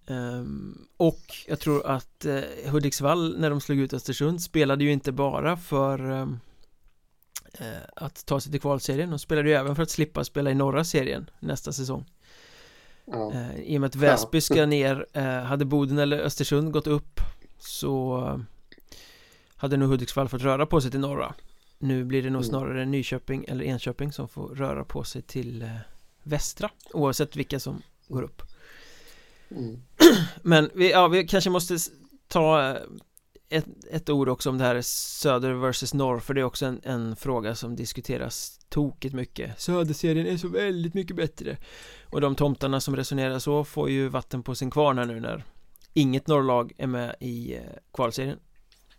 Um, 0.06 0.86
och 0.96 1.20
jag 1.46 1.60
tror 1.60 1.86
att 1.86 2.26
uh, 2.26 2.70
Hudiksvall 2.70 3.38
när 3.38 3.50
de 3.50 3.60
slog 3.60 3.78
ut 3.78 3.92
Östersund 3.92 4.42
spelade 4.42 4.84
ju 4.84 4.92
inte 4.92 5.12
bara 5.12 5.56
för 5.56 6.10
um, 6.10 6.40
uh, 7.60 7.66
att 7.96 8.26
ta 8.26 8.40
sig 8.40 8.52
till 8.52 8.60
kvalserien 8.60 9.10
De 9.10 9.18
spelade 9.18 9.48
ju 9.48 9.54
även 9.54 9.76
för 9.76 9.82
att 9.82 9.90
slippa 9.90 10.24
spela 10.24 10.50
i 10.50 10.54
norra 10.54 10.84
serien 10.84 11.30
nästa 11.40 11.72
säsong 11.72 12.04
ja. 13.04 13.32
uh, 13.34 13.60
I 13.60 13.76
och 13.76 13.80
med 13.80 13.88
att 13.88 13.94
Väsby 13.94 14.40
ska 14.40 14.66
ner 14.66 15.18
Hade 15.44 15.64
Boden 15.64 15.98
eller 15.98 16.18
Östersund 16.18 16.72
gått 16.72 16.86
upp 16.86 17.20
Så 17.58 18.40
Hade 19.56 19.76
nog 19.76 19.88
Hudiksvall 19.88 20.28
fått 20.28 20.42
röra 20.42 20.66
på 20.66 20.80
sig 20.80 20.90
till 20.90 21.00
norra 21.00 21.34
Nu 21.78 22.04
blir 22.04 22.22
det 22.22 22.30
nog 22.30 22.42
mm. 22.42 22.50
snarare 22.50 22.84
Nyköping 22.84 23.44
eller 23.48 23.64
Enköping 23.64 24.12
som 24.12 24.28
får 24.28 24.48
röra 24.48 24.84
på 24.84 25.04
sig 25.04 25.22
till 25.22 25.70
västra 26.22 26.70
Oavsett 26.92 27.36
vilka 27.36 27.60
som 27.60 27.82
går 28.08 28.22
upp 28.22 28.42
Mm. 29.56 29.82
Men 30.42 30.70
vi, 30.74 30.90
ja, 30.90 31.08
vi 31.08 31.26
kanske 31.26 31.50
måste 31.50 31.78
ta 32.28 32.70
eh, 32.70 32.76
ett, 33.48 33.66
ett 33.90 34.10
ord 34.10 34.28
också 34.28 34.50
om 34.50 34.58
det 34.58 34.64
här 34.64 34.80
söder 34.82 35.52
versus 35.52 35.94
norr 35.94 36.18
för 36.18 36.34
det 36.34 36.40
är 36.40 36.44
också 36.44 36.66
en, 36.66 36.80
en 36.84 37.16
fråga 37.16 37.54
som 37.54 37.76
diskuteras 37.76 38.60
tokigt 38.68 39.14
mycket. 39.14 39.60
Söderserien 39.60 40.26
är 40.26 40.36
så 40.36 40.48
väldigt 40.48 40.94
mycket 40.94 41.16
bättre. 41.16 41.56
Och 42.10 42.20
de 42.20 42.34
tomtarna 42.34 42.80
som 42.80 42.96
resonerar 42.96 43.38
så 43.38 43.64
får 43.64 43.90
ju 43.90 44.08
vatten 44.08 44.42
på 44.42 44.54
sin 44.54 44.70
kvarn 44.70 44.98
här 44.98 45.04
nu 45.04 45.20
när 45.20 45.44
Inget 45.94 46.26
norrlag 46.26 46.72
är 46.78 46.86
med 46.86 47.16
i 47.20 47.54
eh, 47.54 47.62
kvalserien. 47.94 48.38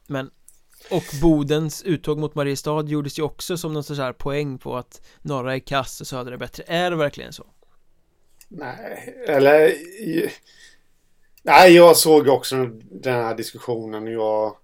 Men 0.08 0.30
och 0.91 1.04
Bodens 1.21 1.84
uttåg 1.84 2.17
mot 2.17 2.36
Mariestad 2.36 2.84
gjordes 2.88 3.19
ju 3.19 3.23
också 3.23 3.58
som 3.58 3.73
någon 3.73 3.84
sorts 3.84 3.99
här 3.99 4.13
poäng 4.13 4.58
på 4.58 4.78
att 4.78 5.02
norra 5.21 5.56
är 5.56 5.60
kass 5.60 6.02
och 6.02 6.08
södra 6.08 6.34
är 6.34 6.38
bättre. 6.38 6.63
Är 6.67 6.91
det 6.91 6.97
verkligen 6.97 7.34
så? 7.34 7.47
Nej, 8.47 9.23
eller... 9.28 9.73
Nej, 11.45 11.75
jag 11.75 11.97
såg 11.97 12.27
också 12.27 12.56
den 12.82 13.13
här 13.13 13.36
diskussionen. 13.36 14.08
Jag... 14.08 14.58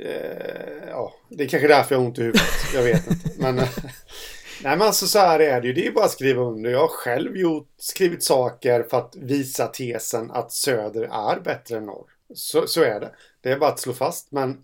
Eh, 0.00 0.88
ja, 0.88 1.14
det 1.28 1.44
är 1.44 1.48
kanske 1.48 1.68
därför 1.68 1.94
jag 1.94 2.00
har 2.00 2.06
ont 2.06 2.18
i 2.18 2.22
huvudet. 2.22 2.42
Jag 2.74 2.82
vet 2.82 3.10
inte. 3.10 3.30
Men... 3.38 3.58
Eh, 3.58 3.68
nej 4.62 4.76
men 4.76 4.82
alltså 4.82 5.06
så 5.06 5.18
här 5.18 5.40
är 5.40 5.60
det 5.60 5.66
ju. 5.66 5.72
Det 5.72 5.86
är 5.86 5.92
bara 5.92 6.04
att 6.04 6.10
skriva 6.10 6.42
under. 6.42 6.70
Jag 6.70 6.80
har 6.80 6.88
själv 6.88 7.36
gjort, 7.36 7.68
skrivit 7.78 8.22
saker 8.22 8.82
för 8.82 8.98
att 8.98 9.16
visa 9.16 9.66
tesen 9.66 10.30
att 10.30 10.52
söder 10.52 11.02
är 11.02 11.40
bättre 11.40 11.76
än 11.76 11.86
norr. 11.86 12.06
Så, 12.34 12.66
så 12.66 12.82
är 12.82 13.00
det. 13.00 13.10
Det 13.40 13.50
är 13.50 13.58
bara 13.58 13.70
att 13.70 13.80
slå 13.80 13.92
fast. 13.92 14.32
Men 14.32 14.58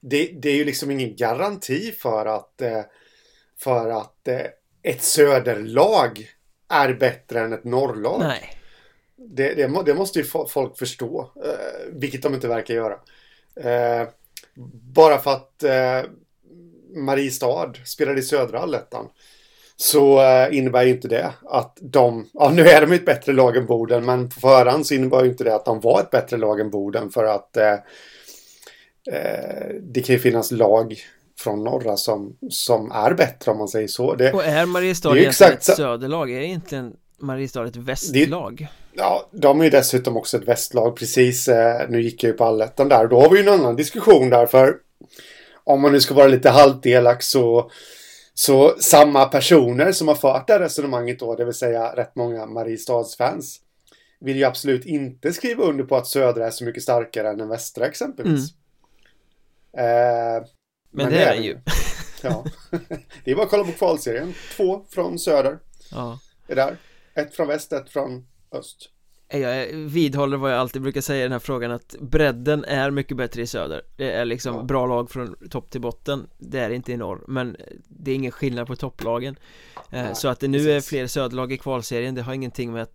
det, 0.00 0.32
det 0.42 0.50
är 0.50 0.56
ju 0.56 0.64
liksom 0.64 0.90
ingen 0.90 1.16
garanti 1.16 1.92
för 1.92 2.26
att, 2.26 2.62
eh, 2.62 2.82
för 3.58 3.90
att 3.90 4.28
eh, 4.28 4.46
ett 4.82 5.02
söderlag 5.02 6.30
är 6.68 6.94
bättre 6.94 7.40
än 7.40 7.52
ett 7.52 7.64
norrlag. 7.64 8.20
Nej. 8.20 8.56
Det, 9.28 9.54
det, 9.54 9.82
det, 9.86 9.94
måste 9.94 10.18
ju 10.18 10.24
folk 10.48 10.78
förstå, 10.78 11.30
eh, 11.44 11.92
vilket 11.92 12.22
de 12.22 12.34
inte 12.34 12.48
verkar 12.48 12.74
göra. 12.74 12.94
Eh, 13.60 14.08
bara 14.94 15.18
för 15.18 15.30
att 15.30 15.62
eh, 15.62 16.10
Mariestad 16.94 17.72
spelade 17.84 18.20
i 18.20 18.22
södra 18.22 18.58
allettan 18.58 19.08
så 19.76 20.20
innebär 20.50 20.86
inte 20.86 21.08
det 21.08 21.32
att 21.44 21.78
de, 21.80 22.28
ja 22.32 22.50
nu 22.50 22.68
är 22.68 22.80
de 22.80 22.92
ett 22.92 23.06
bättre 23.06 23.32
lag 23.32 23.56
än 23.56 23.66
Boden, 23.66 24.04
men 24.04 24.28
på 24.28 24.40
förhand 24.40 24.86
så 24.86 24.94
innebär 24.94 25.26
inte 25.26 25.44
det 25.44 25.54
att 25.54 25.64
de 25.64 25.80
var 25.80 26.00
ett 26.00 26.10
bättre 26.10 26.36
lag 26.36 26.60
än 26.60 26.70
Boden 26.70 27.10
för 27.10 27.24
att 27.24 27.56
eh, 27.56 27.76
det 29.80 30.00
kan 30.00 30.12
ju 30.14 30.18
finnas 30.18 30.50
lag 30.50 30.96
från 31.38 31.64
norra 31.64 31.96
som, 31.96 32.36
som 32.50 32.90
är 32.90 33.14
bättre 33.14 33.50
om 33.50 33.58
man 33.58 33.68
säger 33.68 33.88
så. 33.88 34.14
Det, 34.14 34.32
och 34.32 34.44
är 34.44 34.66
Mariestad 34.66 35.14
det 35.14 35.20
egentligen 35.20 35.52
ett 35.52 35.64
söderlag? 35.64 36.30
Är 36.30 36.40
inte 36.40 36.92
Mariestad 37.18 37.66
ett 37.66 37.76
västlag? 37.76 38.56
Det, 38.56 39.00
ja, 39.00 39.28
de 39.32 39.60
är 39.60 39.64
ju 39.64 39.70
dessutom 39.70 40.16
också 40.16 40.36
ett 40.36 40.48
västlag. 40.48 40.96
Precis, 40.96 41.48
eh, 41.48 41.88
nu 41.88 42.02
gick 42.02 42.24
jag 42.24 42.30
ju 42.30 42.36
på 42.36 42.44
allettan 42.44 42.88
där. 42.88 43.06
Då 43.06 43.20
har 43.20 43.30
vi 43.30 43.36
ju 43.36 43.48
en 43.48 43.60
annan 43.60 43.76
diskussion 43.76 44.30
där. 44.30 44.46
För 44.46 44.76
om 45.64 45.80
man 45.80 45.92
nu 45.92 46.00
ska 46.00 46.14
vara 46.14 46.26
lite 46.26 46.50
halvdelak 46.50 47.22
så 47.22 47.70
så 48.34 48.76
samma 48.78 49.24
personer 49.24 49.92
som 49.92 50.08
har 50.08 50.14
fört 50.14 50.46
det 50.46 50.52
här 50.52 50.60
resonemanget 50.60 51.18
då, 51.18 51.34
det 51.34 51.44
vill 51.44 51.54
säga 51.54 51.96
rätt 51.96 52.16
många 52.16 52.46
Mariestads 52.46 53.16
fans 53.16 53.60
vill 54.20 54.36
ju 54.36 54.44
absolut 54.44 54.84
inte 54.84 55.32
skriva 55.32 55.64
under 55.64 55.84
på 55.84 55.96
att 55.96 56.06
södra 56.06 56.46
är 56.46 56.50
så 56.50 56.64
mycket 56.64 56.82
starkare 56.82 57.28
än 57.28 57.38
den 57.38 57.48
västra 57.48 57.86
exempelvis. 57.86 58.50
Mm. 59.72 59.86
Eh, 59.86 60.42
men, 60.90 61.04
men, 61.04 61.12
det 61.12 61.24
är 61.24 61.34
den 61.34 61.44
ju. 61.44 61.58
ja. 62.22 62.44
det 63.24 63.30
är 63.30 63.34
bara 63.34 63.44
att 63.44 63.50
kolla 63.50 63.64
på 63.64 63.72
kvalserien. 63.72 64.34
Två 64.56 64.84
från 64.90 65.18
söder. 65.18 65.58
Ja. 65.90 66.18
Är 66.48 66.54
där. 66.54 66.76
Ett 67.16 67.34
från 67.34 67.48
väst, 67.48 67.72
ett 67.72 67.90
från 67.90 68.26
öst. 68.52 68.90
Jag 69.28 69.66
vidhåller 69.72 70.36
vad 70.36 70.52
jag 70.52 70.58
alltid 70.58 70.82
brukar 70.82 71.00
säga 71.00 71.20
i 71.20 71.22
den 71.22 71.32
här 71.32 71.38
frågan 71.38 71.70
att 71.70 71.94
bredden 72.00 72.64
är 72.64 72.90
mycket 72.90 73.16
bättre 73.16 73.42
i 73.42 73.46
söder 73.46 73.82
Det 73.96 74.12
är 74.12 74.24
liksom 74.24 74.54
ja. 74.54 74.62
bra 74.62 74.86
lag 74.86 75.10
från 75.10 75.48
topp 75.50 75.70
till 75.70 75.80
botten 75.80 76.26
Det 76.38 76.58
är 76.58 76.70
inte 76.70 76.92
i 76.92 76.96
norr 76.96 77.24
Men 77.28 77.56
det 77.88 78.10
är 78.10 78.14
ingen 78.14 78.32
skillnad 78.32 78.66
på 78.66 78.76
topplagen 78.76 79.36
eh, 79.90 80.06
ja, 80.06 80.14
Så 80.14 80.28
att 80.28 80.40
det 80.40 80.48
nu 80.48 80.58
precis. 80.58 80.86
är 80.86 80.88
fler 80.88 81.06
söderlag 81.06 81.52
i 81.52 81.58
kvalserien 81.58 82.14
Det 82.14 82.22
har 82.22 82.34
ingenting 82.34 82.72
med 82.72 82.82
att 82.82 82.94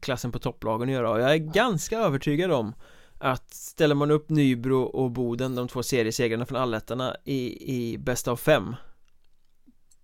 klassen 0.00 0.32
på 0.32 0.38
topplagen 0.38 0.88
att 0.88 0.94
göra 0.94 1.10
och 1.10 1.20
jag 1.20 1.32
är 1.32 1.36
ganska 1.36 1.98
övertygad 1.98 2.50
om 2.50 2.74
att 3.18 3.54
ställer 3.54 3.94
man 3.94 4.10
upp 4.10 4.30
Nybro 4.30 4.82
och 4.82 5.10
Boden, 5.10 5.54
de 5.54 5.68
två 5.68 5.82
seriesegrarna 5.82 6.46
från 6.46 6.58
allettarna 6.58 7.16
i, 7.24 7.72
i 7.74 7.98
bästa 7.98 8.30
av 8.30 8.36
fem 8.36 8.76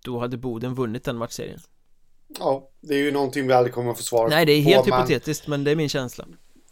Då 0.03 0.19
hade 0.19 0.37
Boden 0.37 0.75
vunnit 0.75 1.03
den 1.03 1.17
matchserien 1.17 1.59
Ja, 2.39 2.69
det 2.81 2.93
är 2.93 2.99
ju 2.99 3.11
någonting 3.11 3.47
vi 3.47 3.53
aldrig 3.53 3.73
kommer 3.73 3.91
att 3.91 3.97
få 3.97 4.03
svar 4.03 4.29
Nej, 4.29 4.45
det 4.45 4.51
är 4.51 4.61
helt 4.61 4.87
på, 4.87 4.95
hypotetiskt, 4.95 5.47
men... 5.47 5.59
men 5.59 5.63
det 5.63 5.71
är 5.71 5.75
min 5.75 5.89
känsla 5.89 6.25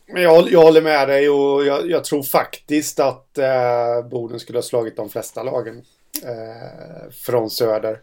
Men 0.08 0.24
jag, 0.24 0.52
jag 0.52 0.62
håller 0.62 0.82
med 0.82 1.08
dig 1.08 1.30
och 1.30 1.66
jag, 1.66 1.90
jag 1.90 2.04
tror 2.04 2.24
faktiskt 2.24 3.00
att 3.00 3.38
eh, 3.38 4.10
Boden 4.12 4.40
skulle 4.40 4.58
ha 4.58 4.64
slagit 4.64 4.96
de 4.96 5.10
flesta 5.10 5.44
lagen 5.44 5.84
eh, 6.24 7.12
från 7.12 7.50
söder 7.50 8.02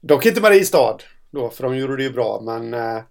Dock 0.00 0.26
inte 0.26 0.40
Mariestad 0.40 0.98
då, 1.30 1.48
för 1.48 1.62
de 1.62 1.76
gjorde 1.76 1.96
det 1.96 2.02
ju 2.02 2.10
bra, 2.10 2.40
men 2.44 2.74
eh, 2.74 3.02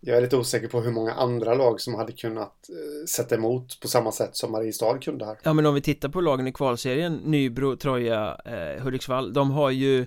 jag 0.00 0.16
är 0.16 0.20
lite 0.20 0.36
osäker 0.36 0.68
på 0.68 0.80
hur 0.80 0.92
många 0.92 1.12
andra 1.12 1.54
lag 1.54 1.80
som 1.80 1.94
hade 1.94 2.12
kunnat 2.12 2.68
eh, 2.68 3.06
sätta 3.06 3.34
emot 3.34 3.80
på 3.80 3.88
samma 3.88 4.12
sätt 4.12 4.36
som 4.36 4.52
Mariestad 4.52 4.98
kunde 4.98 5.24
här. 5.24 5.38
Ja, 5.42 5.52
men 5.52 5.66
om 5.66 5.74
vi 5.74 5.80
tittar 5.80 6.08
på 6.08 6.20
lagen 6.20 6.46
i 6.46 6.52
kvalserien, 6.52 7.14
Nybro, 7.14 7.76
Troja, 7.76 8.38
eh, 8.44 8.82
Hudiksvall, 8.82 9.32
de 9.32 9.50
har 9.50 9.70
ju 9.70 10.00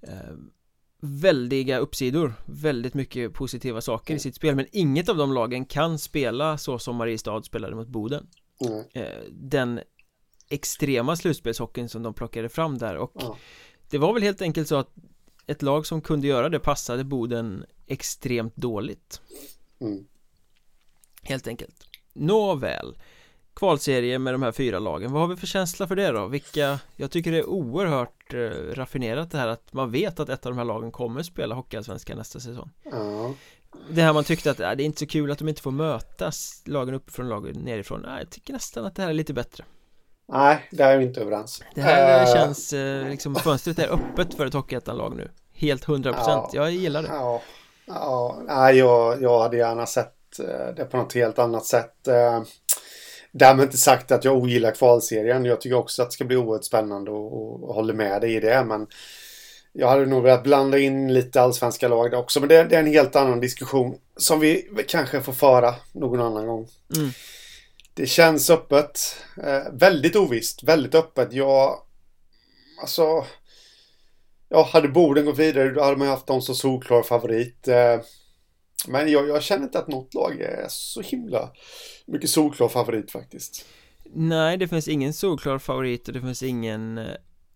eh, 0.00 0.12
väldiga 1.04 1.78
uppsidor, 1.78 2.34
väldigt 2.44 2.94
mycket 2.94 3.34
positiva 3.34 3.80
saker 3.80 4.14
i 4.14 4.18
sitt 4.18 4.34
spel, 4.34 4.54
men 4.54 4.66
inget 4.72 5.08
av 5.08 5.16
de 5.16 5.32
lagen 5.32 5.64
kan 5.64 5.98
spela 5.98 6.58
så 6.58 6.78
som 6.78 6.96
Mariestad 6.96 7.42
spelade 7.42 7.76
mot 7.76 7.88
Boden. 7.88 8.26
Mm. 8.60 8.84
Eh, 8.92 9.22
den 9.30 9.80
extrema 10.48 11.16
slutspelshockeyn 11.16 11.88
som 11.88 12.02
de 12.02 12.14
plockade 12.14 12.48
fram 12.48 12.78
där 12.78 12.96
och 12.96 13.22
mm. 13.22 13.34
det 13.90 13.98
var 13.98 14.12
väl 14.12 14.22
helt 14.22 14.42
enkelt 14.42 14.68
så 14.68 14.76
att 14.76 14.94
ett 15.46 15.62
lag 15.62 15.86
som 15.86 16.00
kunde 16.00 16.26
göra 16.26 16.48
det 16.48 16.58
passade 16.58 17.04
Boden 17.04 17.64
extremt 17.86 18.56
dåligt 18.56 19.20
mm. 19.80 20.06
Helt 21.22 21.46
enkelt 21.46 21.86
Nåväl 22.12 22.98
Kvalserie 23.54 24.18
med 24.18 24.34
de 24.34 24.42
här 24.42 24.52
fyra 24.52 24.78
lagen, 24.78 25.12
vad 25.12 25.22
har 25.22 25.28
vi 25.28 25.36
för 25.36 25.46
känsla 25.46 25.86
för 25.86 25.96
det 25.96 26.10
då? 26.10 26.26
Vilka, 26.26 26.78
jag 26.96 27.10
tycker 27.10 27.32
det 27.32 27.38
är 27.38 27.48
oerhört 27.48 28.34
eh, 28.34 28.38
raffinerat 28.74 29.30
det 29.30 29.38
här 29.38 29.48
att 29.48 29.72
man 29.72 29.90
vet 29.90 30.20
att 30.20 30.28
ett 30.28 30.46
av 30.46 30.52
de 30.52 30.58
här 30.58 30.64
lagen 30.64 30.92
kommer 30.92 31.22
spela 31.22 31.54
Hockeyallsvenskan 31.54 32.18
nästa 32.18 32.40
säsong. 32.40 32.70
Mm. 32.92 33.34
Det 33.90 34.02
här 34.02 34.12
man 34.12 34.24
tyckte 34.24 34.50
att 34.50 34.60
äh, 34.60 34.70
det 34.70 34.82
är 34.82 34.84
inte 34.84 34.98
så 34.98 35.06
kul 35.06 35.30
att 35.30 35.38
de 35.38 35.48
inte 35.48 35.62
får 35.62 35.70
mötas 35.70 36.62
Lagen 36.66 36.94
uppifrån, 36.94 37.28
lagen 37.28 37.56
nerifrån. 37.56 38.00
Nej, 38.00 38.18
jag 38.18 38.30
tycker 38.30 38.52
nästan 38.52 38.84
att 38.84 38.96
det 38.96 39.02
här 39.02 39.08
är 39.08 39.14
lite 39.14 39.32
bättre. 39.32 39.64
Nej, 40.28 40.68
det 40.70 40.82
är 40.82 40.98
vi 40.98 41.04
inte 41.04 41.20
överens. 41.20 41.62
Det 41.74 41.80
här 41.80 42.26
uh, 42.26 42.34
känns, 42.34 42.72
eh, 42.72 43.08
liksom 43.08 43.34
fönstret 43.34 43.78
är 43.78 43.88
öppet 43.88 44.34
för 44.34 44.46
ett 44.46 44.54
Hockeyettan-lag 44.54 45.16
nu. 45.16 45.30
Helt 45.52 45.86
100% 45.86 46.14
ja, 46.16 46.50
jag 46.52 46.70
gillar 46.70 47.02
det. 47.02 47.08
Ja, 47.08 47.42
ja. 47.86 48.42
Nej, 48.46 48.76
jag, 48.76 49.22
jag 49.22 49.40
hade 49.40 49.56
gärna 49.56 49.86
sett 49.86 50.16
det 50.76 50.84
på 50.84 50.96
något 50.96 51.14
helt 51.14 51.38
annat 51.38 51.64
sätt 51.64 52.08
Därmed 53.32 53.64
inte 53.64 53.76
sagt 53.76 54.12
att 54.12 54.24
jag 54.24 54.36
ogillar 54.36 54.70
kvalserien. 54.70 55.44
Jag 55.44 55.60
tycker 55.60 55.76
också 55.76 56.02
att 56.02 56.08
det 56.08 56.14
ska 56.14 56.24
bli 56.24 56.36
oerhört 56.36 56.64
spännande 56.64 57.10
och, 57.10 57.62
och 57.68 57.74
håller 57.74 57.94
med 57.94 58.20
dig 58.20 58.34
i 58.34 58.40
det. 58.40 58.64
Men 58.64 58.86
jag 59.72 59.88
hade 59.88 60.06
nog 60.06 60.22
velat 60.22 60.42
blanda 60.42 60.78
in 60.78 61.14
lite 61.14 61.42
allsvenska 61.42 61.88
lag 61.88 62.10
där 62.10 62.18
också. 62.18 62.40
Men 62.40 62.48
det, 62.48 62.64
det, 62.64 62.76
är 62.76 62.80
en 62.80 62.86
helt 62.86 63.16
annan 63.16 63.40
diskussion 63.40 63.98
som 64.16 64.40
vi 64.40 64.68
kanske 64.88 65.20
får 65.20 65.32
föra 65.32 65.74
någon 65.92 66.20
annan 66.20 66.46
gång. 66.46 66.68
Mm. 66.96 67.10
Det 67.94 68.06
känns 68.06 68.50
öppet. 68.50 69.16
Eh, 69.44 69.72
väldigt 69.72 70.16
ovisst. 70.16 70.62
Väldigt 70.62 70.94
öppet. 70.94 71.32
Jag... 71.32 71.78
Alltså... 72.80 73.24
Ja, 74.48 74.68
hade 74.72 74.88
Boden 74.88 75.24
gått 75.24 75.38
vidare 75.38 75.70
då 75.70 75.82
hade 75.82 75.96
man 75.96 76.08
haft 76.08 76.26
dem 76.26 76.42
som 76.42 76.54
solklar 76.54 77.02
favorit. 77.02 77.68
Eh, 77.68 78.00
men 78.88 79.12
jag, 79.12 79.28
jag, 79.28 79.42
känner 79.42 79.62
inte 79.62 79.78
att 79.78 79.88
något 79.88 80.14
lag 80.14 80.40
är 80.40 80.66
så 80.68 81.00
himla 81.00 81.50
mycket 82.06 82.30
solklar 82.30 82.68
favorit 82.68 83.10
faktiskt. 83.10 83.66
Nej, 84.14 84.56
det 84.56 84.68
finns 84.68 84.88
ingen 84.88 85.12
solklar 85.12 85.58
favorit 85.58 86.08
och 86.08 86.14
det 86.14 86.20
finns 86.20 86.42
ingen 86.42 86.98
eh, 86.98 87.06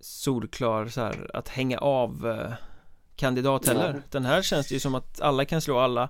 solklar 0.01 0.87
så 0.87 1.01
här 1.01 1.31
att 1.35 1.49
hänga 1.49 1.79
av 1.79 2.27
eh, 2.27 2.53
kandidat 3.17 3.67
heller. 3.67 3.93
Nej. 3.93 4.03
Den 4.11 4.25
här 4.25 4.43
känns 4.43 4.69
det 4.69 4.75
ju 4.75 4.81
som 4.81 4.95
att 4.95 5.21
alla 5.21 5.45
kan 5.45 5.61
slå 5.61 5.79
alla 5.79 6.09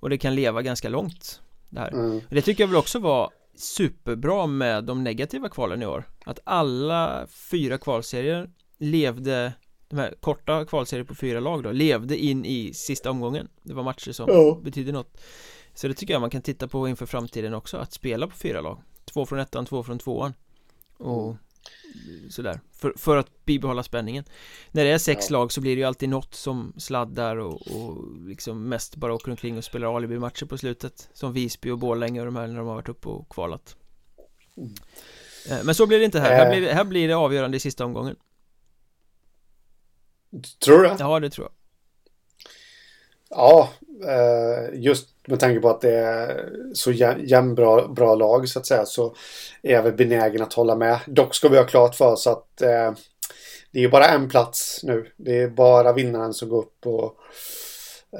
och 0.00 0.10
det 0.10 0.18
kan 0.18 0.34
leva 0.34 0.62
ganska 0.62 0.88
långt. 0.88 1.40
Det, 1.68 1.80
här. 1.80 1.92
Mm. 1.92 2.20
det 2.30 2.42
tycker 2.42 2.62
jag 2.62 2.68
väl 2.68 2.76
också 2.76 2.98
var 2.98 3.30
superbra 3.54 4.46
med 4.46 4.84
de 4.84 5.04
negativa 5.04 5.48
kvalen 5.48 5.82
i 5.82 5.86
år. 5.86 6.04
Att 6.24 6.40
alla 6.44 7.26
fyra 7.50 7.78
kvalserier 7.78 8.50
levde 8.78 9.52
de 9.90 9.98
här 9.98 10.14
korta 10.20 10.64
kvalserier 10.64 11.04
på 11.04 11.14
fyra 11.14 11.40
lag 11.40 11.62
då 11.62 11.72
levde 11.72 12.16
in 12.16 12.44
i 12.44 12.74
sista 12.74 13.10
omgången. 13.10 13.48
Det 13.62 13.74
var 13.74 13.82
matcher 13.82 14.12
som 14.12 14.28
ja. 14.28 14.60
betydde 14.62 14.92
något. 14.92 15.20
Så 15.74 15.88
det 15.88 15.94
tycker 15.94 16.14
jag 16.14 16.20
man 16.20 16.30
kan 16.30 16.42
titta 16.42 16.68
på 16.68 16.88
inför 16.88 17.06
framtiden 17.06 17.54
också 17.54 17.76
Att 17.76 17.92
spela 17.92 18.26
på 18.26 18.36
fyra 18.36 18.60
lag. 18.60 18.82
Två 19.04 19.26
från 19.26 19.38
ettan, 19.38 19.66
två 19.66 19.82
från 19.82 19.98
tvåan. 19.98 20.34
Och 20.96 21.24
mm. 21.24 22.30
sådär. 22.30 22.60
För, 22.72 22.94
för 22.96 23.16
att 23.16 23.44
bibehålla 23.44 23.82
spänningen. 23.82 24.24
När 24.70 24.84
det 24.84 24.90
är 24.90 24.98
sex 24.98 25.30
ja. 25.30 25.38
lag 25.38 25.52
så 25.52 25.60
blir 25.60 25.76
det 25.76 25.80
ju 25.80 25.86
alltid 25.86 26.08
något 26.08 26.34
som 26.34 26.72
sladdar 26.76 27.36
och, 27.36 27.54
och 27.54 28.20
liksom 28.26 28.68
mest 28.68 28.96
bara 28.96 29.14
åker 29.14 29.30
omkring 29.30 29.58
och 29.58 29.64
spelar 29.64 29.96
alibi-matcher 29.96 30.46
på 30.46 30.58
slutet. 30.58 31.08
Som 31.12 31.32
Visby 31.32 31.70
och 31.70 31.78
Borlänge 31.78 32.20
och 32.20 32.26
de 32.26 32.36
här 32.36 32.46
när 32.46 32.56
de 32.56 32.66
har 32.66 32.74
varit 32.74 32.88
uppe 32.88 33.08
och 33.08 33.28
kvalat. 33.28 33.76
Mm. 34.56 34.74
Eh, 35.50 35.64
men 35.64 35.74
så 35.74 35.86
blir 35.86 35.98
det 35.98 36.04
inte 36.04 36.20
här, 36.20 36.36
här 36.36 36.50
blir, 36.50 36.60
det, 36.60 36.74
här 36.74 36.84
blir 36.84 37.08
det 37.08 37.14
avgörande 37.14 37.56
i 37.56 37.60
sista 37.60 37.84
omgången 37.84 38.16
Tror 40.64 40.78
du 40.78 40.88
det? 40.88 40.96
Ja, 40.98 41.20
det 41.20 41.30
tror 41.30 41.44
jag. 41.44 41.52
Ja, 43.30 43.68
eh, 44.06 44.80
just 44.80 45.08
med 45.26 45.40
tanke 45.40 45.60
på 45.60 45.70
att 45.70 45.80
det 45.80 45.94
är 45.94 46.48
så 46.74 46.92
jämnbra 46.92 47.88
bra 47.88 48.14
lag 48.14 48.48
så 48.48 48.58
att 48.58 48.66
säga 48.66 48.86
så 48.86 49.14
är 49.62 49.72
jag 49.72 49.82
väl 49.82 49.92
benägen 49.92 50.42
att 50.42 50.52
hålla 50.52 50.76
med. 50.76 50.98
Dock 51.06 51.34
ska 51.34 51.48
vi 51.48 51.56
ha 51.56 51.64
klart 51.64 51.94
för 51.94 52.12
oss 52.12 52.26
att 52.26 52.62
eh, 52.62 52.92
det 53.70 53.84
är 53.84 53.88
bara 53.88 54.08
en 54.08 54.28
plats 54.28 54.80
nu. 54.82 55.12
Det 55.16 55.38
är 55.38 55.48
bara 55.48 55.92
vinnaren 55.92 56.34
som 56.34 56.48
går 56.48 56.58
upp 56.58 56.86
och 56.86 57.16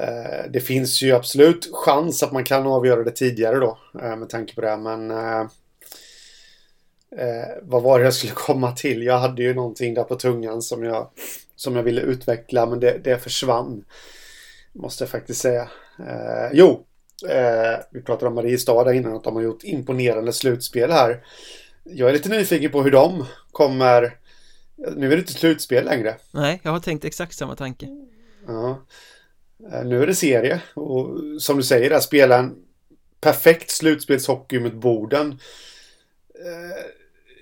eh, 0.01 0.51
det 0.51 0.59
finns 0.59 1.01
ju 1.01 1.11
absolut 1.11 1.69
chans 1.73 2.23
att 2.23 2.31
man 2.31 2.43
kan 2.43 2.67
avgöra 2.67 3.03
det 3.03 3.11
tidigare 3.11 3.55
då 3.55 3.77
med 3.93 4.29
tanke 4.29 4.55
på 4.55 4.61
det. 4.61 4.77
Men 4.77 5.07
vad 7.61 7.83
var 7.83 7.99
det 7.99 8.05
jag 8.05 8.13
skulle 8.13 8.33
komma 8.35 8.71
till? 8.71 9.03
Jag 9.03 9.19
hade 9.19 9.43
ju 9.43 9.53
någonting 9.53 9.93
där 9.93 10.03
på 10.03 10.15
tungan 10.15 10.61
som 10.61 10.83
jag 10.83 11.09
som 11.61 11.75
jag 11.75 11.83
ville 11.83 12.01
utveckla 12.01 12.65
men 12.65 12.79
det, 12.79 12.97
det 13.03 13.17
försvann. 13.17 13.83
Måste 14.73 15.03
jag 15.03 15.09
faktiskt 15.09 15.41
säga. 15.41 15.61
Eh, 15.99 16.49
jo, 16.53 16.85
eh, 17.29 17.79
vi 17.91 18.01
pratade 18.01 18.27
om 18.27 18.35
Mariestad 18.35 18.93
innan 18.93 19.15
att 19.15 19.23
de 19.23 19.35
har 19.35 19.43
gjort 19.43 19.63
imponerande 19.63 20.33
slutspel 20.33 20.91
här. 20.91 21.23
Jag 21.83 22.09
är 22.09 22.13
lite 22.13 22.29
nyfiken 22.29 22.71
på 22.71 22.83
hur 22.83 22.91
de 22.91 23.25
kommer... 23.51 24.17
Nu 24.95 25.05
är 25.05 25.09
det 25.09 25.17
inte 25.17 25.33
slutspel 25.33 25.85
längre. 25.85 26.15
Nej, 26.31 26.59
jag 26.63 26.71
har 26.71 26.79
tänkt 26.79 27.05
exakt 27.05 27.35
samma 27.35 27.55
tanke. 27.55 27.87
Ja. 28.47 28.85
Eh, 29.71 29.85
nu 29.85 30.03
är 30.03 30.07
det 30.07 30.15
serie 30.15 30.61
och 30.73 31.17
som 31.39 31.57
du 31.57 31.63
säger, 31.63 31.89
där 31.89 31.99
spela 31.99 32.37
en 32.37 32.55
perfekt 33.19 33.71
slutspelshockey 33.71 34.59
mot 34.59 34.73
Boden. 34.73 35.39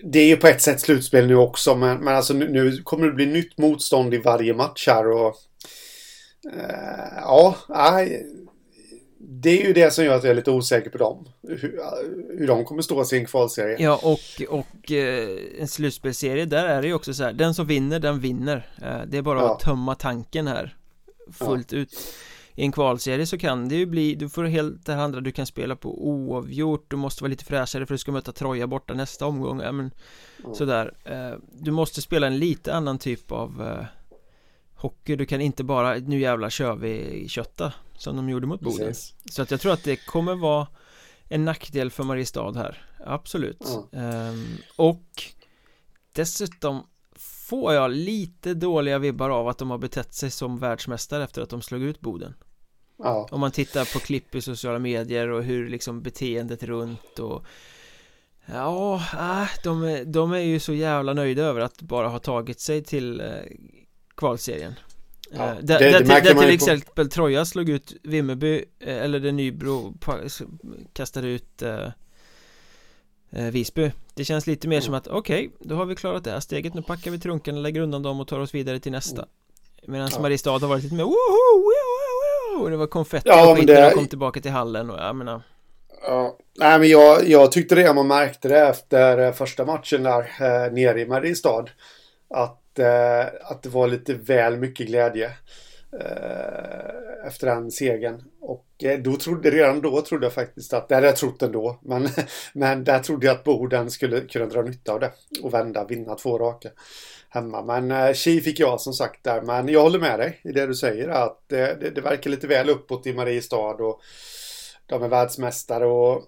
Eh, 0.04 0.10
det 0.10 0.20
är 0.20 0.28
ju 0.28 0.38
på 0.38 0.48
ett 0.48 0.62
sätt 0.62 0.82
slutspel 0.82 1.28
nu 1.28 1.36
också, 1.36 1.76
men, 1.76 1.98
men 1.98 2.16
alltså 2.16 2.34
nu, 2.34 2.50
nu 2.50 2.78
kommer 2.84 3.08
det 3.08 3.14
bli 3.14 3.26
nytt 3.26 3.58
motstånd 3.58 4.14
i 4.14 4.18
varje 4.18 4.54
match 4.54 4.88
här 4.88 5.08
och... 5.12 5.36
Uh, 6.46 7.20
ja, 7.22 7.56
nej. 7.70 8.26
Det 9.20 9.62
är 9.62 9.68
ju 9.68 9.74
det 9.74 9.94
som 9.94 10.06
gör 10.06 10.16
att 10.16 10.24
jag 10.24 10.32
är 10.32 10.36
lite 10.36 10.52
osäker 10.52 10.90
på 10.90 10.98
dem. 10.98 11.28
Hur, 11.48 11.80
hur 12.38 12.48
de 12.48 12.66
kommer 12.66 12.82
stå 12.82 13.06
sig 13.06 13.18
i 13.18 13.22
en 13.22 13.28
kvalserie. 13.28 13.78
Ja, 13.80 14.00
och, 14.04 14.60
och 14.60 14.92
eh, 14.92 15.38
en 15.60 15.68
slutspelserie, 15.68 16.46
där 16.46 16.66
är 16.66 16.82
det 16.82 16.88
ju 16.88 16.94
också 16.94 17.14
så 17.14 17.24
här, 17.24 17.34
den 17.34 17.54
som 17.54 17.68
vinner, 17.68 18.00
den 18.00 18.20
vinner. 18.20 18.70
Eh, 18.82 19.02
det 19.08 19.18
är 19.18 19.22
bara 19.22 19.40
ja. 19.40 19.54
att 19.54 19.60
tömma 19.60 19.96
tanken 19.96 20.48
här 20.48 20.76
fullt 21.34 21.72
ja. 21.72 21.78
ut 21.78 21.98
i 22.60 22.64
en 22.64 22.72
kvalserie 22.72 23.26
så 23.26 23.38
kan 23.38 23.70
det 23.70 23.76
ju 23.76 23.86
bli, 23.86 24.16
du 24.16 24.30
får 24.30 24.44
helt 24.44 24.86
det 24.86 24.96
andra 24.96 25.22
du 25.22 25.32
kan 25.32 25.46
spela 25.46 25.76
på 25.76 26.08
oavgjort 26.08 26.86
Du 26.88 26.96
måste 26.96 27.24
vara 27.24 27.30
lite 27.30 27.46
fräschare 27.46 27.86
för 27.86 27.94
du 27.94 27.98
ska 27.98 28.12
möta 28.12 28.32
Troja 28.32 28.68
borta 28.68 28.94
nästa 28.94 29.26
omgång, 29.26 29.62
ja 29.62 29.72
men 29.72 29.92
mm. 30.44 30.56
sådär 30.56 30.94
eh, 31.04 31.40
Du 31.52 31.72
måste 31.72 32.02
spela 32.02 32.28
en 32.28 32.40
lite 32.40 32.74
annan 32.74 32.98
typ 32.98 33.32
av 33.32 33.62
eh, 33.62 33.86
hockey 34.76 35.16
Du 35.16 35.26
kan 35.26 35.42
inte 35.42 35.64
bara, 35.64 35.94
nu 35.94 36.20
jävlar 36.20 36.50
kör 36.50 36.76
vi 36.76 37.26
kötta 37.30 37.74
Som 37.98 38.16
de 38.16 38.30
gjorde 38.30 38.48
mot 38.48 38.62
Boden 38.62 38.88
Precis. 38.88 39.16
Så 39.32 39.42
att 39.42 39.52
jag 39.52 39.62
tror 39.62 39.74
att 39.74 39.84
det 39.84 39.96
kommer 39.96 40.36
vara 40.36 40.68
En 41.28 41.46
nackdel 41.46 41.92
för 41.92 42.04
Mariestad 42.04 42.52
här 42.52 42.88
Absolut 43.06 43.66
mm. 43.94 44.30
um, 44.30 44.58
Och 44.76 45.24
Dessutom 46.14 46.84
Får 47.50 47.74
jag 47.74 47.92
lite 47.92 48.54
dåliga 48.54 49.00
vibbar 49.00 49.30
av 49.30 49.48
att 49.48 49.58
de 49.58 49.72
har 49.72 49.78
betett 49.78 50.14
sig 50.14 50.32
som 50.32 50.58
världsmästare 50.58 51.24
efter 51.24 51.42
att 51.42 51.50
de 51.50 51.62
slog 51.62 51.82
ut 51.82 52.00
Boden 52.00 52.34
Ja. 53.04 53.28
Om 53.32 53.40
man 53.40 53.52
tittar 53.52 53.94
på 53.94 54.00
klipp 54.00 54.36
i 54.36 54.42
sociala 54.42 54.80
medier 54.80 55.28
och 55.28 55.44
hur 55.44 55.70
liksom 55.70 56.02
beteendet 56.02 56.64
runt 56.64 57.20
och 57.20 57.46
Ja, 58.54 58.96
äh, 59.14 59.50
de, 59.64 60.04
de 60.12 60.32
är 60.32 60.38
ju 60.38 60.60
så 60.60 60.74
jävla 60.74 61.14
nöjda 61.14 61.44
över 61.44 61.62
att 61.62 61.82
bara 61.82 62.08
ha 62.08 62.20
tagit 62.20 62.60
sig 62.60 62.84
till 62.84 63.22
eh, 63.22 63.28
kvalserien 64.16 64.74
ja, 65.32 65.50
eh, 65.50 65.56
där, 65.62 65.80
det, 65.80 65.92
där, 65.92 66.22
där 66.22 66.34
till 66.34 66.50
exempel 66.50 67.06
på... 67.06 67.12
Troja 67.12 67.46
slog 67.46 67.70
ut 67.70 67.94
Vimmerby 68.04 68.66
eh, 68.80 68.98
Eller 68.98 69.20
det 69.20 69.32
Nybro 69.32 69.94
Kastade 70.94 71.28
ut 71.28 71.62
eh, 71.62 71.90
Visby 73.30 73.92
Det 74.14 74.26
känns 74.26 74.48
lite 74.48 74.68
mer 74.68 74.78
mm. 74.78 74.86
som 74.86 74.94
att 74.94 75.08
okej, 75.08 75.48
okay, 75.48 75.58
då 75.60 75.76
har 75.76 75.86
vi 75.86 75.96
klarat 75.96 76.24
det 76.24 76.32
här 76.32 76.40
steget 76.40 76.74
Nu 76.74 76.82
packar 76.82 77.12
vi 77.12 77.20
trunken, 77.20 77.62
lägger 77.62 77.82
undan 77.82 78.04
dem 78.04 78.20
och 78.20 78.28
tar 78.28 78.40
oss 78.40 78.56
vidare 78.56 78.80
till 78.80 78.92
nästa 78.92 79.22
mm. 79.22 79.30
Medan 79.88 80.10
ja. 80.12 80.22
Mariestad 80.22 80.52
har 80.52 80.68
varit 80.68 80.84
lite 80.84 80.96
mer 80.96 81.04
woho, 81.04 81.14
woho, 81.14 81.99
woho, 82.60 82.70
Det 82.70 82.78
var 82.78 82.88
konfetti 82.88 83.30
ja, 83.30 83.52
och 83.52 83.58
skit 83.58 83.68
det... 83.68 83.74
när 83.74 83.90
de 83.90 83.96
kom 83.96 84.08
tillbaka 84.08 84.42
till 84.42 84.52
hallen 84.52 84.90
och 84.90 85.00
jag 85.00 85.16
menar 85.16 85.42
Ja, 86.02 86.38
nej 86.60 86.80
men 86.80 86.90
jag, 86.90 87.28
jag 87.28 87.52
tyckte 87.52 87.76
det, 87.76 87.94
man 87.94 88.08
märkte 88.08 88.48
det 88.48 88.60
efter 88.60 89.18
eh, 89.18 89.32
första 89.32 89.66
matchen 89.66 90.04
där 90.04 90.20
eh, 90.20 90.72
nere 90.72 91.02
i 91.02 91.06
Mariestad. 91.06 91.66
Att, 92.30 92.80
eh, 92.80 93.26
att 93.44 93.64
det 93.64 93.70
var 93.70 93.88
lite 93.88 94.14
väl 94.14 94.58
mycket 94.58 94.88
glädje 94.88 95.26
eh, 96.02 97.28
efter 97.28 97.48
den 97.48 97.72
segern. 97.72 98.24
Och 98.42 98.84
eh, 98.84 99.00
då 99.00 99.16
trodde, 99.16 99.52
redan 99.52 99.82
då 99.82 100.02
trodde 100.02 100.26
jag 100.26 100.34
faktiskt 100.34 100.74
att, 100.74 100.90
det 100.90 100.96
hade 100.96 101.08
jag 101.08 101.16
trott 101.16 101.42
ändå, 101.42 101.80
men, 101.82 102.10
men 102.54 102.84
där 102.84 103.00
trodde 103.00 103.26
jag 103.26 103.36
att 103.36 103.44
Boden 103.44 103.92
skulle 103.92 104.22
kunna 104.22 104.46
dra 104.46 104.62
nytta 104.62 104.94
av 104.94 105.00
det 105.00 105.12
och 105.44 105.54
vända, 105.54 105.86
vinna 105.86 106.16
två 106.16 106.38
raka 106.38 106.70
hemma. 107.30 107.64
Men 107.64 107.92
eh, 107.92 108.14
Chi 108.14 108.42
fick 108.42 108.60
jag 108.60 108.82
som 108.82 108.94
sagt 108.94 109.24
där, 109.24 109.42
men 109.42 109.68
jag 109.68 109.82
håller 109.82 110.00
med 110.00 110.20
dig 110.20 110.42
i 110.44 110.52
det 110.52 110.66
du 110.66 110.76
säger 110.76 111.08
att 111.08 111.44
det, 111.48 111.82
det, 111.82 111.90
det 111.90 112.02
verkar 112.02 112.30
lite 112.30 112.48
väl 112.48 112.70
uppåt 112.70 113.08
i 113.08 113.14
Mariestad 113.14 113.74
och 113.74 114.02
de 114.86 115.04
är 115.04 115.08
världsmästare 115.08 115.86
och 115.86 116.24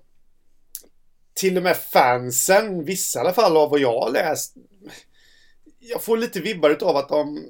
till 1.34 1.58
och 1.58 1.64
med 1.64 1.78
fansen, 1.78 2.86
vissa 2.86 3.20
i 3.20 3.22
alla 3.22 3.34
fall 3.34 3.58
av 3.58 3.70
vad 3.70 3.80
jag 3.80 4.00
har 4.00 4.12
läst. 4.12 4.56
Jag 5.80 6.04
får 6.04 6.18
lite 6.18 6.40
vibbar 6.40 6.78
av 6.82 6.98
att 6.98 7.10
de... 7.10 7.46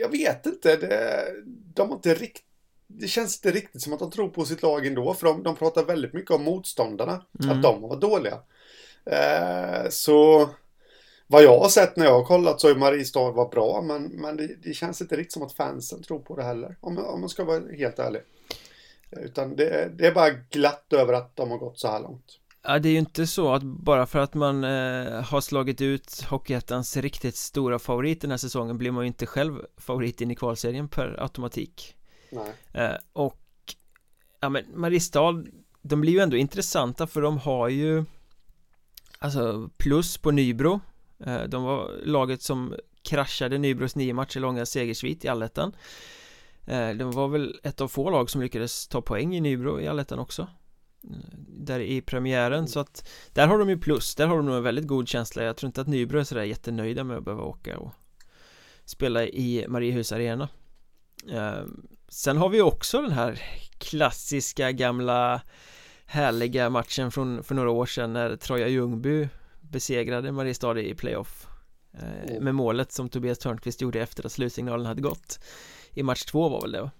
Jag 0.00 0.08
vet 0.08 0.46
inte, 0.46 0.76
det, 0.76 1.26
de 1.74 1.88
har 1.88 1.96
inte 1.96 2.14
riktigt... 2.14 2.44
Det 2.86 3.08
känns 3.08 3.36
inte 3.36 3.58
riktigt 3.58 3.82
som 3.82 3.92
att 3.92 3.98
de 3.98 4.10
tror 4.10 4.28
på 4.28 4.44
sitt 4.44 4.62
lag 4.62 4.86
ändå, 4.86 5.14
för 5.14 5.26
de, 5.26 5.42
de 5.42 5.56
pratar 5.56 5.84
väldigt 5.84 6.12
mycket 6.12 6.30
om 6.30 6.42
motståndarna. 6.42 7.24
Mm. 7.42 7.56
Att 7.56 7.62
de 7.62 7.80
var 7.80 8.00
dåliga. 8.00 8.38
Eh, 9.06 9.88
så 9.90 10.48
vad 11.34 11.42
jag 11.42 11.58
har 11.58 11.68
sett 11.68 11.96
när 11.96 12.04
jag 12.04 12.12
har 12.12 12.24
kollat 12.24 12.60
så 12.60 12.68
är 12.68 12.74
Mariestad 12.74 13.30
var 13.30 13.48
bra, 13.48 13.82
men, 13.82 14.02
men 14.02 14.36
det, 14.36 14.56
det, 14.62 14.74
känns 14.74 15.00
inte 15.00 15.16
riktigt 15.16 15.32
som 15.32 15.42
att 15.42 15.52
fansen 15.52 16.02
tror 16.02 16.18
på 16.18 16.36
det 16.36 16.42
heller. 16.42 16.76
Om, 16.80 16.98
om 16.98 17.20
man 17.20 17.28
ska 17.28 17.44
vara 17.44 17.62
helt 17.76 17.98
ärlig. 17.98 18.20
Utan 19.10 19.56
det, 19.56 19.90
det, 19.98 20.06
är 20.06 20.14
bara 20.14 20.30
glatt 20.30 20.92
över 20.92 21.12
att 21.12 21.36
de 21.36 21.50
har 21.50 21.58
gått 21.58 21.78
så 21.78 21.88
här 21.88 22.00
långt. 22.00 22.38
Ja, 22.62 22.78
det 22.78 22.88
är 22.88 22.92
ju 22.92 22.98
inte 22.98 23.26
så 23.26 23.52
att 23.52 23.62
bara 23.62 24.06
för 24.06 24.18
att 24.18 24.34
man 24.34 24.64
eh, 24.64 25.22
har 25.22 25.40
slagit 25.40 25.80
ut 25.80 26.22
Hockeyettans 26.22 26.96
riktigt 26.96 27.36
stora 27.36 27.78
favorit 27.78 28.20
den 28.20 28.30
här 28.30 28.38
säsongen 28.38 28.78
blir 28.78 28.90
man 28.90 29.04
ju 29.04 29.08
inte 29.08 29.26
själv 29.26 29.66
favorit 29.76 30.20
in 30.20 30.30
i 30.30 30.34
kvalserien 30.34 30.88
per 30.88 31.22
automatik. 31.22 31.96
Nej. 32.30 32.52
Eh, 32.72 32.96
och 33.12 33.40
ja 34.40 34.48
men 34.48 34.64
Mariestad, 34.74 35.44
de 35.82 36.00
blir 36.00 36.12
ju 36.12 36.20
ändå 36.20 36.36
intressanta 36.36 37.06
för 37.06 37.22
de 37.22 37.38
har 37.38 37.68
ju 37.68 38.04
Alltså 39.24 39.70
plus 39.76 40.18
på 40.18 40.30
Nybro 40.30 40.80
Eh, 41.18 41.42
de 41.42 41.62
var 41.62 41.90
laget 42.04 42.42
som 42.42 42.74
kraschade 43.02 43.58
Nybros 43.58 43.96
nio 43.96 44.14
matcher 44.14 44.40
långa 44.40 44.66
segersvit 44.66 45.24
i 45.24 45.28
allettan. 45.28 45.76
Eh, 46.66 46.90
de 46.90 47.10
var 47.10 47.28
väl 47.28 47.60
ett 47.62 47.80
av 47.80 47.88
få 47.88 48.10
lag 48.10 48.30
som 48.30 48.40
lyckades 48.40 48.88
ta 48.88 49.02
poäng 49.02 49.36
i 49.36 49.40
Nybro 49.40 49.80
i 49.80 49.88
allettan 49.88 50.18
också. 50.18 50.42
Eh, 51.04 51.38
där 51.48 51.80
i 51.80 52.00
premiären 52.00 52.68
så 52.68 52.80
att 52.80 53.08
Där 53.32 53.46
har 53.46 53.58
de 53.58 53.68
ju 53.68 53.78
plus, 53.78 54.14
där 54.14 54.26
har 54.26 54.36
de 54.36 54.46
nog 54.46 54.56
en 54.56 54.62
väldigt 54.62 54.86
god 54.86 55.08
känsla. 55.08 55.42
Jag 55.42 55.56
tror 55.56 55.68
inte 55.68 55.80
att 55.80 55.88
Nybro 55.88 56.18
är 56.18 56.24
sådär 56.24 56.42
jättenöjda 56.42 57.04
med 57.04 57.16
att 57.16 57.24
behöva 57.24 57.42
åka 57.42 57.78
och 57.78 57.92
Spela 58.84 59.24
i 59.24 59.64
Mariehus 59.68 60.12
arena. 60.12 60.48
Sen 62.08 62.36
har 62.36 62.48
vi 62.48 62.60
också 62.60 63.02
den 63.02 63.12
här 63.12 63.42
klassiska 63.78 64.72
gamla 64.72 65.40
Härliga 66.06 66.70
matchen 66.70 67.10
från 67.10 67.42
för 67.42 67.54
några 67.54 67.70
år 67.70 67.86
sedan 67.86 68.12
när 68.12 68.36
Troja 68.36 68.68
Ljungby 68.68 69.28
Besegrade 69.70 70.32
Mariestad 70.32 70.80
i 70.80 70.94
playoff 70.94 71.46
mm. 71.98 72.44
Med 72.44 72.54
målet 72.54 72.92
som 72.92 73.08
Tobias 73.08 73.38
Törnqvist 73.38 73.80
gjorde 73.80 74.00
efter 74.00 74.26
att 74.26 74.32
slutsignalen 74.32 74.86
hade 74.86 75.02
gått 75.02 75.38
i 75.92 76.02
match 76.02 76.24
två 76.24 76.48
var 76.48 76.60
väl 76.60 76.72
det 76.72 76.80
va? 76.80 76.90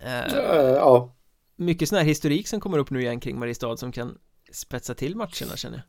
Eh, 0.00 0.34
ja 0.74 1.14
Mycket 1.56 1.88
sån 1.88 1.98
här 1.98 2.04
historik 2.04 2.48
som 2.48 2.60
kommer 2.60 2.78
upp 2.78 2.90
nu 2.90 3.00
igen 3.00 3.20
kring 3.20 3.38
Mariestad 3.38 3.76
som 3.76 3.92
kan 3.92 4.18
spetsa 4.52 4.94
till 4.94 5.16
matcherna 5.16 5.56
känner 5.56 5.76
jag 5.76 5.84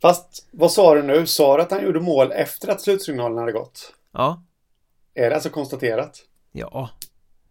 Fast 0.00 0.48
vad 0.50 0.72
sa 0.72 0.94
du 0.94 1.02
nu? 1.02 1.26
Sa 1.26 1.56
du 1.56 1.62
att 1.62 1.70
han 1.70 1.84
gjorde 1.84 2.00
mål 2.00 2.32
efter 2.32 2.68
att 2.68 2.80
slutsignalen 2.80 3.38
hade 3.38 3.52
gått? 3.52 3.94
Ja 4.12 4.42
Är 5.14 5.30
det 5.30 5.34
alltså 5.34 5.50
konstaterat? 5.50 6.18
Ja 6.52 6.90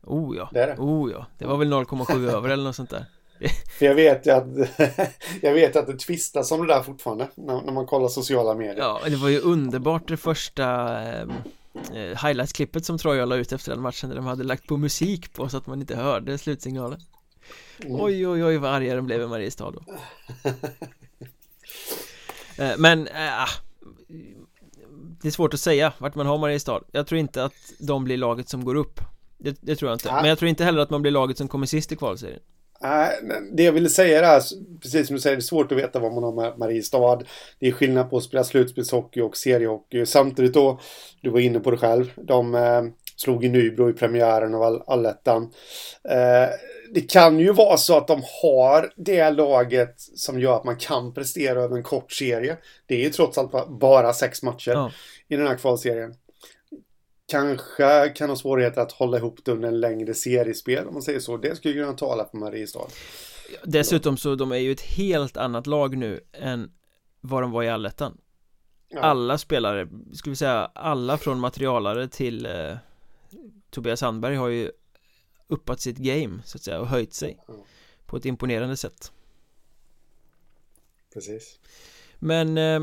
Oh 0.04 0.38
ja, 0.38 0.50
det 0.54 0.66
det. 0.66 0.76
Oh 0.78 1.12
ja, 1.12 1.26
det 1.38 1.46
var 1.46 1.58
väl 1.58 1.74
0,7 1.74 2.30
över 2.36 2.50
eller 2.50 2.64
något 2.64 2.76
sånt 2.76 2.90
där 2.90 3.06
För 3.50 3.86
jag 3.86 3.96
vet 3.96 4.28
ju 4.28 4.32
att 4.32 4.46
Jag 5.42 5.54
vet 5.54 5.76
att 5.76 5.88
det 5.88 5.98
tvistas 5.98 6.52
om 6.52 6.68
det 6.68 6.74
där 6.74 6.84
fortfarande 6.84 7.28
när, 7.36 7.62
när 7.62 7.72
man 7.74 7.86
kollar 7.86 8.08
sociala 8.08 8.56
medier. 8.56 8.78
Ja, 8.78 9.00
det 9.06 9.16
var 9.16 9.30
ju 9.30 9.40
underbart 9.40 10.08
det 10.08 10.18
första 10.18 10.64
eh, 11.04 11.22
eh, 11.94 12.26
highlights-klippet 12.26 12.86
som 12.86 12.98
Troja 12.98 13.26
la 13.26 13.36
ut 13.36 13.52
efter 13.52 13.72
den 13.72 13.82
matchen 13.82 14.10
där 14.10 14.16
de 14.16 14.26
hade 14.26 14.44
lagt 14.44 14.68
på 14.68 14.78
musik 14.78 15.34
på 15.34 15.50
så 15.50 15.58
att 15.58 15.68
man 15.68 15.80
inte 15.82 15.96
hörde 15.96 16.38
slutsignalen. 16.38 17.00
Mm. 17.84 18.02
Oj 18.02 18.28
oj 18.28 18.44
oj 18.44 18.58
vad 18.58 18.72
arga 18.72 18.96
de 18.96 19.06
blev 19.06 19.22
i 19.22 19.28
Mariestad 19.28 19.72
då. 19.72 19.82
Eh, 22.58 22.74
Men 22.78 23.08
äh, 23.08 23.50
Det 25.22 25.28
är 25.28 25.32
svårt 25.32 25.54
att 25.54 25.60
säga 25.60 25.94
vart 25.98 26.16
man 26.16 26.26
har 26.26 26.38
Mariestad. 26.38 26.82
Jag 26.92 27.08
tror 27.08 27.20
inte 27.20 27.44
att 27.44 27.54
de 27.80 28.04
blir 28.04 28.18
laget 28.18 28.50
som 28.50 28.66
går 28.66 28.76
upp. 28.76 29.00
Det, 29.38 29.58
det 29.62 29.76
tror 29.76 29.92
jag 29.92 29.96
inte, 29.96 30.12
men 30.12 30.26
jag 30.26 30.40
tror 30.40 30.50
inte 30.50 30.64
heller 30.64 30.82
att 30.82 30.90
man 30.90 31.02
blir 31.02 31.12
laget 31.12 31.38
som 31.38 31.48
kommer 31.48 31.66
sist 31.66 31.92
i 31.92 31.96
kvalserien 31.96 32.42
det 33.52 33.64
jag 33.64 33.72
ville 33.72 33.90
säga 33.90 34.36
är, 34.36 34.42
precis 34.82 35.08
som 35.08 35.16
du 35.16 35.22
säger, 35.22 35.36
det 35.36 35.40
är 35.40 35.42
svårt 35.42 35.72
att 35.72 35.78
veta 35.78 36.00
vad 36.00 36.14
man 36.14 36.24
har 36.24 36.32
med 36.32 36.58
Mariestad. 36.58 37.24
Det 37.60 37.68
är 37.68 37.72
skillnad 37.72 38.10
på 38.10 38.18
att 38.18 38.24
spela 38.24 38.44
slutspelshockey 38.44 39.22
och 39.22 39.38
seriehockey. 39.38 40.06
Samtidigt 40.06 40.54
då, 40.54 40.80
du 41.22 41.30
var 41.30 41.40
inne 41.40 41.60
på 41.60 41.72
det 41.72 41.78
själv, 41.78 42.12
de 42.16 42.56
eh, 42.56 42.84
slog 43.16 43.46
i 43.46 43.50
Nybro 43.50 43.90
i 43.90 43.94
premiären 43.94 44.56
av 44.56 44.64
all, 44.64 44.84
allettan. 44.88 45.44
Eh, 46.10 46.50
det 46.94 47.02
kan 47.02 47.40
ju 47.40 47.54
vara 47.54 47.78
så 47.78 47.98
att 47.98 48.08
de 48.08 48.22
har 48.42 48.94
det 48.96 49.30
laget 49.30 49.96
som 49.98 50.40
gör 50.40 50.56
att 50.56 50.64
man 50.64 50.78
kan 50.78 51.14
prestera 51.14 51.62
över 51.62 51.78
en 51.78 51.84
kort 51.84 52.12
serie. 52.12 52.58
Det 52.86 52.96
är 52.96 53.00
ju 53.00 53.10
trots 53.10 53.38
allt 53.38 53.70
bara 53.70 54.14
sex 54.14 54.44
matcher 54.44 54.72
ja. 54.72 54.92
i 55.28 55.36
den 55.36 55.48
här 55.48 55.56
kvalserien 55.56 56.14
kanske 57.32 58.10
kan 58.10 58.30
ha 58.30 58.36
svårigheter 58.36 58.82
att 58.82 58.92
hålla 58.92 59.18
ihop 59.18 59.46
det 59.46 59.52
under 59.52 59.68
en 59.68 59.80
längre 59.80 60.14
seriespel 60.14 60.88
om 60.88 60.94
man 60.94 61.04
säger 61.04 61.20
så. 61.20 61.38
Det 61.38 61.56
skulle 61.56 61.74
kunna 61.74 61.94
tala 61.94 62.26
för 62.26 62.38
Mariestad. 62.38 62.88
Dessutom 63.64 64.18
så 64.18 64.36
de 64.36 64.52
är 64.52 64.58
ju 64.58 64.72
ett 64.72 64.82
helt 64.82 65.38
annat 65.38 65.68
lag 65.68 65.98
nu 65.98 66.20
än 66.34 66.72
vad 67.22 67.42
de 67.42 67.52
var 67.52 67.64
i 67.64 67.70
allettan. 67.70 68.18
Ja. 68.90 69.00
Alla 69.00 69.38
spelare, 69.38 69.88
skulle 70.14 70.32
vi 70.32 70.36
säga 70.36 70.72
alla 70.76 71.18
från 71.18 71.40
materialare 71.40 72.08
till 72.08 72.46
eh, 72.46 72.76
Tobias 73.70 74.00
Sandberg 74.00 74.36
har 74.36 74.48
ju 74.48 74.72
uppat 75.48 75.82
sitt 75.82 75.98
game 75.98 76.40
så 76.46 76.58
att 76.58 76.64
säga 76.64 76.80
och 76.80 76.88
höjt 76.88 77.14
sig 77.14 77.44
ja. 77.48 77.54
på 78.06 78.18
ett 78.18 78.26
imponerande 78.26 78.78
sätt. 78.78 79.12
Precis. 81.14 81.60
Men 82.20 82.58
eh, 82.58 82.80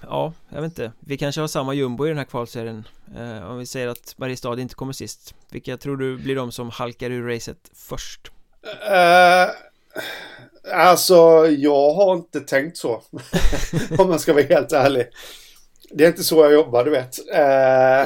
Ja, 0.00 0.32
jag 0.48 0.62
vet 0.62 0.70
inte. 0.70 0.92
Vi 1.00 1.18
kanske 1.18 1.40
har 1.40 1.48
samma 1.48 1.74
jumbo 1.74 2.06
i 2.06 2.08
den 2.08 2.18
här 2.18 2.24
kvalserien 2.24 2.88
eh, 3.16 3.50
Om 3.50 3.58
vi 3.58 3.66
säger 3.66 3.88
att 3.88 4.14
Mariestad 4.16 4.60
inte 4.60 4.74
kommer 4.74 4.92
sist. 4.92 5.34
Vilka 5.50 5.76
tror 5.76 5.96
du 5.96 6.16
blir 6.16 6.36
de 6.36 6.52
som 6.52 6.70
halkar 6.70 7.10
ur 7.10 7.34
racet 7.34 7.70
först? 7.74 8.30
Uh, 8.64 9.54
alltså, 10.74 11.46
jag 11.48 11.94
har 11.94 12.14
inte 12.14 12.40
tänkt 12.40 12.76
så 12.76 13.02
Om 13.98 14.08
man 14.08 14.18
ska 14.18 14.32
vara 14.32 14.44
helt 14.44 14.72
ärlig. 14.72 15.06
Det 15.90 16.04
är 16.04 16.08
inte 16.08 16.24
så 16.24 16.44
jag 16.44 16.52
jobbar, 16.52 16.84
du 16.84 16.90
vet. 16.90 17.18
Uh, 17.18 17.38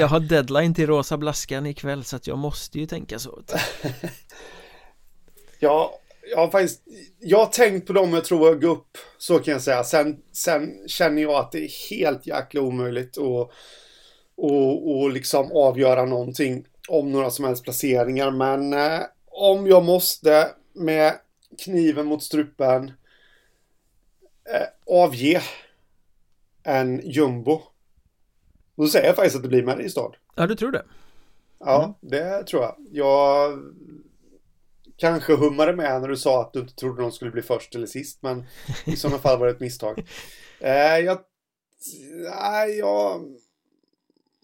Jag 0.01 0.09
har 0.09 0.21
deadline 0.21 0.75
till 0.75 0.87
Rosa 0.87 1.17
Blaskan 1.17 1.67
ikväll 1.67 2.05
så 2.05 2.17
att 2.17 2.27
jag 2.27 2.39
måste 2.39 2.79
ju 2.79 2.87
tänka 2.87 3.19
så. 3.19 3.43
Ja, 5.63 5.99
jag 6.31 6.39
har 6.39 6.51
faktiskt, 6.51 6.83
jag 7.19 7.39
har 7.39 7.47
tänkt 7.47 7.87
på 7.87 7.93
dem 7.93 8.13
jag 8.13 8.25
tror 8.25 8.51
att 8.51 8.61
gå 8.61 8.69
upp, 8.69 8.99
så 9.19 9.39
kan 9.39 9.53
jag 9.53 9.63
säga. 9.63 9.85
Sen, 9.85 10.23
sen 10.33 10.89
känner 10.89 11.23
jag 11.23 11.35
att 11.35 11.53
det 11.53 11.65
är 11.65 11.91
helt 11.91 12.27
jäkla 12.27 12.61
omöjligt 12.61 13.19
att 13.19 13.51
och, 14.41 14.91
och 14.91 15.11
liksom 15.11 15.53
avgöra 15.53 16.05
någonting 16.05 16.67
om 16.89 17.13
några 17.13 17.31
som 17.31 17.45
helst 17.45 17.65
placeringar. 17.65 18.31
Men 18.31 18.73
eh, 18.73 19.01
om 19.27 19.67
jag 19.67 19.85
måste 19.85 20.49
med 20.73 21.15
kniven 21.65 22.07
mot 22.07 22.23
strupen 22.23 22.93
eh, 24.55 24.67
avge 24.87 25.43
en 26.63 27.11
jumbo. 27.11 27.63
Då 28.77 28.87
säger 28.87 29.07
jag 29.07 29.17
faktiskt 29.17 29.37
att 29.37 29.43
det 29.43 29.49
blir 29.49 29.63
Mariestad. 29.63 30.13
Ja, 30.35 30.47
du 30.47 30.55
tror 30.55 30.73
det? 30.73 30.85
Ja, 31.59 31.85
mm. 31.85 31.95
det 32.01 32.45
tror 32.45 32.63
jag. 32.63 32.77
Jag 32.91 33.59
kanske 35.01 35.37
hummade 35.37 35.77
med 35.77 36.01
när 36.01 36.09
du 36.09 36.17
sa 36.17 36.41
att 36.41 36.53
du 36.53 36.61
inte 36.61 36.75
trodde 36.75 37.03
de 37.03 37.13
skulle 37.13 37.31
bli 37.31 37.43
först 37.43 37.75
eller 37.75 37.87
sist, 37.87 38.23
men 38.23 38.45
i 38.85 38.97
sådana 38.97 39.19
fall 39.19 39.39
var 39.39 39.47
det 39.47 39.53
ett 39.53 39.61
misstag. 39.61 40.07
Eh, 40.63 40.99
jag... 40.99 41.19
Nej, 42.41 42.79
jag... 42.79 43.21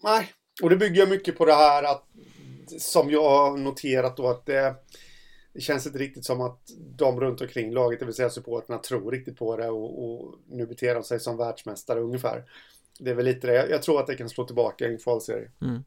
Nej. 0.03 0.31
Och 0.63 0.69
det 0.69 0.75
bygger 0.77 0.99
jag 0.99 1.09
mycket 1.09 1.37
på 1.37 1.45
det 1.45 1.53
här 1.53 1.83
att 1.83 2.03
som 2.79 3.09
jag 3.09 3.29
har 3.29 3.57
noterat 3.57 4.17
då 4.17 4.27
att 4.27 4.45
det, 4.45 4.75
det 5.53 5.61
känns 5.61 5.87
inte 5.87 5.99
riktigt 5.99 6.25
som 6.25 6.41
att 6.41 6.59
de 6.97 7.19
runt 7.19 7.41
omkring 7.41 7.73
laget, 7.73 7.99
det 7.99 8.05
vill 8.05 8.15
säga 8.15 8.29
supporterna, 8.29 8.77
tror 8.77 9.11
riktigt 9.11 9.37
på 9.37 9.57
det 9.57 9.69
och, 9.69 10.03
och 10.03 10.35
nu 10.49 10.65
beter 10.65 10.95
de 10.95 11.03
sig 11.03 11.19
som 11.19 11.37
världsmästare 11.37 11.99
ungefär. 11.99 12.43
Det 12.99 13.09
är 13.09 13.15
väl 13.15 13.25
lite 13.25 13.47
det. 13.47 13.69
Jag 13.69 13.81
tror 13.83 13.99
att 13.99 14.07
det 14.07 14.15
kan 14.15 14.29
slå 14.29 14.45
tillbaka 14.45 14.85
i 14.85 14.91
en 14.91 14.97
kvalserie. 14.97 15.51
Mm. 15.61 15.83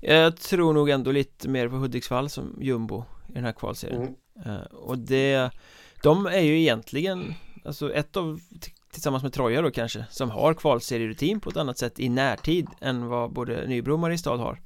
Jag 0.00 0.36
tror 0.36 0.72
nog 0.72 0.90
ändå 0.90 1.12
lite 1.12 1.48
mer 1.48 1.68
på 1.68 1.76
Hudiksvall 1.76 2.30
som 2.30 2.58
jumbo 2.60 3.04
i 3.34 3.36
den 3.36 3.44
här 3.44 3.52
kvalserien. 3.52 4.02
Mm. 4.02 4.56
Uh, 4.56 4.64
och 4.64 4.98
det, 4.98 5.50
de 6.02 6.26
är 6.26 6.40
ju 6.40 6.60
egentligen, 6.60 7.34
alltså 7.64 7.92
ett 7.92 8.16
av, 8.16 8.40
tillsammans 8.92 9.22
med 9.22 9.32
Troja 9.32 9.62
då 9.62 9.70
kanske, 9.70 10.04
som 10.10 10.30
har 10.30 10.54
kvalserierutin 10.54 11.40
på 11.40 11.50
ett 11.50 11.56
annat 11.56 11.78
sätt 11.78 12.00
i 12.00 12.08
närtid 12.08 12.66
än 12.80 13.06
vad 13.06 13.32
både 13.32 13.66
Nybro 13.66 13.92
och 13.92 13.98
Mariestad 13.98 14.36
har. 14.36 14.60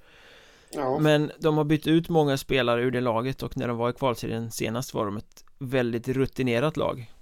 Ja. 0.70 0.98
Men 0.98 1.32
de 1.38 1.56
har 1.56 1.64
bytt 1.64 1.86
ut 1.86 2.08
många 2.08 2.36
spelare 2.36 2.82
ur 2.82 2.90
det 2.90 3.00
laget 3.00 3.42
och 3.42 3.56
när 3.56 3.68
de 3.68 3.76
var 3.76 3.90
i 3.90 3.92
kvalserien 3.92 4.50
senast 4.50 4.94
var 4.94 5.04
de 5.04 5.16
ett 5.16 5.44
väldigt 5.58 6.08
rutinerat 6.08 6.76
lag. 6.76 7.12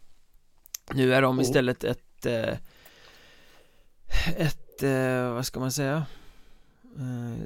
Nu 0.94 1.14
är 1.14 1.22
de 1.22 1.38
oh. 1.38 1.42
istället 1.42 1.84
ett 1.84 2.26
eh, 2.26 2.54
ett, 4.36 4.82
eh, 4.82 5.32
vad 5.32 5.46
ska 5.46 5.60
man 5.60 5.72
säga 5.72 5.96
eh, 5.96 6.02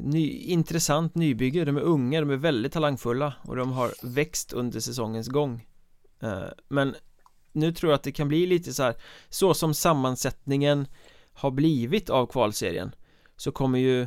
ny, 0.03 0.31
intressant 0.31 1.15
nybygge, 1.15 1.65
de 1.65 1.77
är 1.77 1.81
unga, 1.81 2.21
de 2.21 2.31
är 2.31 2.37
väldigt 2.37 2.73
talangfulla 2.73 3.35
och 3.43 3.57
de 3.57 3.73
har 3.73 3.93
växt 4.03 4.53
under 4.53 4.81
säsongens 4.81 5.29
gång. 5.29 5.67
Eh, 6.23 6.43
Men 6.69 6.95
nu 7.53 7.73
tror 7.73 7.93
jag 7.93 7.97
att 7.97 8.03
det 8.03 8.13
kan 8.13 8.29
bli 8.29 8.47
lite 8.47 8.73
så 8.73 8.83
här 8.83 8.95
Så 9.29 9.55
som 9.55 9.75
sammansättningen 9.75 10.87
har 11.33 11.51
blivit 11.51 12.11
av 12.11 12.27
kvalserien 12.27 12.95
Så 13.37 13.53
kommer 13.53 13.79
ju 13.79 14.07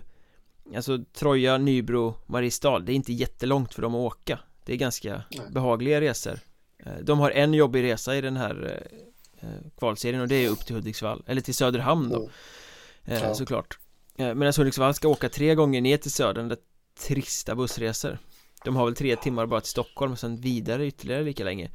Alltså 0.76 1.00
Troja, 1.14 1.58
Nybro, 1.58 2.16
Mariestad 2.26 2.80
Det 2.80 2.91
är 2.91 2.96
inte 2.96 3.14
jättelångt 3.14 3.74
för 3.74 3.82
dem 3.82 3.96
att 3.96 4.00
åka. 4.00 4.39
Det 4.66 4.74
är 4.74 4.78
ganska 4.78 5.24
behagliga 5.52 6.02
resor. 6.02 6.39
Eh, 6.78 6.94
De 7.02 7.20
har 7.20 7.32
en 7.32 7.54
jobbig 7.54 7.84
resa 7.84 8.16
i 8.16 8.22
den 8.22 8.38
här 8.38 8.82
eh, 9.39 9.48
kvalserien 9.80 10.22
och 10.22 10.28
det 10.28 10.36
är 10.46 10.50
upp 10.50 10.66
till 10.66 10.76
Hudiksvall 10.76 11.24
Eller 11.28 11.41
till 11.41 11.56
Söderhamn 11.56 12.10
då. 12.10 12.30
Mm. 13.06 13.36
Såklart 13.36 13.78
Medan 14.18 14.53
Hudiksvall 14.57 14.93
ska 14.93 15.07
åka 15.07 15.30
tre 15.30 15.55
gånger 15.55 15.82
ner 15.82 15.97
till 15.97 16.11
Södern 16.11 16.47
Det 16.47 16.57
trista 17.07 17.55
bussresor 17.55 18.18
De 18.64 18.76
har 18.76 18.86
väl 18.86 18.95
tre 18.95 19.16
timmar 19.16 19.45
bara 19.45 19.61
till 19.61 19.70
Stockholm 19.70 20.11
och 20.11 20.20
sen 20.20 20.38
vidare 20.38 20.88
ytterligare 20.88 21.24
lika 21.24 21.43
länge 21.43 21.72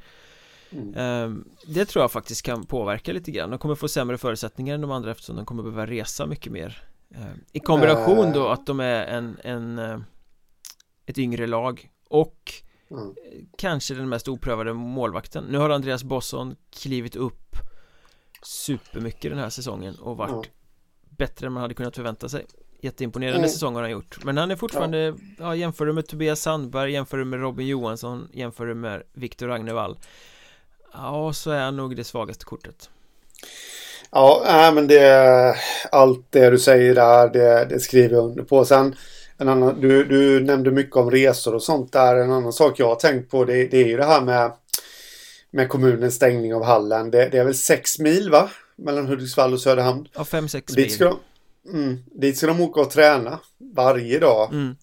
Mm. 0.71 0.93
Ehm, 0.95 1.49
det 1.67 1.85
tror 1.85 2.03
jag 2.03 2.11
faktiskt 2.11 2.41
kan 2.41 2.65
påverka 2.65 3.13
lite 3.13 3.31
grann 3.31 3.49
De 3.49 3.59
kommer 3.59 3.75
få 3.75 3.87
sämre 3.87 4.17
förutsättningar 4.17 4.75
än 4.75 4.81
de 4.81 4.91
andra 4.91 5.11
eftersom 5.11 5.35
de 5.35 5.45
kommer 5.45 5.63
behöva 5.63 5.85
resa 5.85 6.25
mycket 6.25 6.51
mer 6.51 6.83
ehm, 7.15 7.39
I 7.51 7.59
kombination 7.59 8.31
då 8.33 8.47
att 8.47 8.65
de 8.65 8.79
är 8.79 9.05
en, 9.05 9.37
en 9.43 9.79
eh, 9.79 9.99
Ett 11.05 11.17
yngre 11.17 11.47
lag 11.47 11.89
och 12.09 12.53
mm. 12.91 13.15
Kanske 13.57 13.93
den 13.93 14.09
mest 14.09 14.27
oprövade 14.27 14.73
målvakten 14.73 15.43
Nu 15.43 15.57
har 15.57 15.69
Andreas 15.69 16.03
Bosson 16.03 16.55
klivit 16.69 17.15
upp 17.15 17.55
Supermycket 18.43 19.31
den 19.31 19.39
här 19.39 19.49
säsongen 19.49 19.95
och 19.95 20.17
varit 20.17 20.31
mm. 20.31 20.43
Bättre 21.19 21.47
än 21.47 21.53
man 21.53 21.61
hade 21.61 21.73
kunnat 21.73 21.95
förvänta 21.95 22.29
sig 22.29 22.45
Jätteimponerande 22.81 23.37
mm. 23.37 23.49
säsong 23.49 23.75
har 23.75 23.81
han 23.81 23.91
gjort 23.91 24.23
Men 24.23 24.37
han 24.37 24.51
är 24.51 24.55
fortfarande 24.55 24.97
ja. 24.97 25.13
ja, 25.39 25.55
jämför 25.55 25.85
du 25.85 25.93
med 25.93 26.07
Tobias 26.07 26.41
Sandberg 26.41 26.91
Jämför 26.91 27.17
du 27.17 27.25
med 27.25 27.39
Robin 27.39 27.67
Johansson 27.67 28.27
Jämför 28.33 28.65
du 28.65 28.75
med 28.75 29.03
Viktor 29.13 29.47
Ragnevall 29.47 29.97
Ja, 30.93 31.33
så 31.33 31.51
är 31.51 31.59
han 31.59 31.77
nog 31.77 31.95
det 31.95 32.03
svagaste 32.03 32.45
kortet. 32.45 32.89
Ja, 34.11 34.43
äh, 34.47 34.73
men 34.73 34.87
det 34.87 35.55
allt 35.91 36.25
det 36.29 36.49
du 36.49 36.59
säger 36.59 36.95
där, 36.95 37.29
det, 37.29 37.65
det 37.65 37.79
skriver 37.79 38.15
jag 38.15 38.25
under 38.25 38.43
på. 38.43 38.65
Sen 38.65 38.95
en 39.37 39.49
annan, 39.49 39.81
du, 39.81 40.03
du 40.03 40.39
nämnde 40.39 40.71
mycket 40.71 40.95
om 40.95 41.11
resor 41.11 41.55
och 41.55 41.63
sånt 41.63 41.93
där. 41.93 42.15
En 42.15 42.31
annan 42.31 42.53
sak 42.53 42.79
jag 42.79 42.87
har 42.87 42.95
tänkt 42.95 43.31
på 43.31 43.45
det, 43.45 43.67
det 43.67 43.77
är 43.77 43.87
ju 43.87 43.97
det 43.97 44.05
här 44.05 44.21
med, 44.21 44.51
med 45.51 45.69
kommunens 45.69 46.15
stängning 46.15 46.53
av 46.55 46.63
hallen. 46.63 47.11
Det, 47.11 47.29
det 47.29 47.37
är 47.37 47.45
väl 47.45 47.55
sex 47.55 47.99
mil 47.99 48.29
va? 48.29 48.49
Mellan 48.83 49.07
Hudiksvall 49.07 49.53
och 49.53 49.61
Söderhamn. 49.61 50.07
Ja, 50.15 50.25
fem, 50.25 50.47
sex 50.47 50.75
mil. 50.75 50.91
Ska 50.91 51.05
de, 51.05 51.19
mm, 51.77 51.97
dit 52.05 52.37
ska 52.37 52.47
de 52.47 52.61
åka 52.61 52.81
och 52.81 52.91
träna 52.91 53.39
varje 53.75 54.19
dag. 54.19 54.53
Mm. 54.53 54.75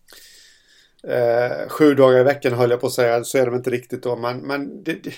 Eh, 1.08 1.68
sju 1.68 1.94
dagar 1.94 2.20
i 2.20 2.24
veckan 2.24 2.52
höll 2.52 2.70
jag 2.70 2.80
på 2.80 2.86
att 2.86 2.92
säga, 2.92 3.24
så 3.24 3.38
är 3.38 3.46
de 3.46 3.54
inte 3.54 3.70
riktigt 3.70 4.02
då. 4.02 4.16
Men, 4.16 4.38
men 4.38 4.82
det, 4.84 4.92
det 5.04 5.12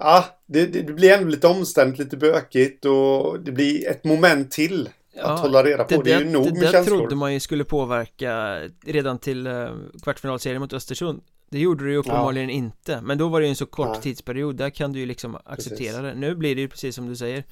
Ja, 0.00 0.24
det, 0.46 0.66
det, 0.66 0.92
blir 0.92 1.12
ändå 1.12 1.28
lite 1.28 1.46
omständigt, 1.46 1.98
lite 1.98 2.16
bökigt 2.16 2.84
och 2.84 3.40
det 3.40 3.52
blir 3.52 3.88
ett 3.88 4.04
moment 4.04 4.50
till 4.50 4.88
ja, 5.14 5.22
att 5.22 5.40
hålla 5.40 5.64
reda 5.64 5.84
på. 5.84 5.96
Det, 5.96 6.02
det 6.02 6.12
är 6.12 6.18
ju 6.18 6.30
nog 6.30 6.44
det, 6.44 6.52
med 6.52 6.60
det 6.60 6.70
känslor. 6.72 6.96
Det 6.96 7.00
trodde 7.00 7.16
man 7.16 7.34
ju 7.34 7.40
skulle 7.40 7.64
påverka 7.64 8.60
redan 8.86 9.18
till 9.18 9.46
uh, 9.46 9.70
kvartsfinalserien 10.02 10.60
mot 10.60 10.72
Östersund. 10.72 11.22
Det 11.50 11.58
gjorde 11.58 11.84
det 11.84 11.90
ju 11.90 11.96
uppenbarligen 11.96 12.48
ja. 12.48 12.54
inte, 12.54 13.00
men 13.00 13.18
då 13.18 13.28
var 13.28 13.40
det 13.40 13.46
ju 13.46 13.50
en 13.50 13.56
så 13.56 13.66
kort 13.66 13.88
ja. 13.94 14.00
tidsperiod, 14.00 14.56
där 14.56 14.70
kan 14.70 14.92
du 14.92 14.98
ju 14.98 15.06
liksom 15.06 15.36
acceptera 15.44 15.92
precis. 15.92 16.02
det. 16.02 16.14
Nu 16.14 16.34
blir 16.34 16.54
det 16.54 16.60
ju 16.60 16.68
precis 16.68 16.94
som 16.94 17.08
du 17.08 17.16
säger. 17.16 17.44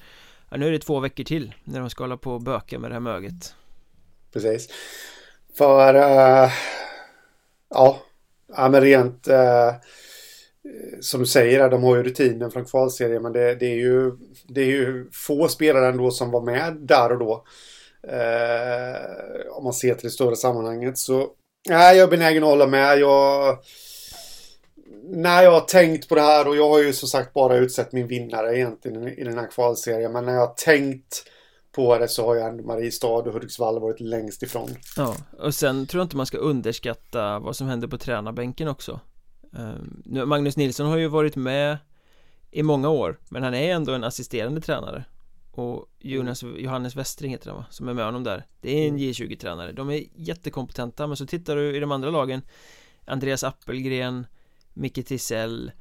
Ja, 0.49 0.57
nu 0.57 0.67
är 0.67 0.71
det 0.71 0.79
två 0.79 0.99
veckor 0.99 1.23
till 1.23 1.53
när 1.63 1.79
de 1.79 1.89
ska 1.89 2.03
hålla 2.03 2.17
på 2.17 2.31
och 2.31 2.41
böka 2.41 2.79
med 2.79 2.91
det 2.91 2.95
här 2.95 3.01
möget. 3.01 3.55
Precis. 4.33 4.69
För, 5.57 5.95
uh, 5.95 6.51
ja, 7.69 8.01
ja 8.55 8.69
men 8.69 8.81
rent 8.81 9.27
uh, 9.27 9.73
som 11.01 11.19
du 11.19 11.25
säger, 11.25 11.69
de 11.69 11.83
har 11.83 11.95
ju 11.95 12.03
rutinen 12.03 12.51
från 12.51 12.65
kvalserien 12.65 13.21
men 13.21 13.33
det, 13.33 13.55
det, 13.55 13.65
är 13.65 13.75
ju, 13.75 14.11
det 14.47 14.61
är 14.61 14.65
ju 14.65 15.09
få 15.11 15.47
spelare 15.47 15.87
ändå 15.87 16.11
som 16.11 16.31
var 16.31 16.41
med 16.41 16.77
där 16.79 17.11
och 17.11 17.19
då. 17.19 17.45
Uh, 18.07 19.51
om 19.51 19.63
man 19.63 19.73
ser 19.73 19.95
till 19.95 20.07
det 20.07 20.11
större 20.11 20.35
sammanhanget 20.35 20.97
så 20.97 21.27
nej, 21.69 21.97
jag 21.97 22.07
är 22.07 22.11
benägen 22.11 22.43
att 22.43 22.49
hålla 22.49 22.67
med. 22.67 22.99
Jag, 22.99 23.57
när 25.09 25.43
jag 25.43 25.51
har 25.51 25.61
tänkt 25.61 26.09
på 26.09 26.15
det 26.15 26.21
här 26.21 26.47
och 26.47 26.55
jag 26.55 26.69
har 26.69 26.83
ju 26.83 26.93
som 26.93 27.09
sagt 27.09 27.33
bara 27.33 27.57
utsett 27.57 27.91
min 27.91 28.07
vinnare 28.07 28.57
egentligen 28.57 29.07
i 29.07 29.23
den 29.23 29.37
här 29.37 29.47
kvalserien 29.51 30.11
men 30.11 30.25
när 30.25 30.33
jag 30.33 30.47
har 30.47 30.53
tänkt 30.53 31.23
på 31.71 31.97
det 31.97 32.07
så 32.07 32.25
har 32.25 32.35
ju 32.35 32.41
ändå 32.41 32.63
Mariestad 32.63 33.07
och 33.07 33.33
Hudiksvall 33.33 33.79
varit 33.79 33.99
längst 33.99 34.43
ifrån. 34.43 34.69
Ja, 34.97 35.15
och 35.39 35.55
sen 35.55 35.87
tror 35.87 35.99
jag 35.99 36.05
inte 36.05 36.17
man 36.17 36.25
ska 36.25 36.37
underskatta 36.37 37.39
vad 37.39 37.55
som 37.55 37.67
händer 37.67 37.87
på 37.87 37.97
tränarbänken 37.97 38.67
också. 38.67 38.99
Uh, 39.59 40.25
Magnus 40.25 40.57
Nilsson 40.57 40.87
har 40.87 40.97
ju 40.97 41.07
varit 41.07 41.35
med 41.35 41.77
i 42.51 42.63
många 42.63 42.89
år 42.89 43.19
Men 43.29 43.43
han 43.43 43.53
är 43.53 43.73
ändå 43.73 43.93
en 43.93 44.03
assisterande 44.03 44.61
tränare 44.61 45.03
Och 45.51 45.89
Jonas, 45.99 46.43
Johannes 46.43 46.95
Westring 46.95 47.31
heter 47.31 47.49
han 47.49 47.57
va? 47.57 47.65
Som 47.69 47.87
är 47.87 47.93
med 47.93 48.05
honom 48.05 48.23
där 48.23 48.45
Det 48.61 48.71
är 48.71 48.87
en 48.87 48.95
mm. 48.95 48.99
J20-tränare 48.99 49.71
De 49.71 49.89
är 49.89 50.03
jättekompetenta 50.15 51.07
Men 51.07 51.17
så 51.17 51.25
tittar 51.25 51.55
du 51.55 51.75
i 51.77 51.79
de 51.79 51.91
andra 51.91 52.09
lagen 52.09 52.41
Andreas 53.05 53.43
Appelgren 53.43 54.25
Micke 54.77 55.05
Tisell 55.05 55.71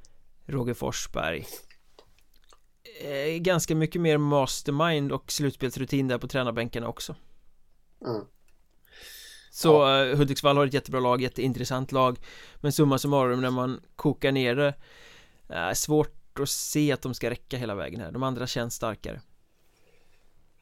Roger 0.46 0.74
Forsberg. 0.74 1.46
Eh, 3.00 3.38
Ganska 3.38 3.74
mycket 3.74 4.00
mer 4.00 4.18
mastermind 4.18 5.12
och 5.12 5.32
slutspelsrutin 5.32 6.08
där 6.08 6.18
på 6.18 6.28
tränarbänkarna 6.28 6.88
också. 6.88 7.14
Mm. 8.06 8.24
Så 9.50 9.68
ja. 9.68 10.04
Eh, 10.04 10.16
Hudiksvall 10.16 10.56
har 10.56 10.66
ett 10.66 10.74
jättebra 10.74 11.00
lag, 11.00 11.22
jätteintressant 11.22 11.92
lag. 11.92 12.18
Men 12.56 12.72
summa 12.72 12.98
summarum 12.98 13.40
när 13.40 13.50
man 13.50 13.80
kokar 13.96 14.32
ner 14.32 14.56
det 14.56 14.74
är 15.48 15.74
Svårt 15.74 16.38
att 16.40 16.48
se 16.48 16.92
att 16.92 17.02
de 17.02 17.14
ska 17.14 17.30
räcka 17.30 17.56
hela 17.56 17.74
vägen 17.74 18.00
här. 18.00 18.12
De 18.12 18.22
andra 18.22 18.46
känns 18.46 18.74
starkare. 18.74 19.20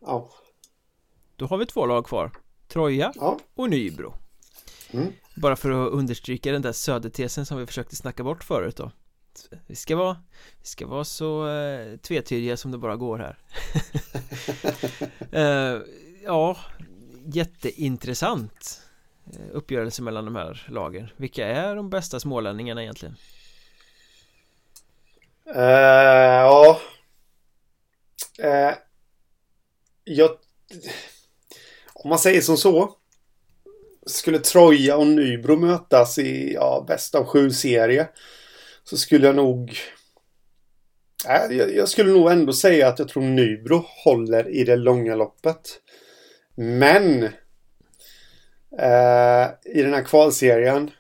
Ja. 0.01 0.31
Då 1.37 1.47
har 1.47 1.59
vi 1.59 1.67
två 1.67 1.87
lag 1.87 2.07
kvar. 2.07 2.31
Troja 2.69 3.13
ja. 3.15 3.39
och 3.55 3.71
Nybro 3.71 4.15
mm. 4.91 5.13
Bara 5.37 5.57
för 5.57 5.71
att 5.71 5.93
understryka 5.93 6.53
den 6.53 6.63
där 6.63 6.73
södertesen 6.73 7.47
som 7.47 7.59
vi 7.59 7.67
försökte 7.67 7.97
snacka 7.97 8.23
bort 8.23 8.45
förut 8.45 8.77
då 8.77 8.91
vi 9.67 9.75
ska 9.75 9.97
vara, 9.97 10.17
vi 10.61 10.67
ska 10.67 10.87
vara 10.87 11.05
så 11.05 11.47
uh, 11.47 11.97
tvetydiga 11.97 12.57
som 12.57 12.71
det 12.71 12.79
bara 12.79 12.97
går 12.97 13.19
här 13.19 13.39
uh, 15.77 15.83
Ja, 16.25 16.57
jätteintressant 17.25 18.85
Eh, 19.33 19.47
uppgörelse 19.53 20.03
mellan 20.03 20.25
de 20.25 20.37
här 20.37 20.67
lagen 20.71 21.11
Vilka 21.17 21.47
är 21.47 21.77
de 21.77 21.91
bästa 21.91 22.21
smålänningarna 22.21 22.83
egentligen? 22.83 23.17
Uh, 25.57 25.63
ja. 25.63 26.81
Uh, 28.45 28.75
jag... 30.05 30.31
Om 31.95 32.09
man 32.09 32.19
säger 32.19 32.41
som 32.41 32.57
så. 32.57 32.97
Skulle 34.07 34.39
Troja 34.39 34.97
och 34.97 35.07
Nybro 35.07 35.57
mötas 35.57 36.19
i 36.19 36.55
ja, 36.55 36.85
bäst 36.89 37.15
av 37.15 37.25
sju 37.25 37.51
serie. 37.51 38.09
Så 38.85 38.97
skulle 38.97 39.27
jag 39.27 39.37
nog... 39.37 39.79
Äh, 41.29 41.57
jag, 41.57 41.75
jag 41.75 41.89
skulle 41.89 42.13
nog 42.13 42.31
ändå 42.31 42.53
säga 42.53 42.89
att 42.89 42.99
jag 42.99 43.09
tror 43.09 43.23
Nybro 43.23 43.85
håller 44.05 44.49
i 44.49 44.65
det 44.65 44.77
långa 44.77 45.15
loppet. 45.15 45.81
Men 46.55 47.23
eh, 48.79 49.49
i 49.65 49.83
den 49.83 49.95
här 49.95 50.05
kvalserien, 50.05 50.91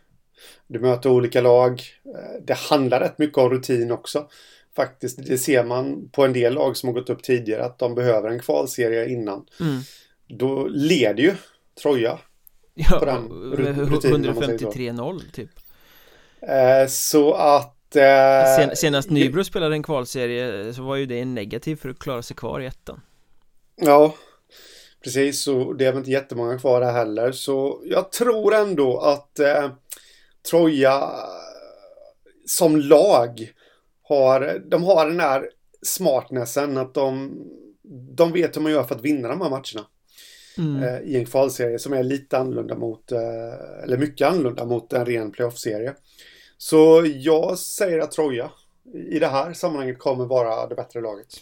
du 0.66 0.80
möter 0.80 1.10
olika 1.10 1.40
lag. 1.40 1.82
Eh, 2.04 2.42
det 2.46 2.54
handlar 2.54 3.00
rätt 3.00 3.18
mycket 3.18 3.38
om 3.38 3.50
rutin 3.50 3.90
också. 3.90 4.28
Faktiskt, 4.76 5.26
det 5.26 5.38
ser 5.38 5.64
man 5.64 6.08
på 6.12 6.24
en 6.24 6.32
del 6.32 6.54
lag 6.54 6.76
som 6.76 6.88
har 6.88 6.94
gått 6.94 7.10
upp 7.10 7.22
tidigare 7.22 7.64
att 7.64 7.78
de 7.78 7.94
behöver 7.94 8.30
en 8.30 8.40
kvalserie 8.40 9.08
innan. 9.08 9.46
Mm. 9.60 9.80
Då 10.28 10.66
leder 10.66 11.22
ju 11.22 11.34
Troja 11.82 12.18
ja, 12.74 12.98
på 12.98 13.04
den 13.04 13.28
rutinen. 13.28 14.34
153-0 14.34 15.20
typ. 15.32 15.50
Eh, 16.40 16.88
så 16.88 17.32
att 17.34 17.96
eh, 17.96 18.56
Sen, 18.56 18.76
Senast 18.76 19.10
Nybro 19.10 19.44
spelade 19.44 19.74
en 19.74 19.82
kvalserie 19.82 20.74
så 20.74 20.82
var 20.82 20.96
ju 20.96 21.06
det 21.06 21.20
en 21.20 21.34
negativ 21.34 21.76
för 21.76 21.88
att 21.88 21.98
klara 21.98 22.22
sig 22.22 22.36
kvar 22.36 22.60
i 22.60 22.66
ettan. 22.66 23.00
Ja, 23.76 24.14
Precis, 25.04 25.46
och 25.46 25.76
det 25.76 25.86
är 25.86 25.92
väl 25.92 25.98
inte 25.98 26.10
jättemånga 26.10 26.58
kvar 26.58 26.80
där 26.80 26.92
heller. 26.92 27.32
Så 27.32 27.82
jag 27.84 28.12
tror 28.12 28.54
ändå 28.54 28.98
att 28.98 29.38
eh, 29.38 29.70
Troja 30.50 31.10
som 32.46 32.76
lag 32.76 33.52
har, 34.02 34.62
de 34.70 34.84
har 34.84 35.06
den 35.06 35.20
här 35.20 35.50
smartnessen 35.82 36.78
att 36.78 36.94
de, 36.94 37.34
de 38.16 38.32
vet 38.32 38.56
hur 38.56 38.62
man 38.62 38.72
gör 38.72 38.84
för 38.84 38.94
att 38.94 39.04
vinna 39.04 39.28
de 39.28 39.40
här 39.40 39.50
matcherna. 39.50 39.86
Mm. 40.58 40.82
Eh, 40.82 41.00
I 41.00 41.16
en 41.16 41.26
kvalserie 41.26 41.78
som 41.78 41.92
är 41.92 42.02
lite 42.02 42.38
annorlunda 42.38 42.76
mot, 42.76 43.12
eh, 43.12 43.82
eller 43.82 43.98
mycket 43.98 44.28
annorlunda 44.28 44.64
mot 44.64 44.92
en 44.92 45.06
ren 45.06 45.30
playoff-serie. 45.30 45.94
Så 46.58 47.06
jag 47.14 47.58
säger 47.58 47.98
att 47.98 48.12
Troja 48.12 48.50
i 49.10 49.18
det 49.18 49.26
här 49.26 49.52
sammanhanget 49.52 49.98
kommer 49.98 50.24
vara 50.26 50.66
det 50.66 50.74
bättre 50.74 51.00
laget. 51.00 51.40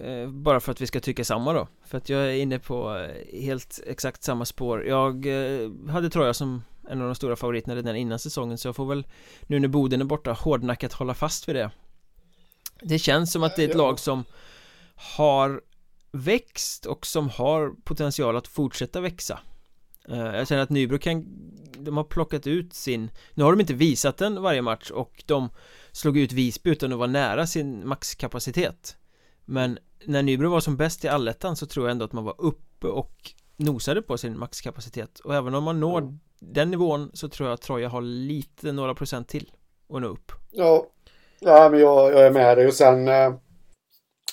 Eh, 0.00 0.28
bara 0.28 0.60
för 0.60 0.72
att 0.72 0.80
vi 0.80 0.86
ska 0.86 1.00
tycka 1.00 1.24
samma 1.24 1.52
då 1.52 1.68
För 1.84 1.98
att 1.98 2.08
jag 2.08 2.20
är 2.20 2.32
inne 2.32 2.58
på 2.58 2.96
eh, 2.96 3.40
helt 3.40 3.80
exakt 3.86 4.22
samma 4.22 4.44
spår 4.44 4.84
Jag 4.84 5.26
eh, 5.26 5.70
hade 5.88 6.10
Troja 6.10 6.34
som 6.34 6.64
en 6.88 7.00
av 7.00 7.06
de 7.06 7.14
stora 7.14 7.36
favoriterna 7.36 7.76
redan 7.76 7.96
innan 7.96 8.18
säsongen 8.18 8.58
Så 8.58 8.68
jag 8.68 8.76
får 8.76 8.86
väl 8.86 9.06
nu 9.42 9.58
när 9.58 9.68
Boden 9.68 10.00
är 10.00 10.04
borta 10.04 10.32
hårdnackat 10.32 10.92
hålla 10.92 11.14
fast 11.14 11.48
vid 11.48 11.56
det 11.56 11.70
Det 12.80 12.98
känns 12.98 13.32
som 13.32 13.42
att 13.42 13.56
det 13.56 13.64
är 13.64 13.68
ett 13.68 13.76
lag 13.76 13.98
som 13.98 14.24
har 14.94 15.60
växt 16.12 16.86
och 16.86 17.06
som 17.06 17.28
har 17.28 17.70
potential 17.84 18.36
att 18.36 18.48
fortsätta 18.48 19.00
växa. 19.00 19.40
Jag 20.08 20.48
känner 20.48 20.62
att 20.62 20.70
Nybro 20.70 20.98
kan 20.98 21.24
De 21.78 21.96
har 21.96 22.04
plockat 22.04 22.46
ut 22.46 22.74
sin 22.74 23.10
Nu 23.34 23.44
har 23.44 23.52
de 23.52 23.60
inte 23.60 23.74
visat 23.74 24.16
den 24.16 24.42
varje 24.42 24.62
match 24.62 24.90
och 24.90 25.22
de 25.26 25.48
slog 25.92 26.18
ut 26.18 26.32
Visby 26.32 26.70
utan 26.70 26.92
att 26.92 26.98
vara 26.98 27.10
nära 27.10 27.46
sin 27.46 27.88
maxkapacitet. 27.88 28.96
Men 29.44 29.78
när 30.04 30.22
Nybro 30.22 30.50
var 30.50 30.60
som 30.60 30.76
bäst 30.76 31.04
i 31.04 31.08
allettan 31.08 31.56
så 31.56 31.66
tror 31.66 31.86
jag 31.86 31.90
ändå 31.90 32.04
att 32.04 32.12
man 32.12 32.24
var 32.24 32.34
uppe 32.38 32.86
och 32.86 33.32
nosade 33.56 34.02
på 34.02 34.18
sin 34.18 34.38
maxkapacitet. 34.38 35.18
Och 35.18 35.34
även 35.34 35.54
om 35.54 35.64
man 35.64 35.80
når 35.80 35.98
mm. 35.98 36.20
den 36.38 36.70
nivån 36.70 37.10
så 37.14 37.28
tror 37.28 37.48
jag 37.48 37.54
att 37.54 37.62
Troja 37.62 37.88
har 37.88 38.00
lite, 38.00 38.72
några 38.72 38.94
procent 38.94 39.28
till 39.28 39.52
att 39.94 40.00
nå 40.00 40.08
upp. 40.08 40.32
Ja, 40.50 40.86
ja 41.40 41.68
men 41.70 41.80
jag, 41.80 42.12
jag 42.12 42.26
är 42.26 42.30
med 42.30 42.56
dig. 42.56 42.66
Och 42.66 42.74
sen 42.74 43.08
eh, 43.08 43.34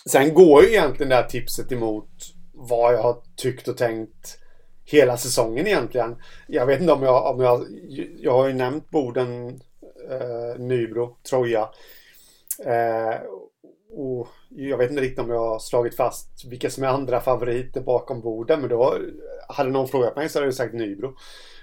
Sen 0.10 0.34
går 0.34 0.64
ju 0.64 0.70
egentligen 0.70 1.10
det 1.10 1.16
här 1.16 1.24
tipset 1.24 1.72
emot 1.72 2.10
vad 2.54 2.94
jag 2.94 3.04
har 3.04 3.18
tyckt 3.36 3.68
och 3.68 3.78
tänkt 3.78 4.38
hela 4.86 5.18
säsongen 5.18 5.68
egentligen. 5.68 6.16
Jag 6.48 6.66
vet 6.66 6.82
inte 6.82 6.94
om 6.94 7.04
jag, 7.04 7.36
om 7.36 7.42
jag, 7.42 7.66
jag 8.20 8.34
har 8.34 8.48
ju 8.48 8.54
nämnt 8.54 8.90
Boden, 8.90 9.48
eh, 10.10 10.60
Nybro, 10.60 11.18
Troja. 11.30 11.70
Eh, 12.66 13.20
och 13.96 14.28
jag 14.50 14.78
vet 14.78 14.90
inte 14.90 15.02
riktigt 15.02 15.20
om 15.20 15.30
jag 15.30 15.50
har 15.50 15.60
slagit 15.60 15.96
fast 15.96 16.46
vilka 16.46 16.70
som 16.70 16.84
är 16.84 16.88
andra 16.88 17.20
favoriter 17.20 17.82
bakom 17.82 18.22
borden. 18.22 18.60
Men 18.60 18.70
då 18.70 18.98
hade 19.48 19.70
någon 19.70 19.88
frågat 19.88 20.16
mig 20.16 20.30
så 20.30 20.40
hade 20.40 20.48
jag 20.48 20.56
sagt 20.56 20.74
Nybro. 20.74 21.16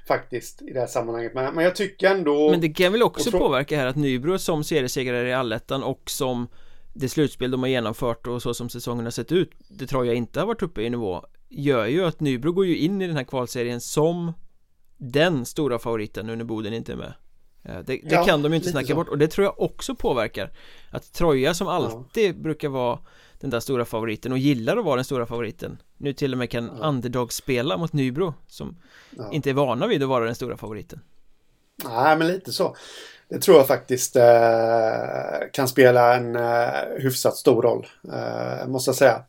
Faktiskt 0.09 0.63
i 0.63 0.73
det 0.73 0.81
här 0.81 0.87
sammanhanget. 0.87 1.35
Men, 1.35 1.55
men 1.55 1.65
jag 1.65 1.77
tycker 1.77 2.11
ändå... 2.11 2.51
Men 2.51 2.61
det 2.61 2.69
kan 2.69 2.93
väl 2.93 3.03
också 3.03 3.39
påverka 3.39 3.77
här 3.77 3.87
att 3.87 3.97
Nybro 3.97 4.39
som 4.39 4.65
seriesegrare 4.65 5.29
i 5.29 5.33
allettan 5.33 5.83
och 5.83 6.03
som 6.11 6.49
det 6.93 7.09
slutspel 7.09 7.51
de 7.51 7.61
har 7.61 7.69
genomfört 7.69 8.27
och 8.27 8.43
så 8.43 8.55
som 8.55 8.69
säsongen 8.69 9.05
har 9.05 9.11
sett 9.11 9.33
ut 9.33 9.51
Det 9.69 9.87
tror 9.87 10.07
jag 10.07 10.15
inte 10.15 10.41
har 10.41 10.47
varit 10.47 10.63
uppe 10.63 10.83
i 10.83 10.91
nivå 10.91 11.25
Gör 11.49 11.87
ju 11.87 12.05
att 12.05 12.21
Nybro 12.21 12.53
går 12.53 12.67
ju 12.67 12.79
in 12.79 13.03
i 13.03 13.07
den 13.07 13.17
här 13.17 13.25
kvalserien 13.25 13.81
som 13.81 14.33
Den 14.97 15.47
stora 15.47 15.79
favoriten 15.79 16.27
nu 16.27 16.37
när 16.37 16.45
Boden 16.45 16.75
inte 16.75 16.93
är 16.93 16.97
med 16.97 17.15
det, 17.63 17.83
det 17.83 18.01
ja, 18.03 18.25
kan 18.25 18.43
de 18.43 18.53
ju 18.53 18.57
inte 18.57 18.71
snacka 18.71 18.87
så. 18.87 18.95
bort 18.95 19.09
och 19.09 19.19
det 19.19 19.29
tror 19.29 19.45
jag 19.45 19.61
också 19.61 19.95
påverkar 19.95 20.53
Att 20.91 21.13
Troja 21.13 21.55
som 21.55 21.69
alltid 21.69 22.31
ja. 22.31 22.43
brukar 22.43 22.69
vara 22.69 22.99
den 23.41 23.51
där 23.51 23.61
stora 23.61 23.85
favoriten 23.85 24.33
och 24.33 24.39
gillar 24.39 24.77
att 24.77 24.85
vara 24.85 24.97
den 24.97 25.05
stora 25.05 25.27
favoriten 25.27 25.83
Nu 25.97 26.13
till 26.13 26.33
och 26.33 26.39
med 26.39 26.51
kan 26.51 26.65
ja. 26.65 26.89
underdog 26.89 27.33
spela 27.33 27.77
mot 27.77 27.93
Nybro 27.93 28.35
Som 28.47 28.77
ja. 29.11 29.33
inte 29.33 29.51
är 29.51 29.55
vana 29.55 29.87
vid 29.87 30.03
att 30.03 30.09
vara 30.09 30.25
den 30.25 30.35
stora 30.35 30.57
favoriten 30.57 31.01
Nej 31.85 32.17
men 32.17 32.27
lite 32.27 32.53
så 32.53 32.77
det 33.31 33.39
tror 33.39 33.57
jag 33.57 33.67
faktiskt 33.67 34.17
eh, 34.17 34.23
kan 35.53 35.69
spela 35.69 36.17
en 36.17 36.37
eh, 36.37 37.03
hyfsat 37.03 37.37
stor 37.37 37.63
roll 37.63 37.87
eh, 38.13 38.69
Måste 38.69 38.89
jag 38.89 38.97
säga. 38.97 39.23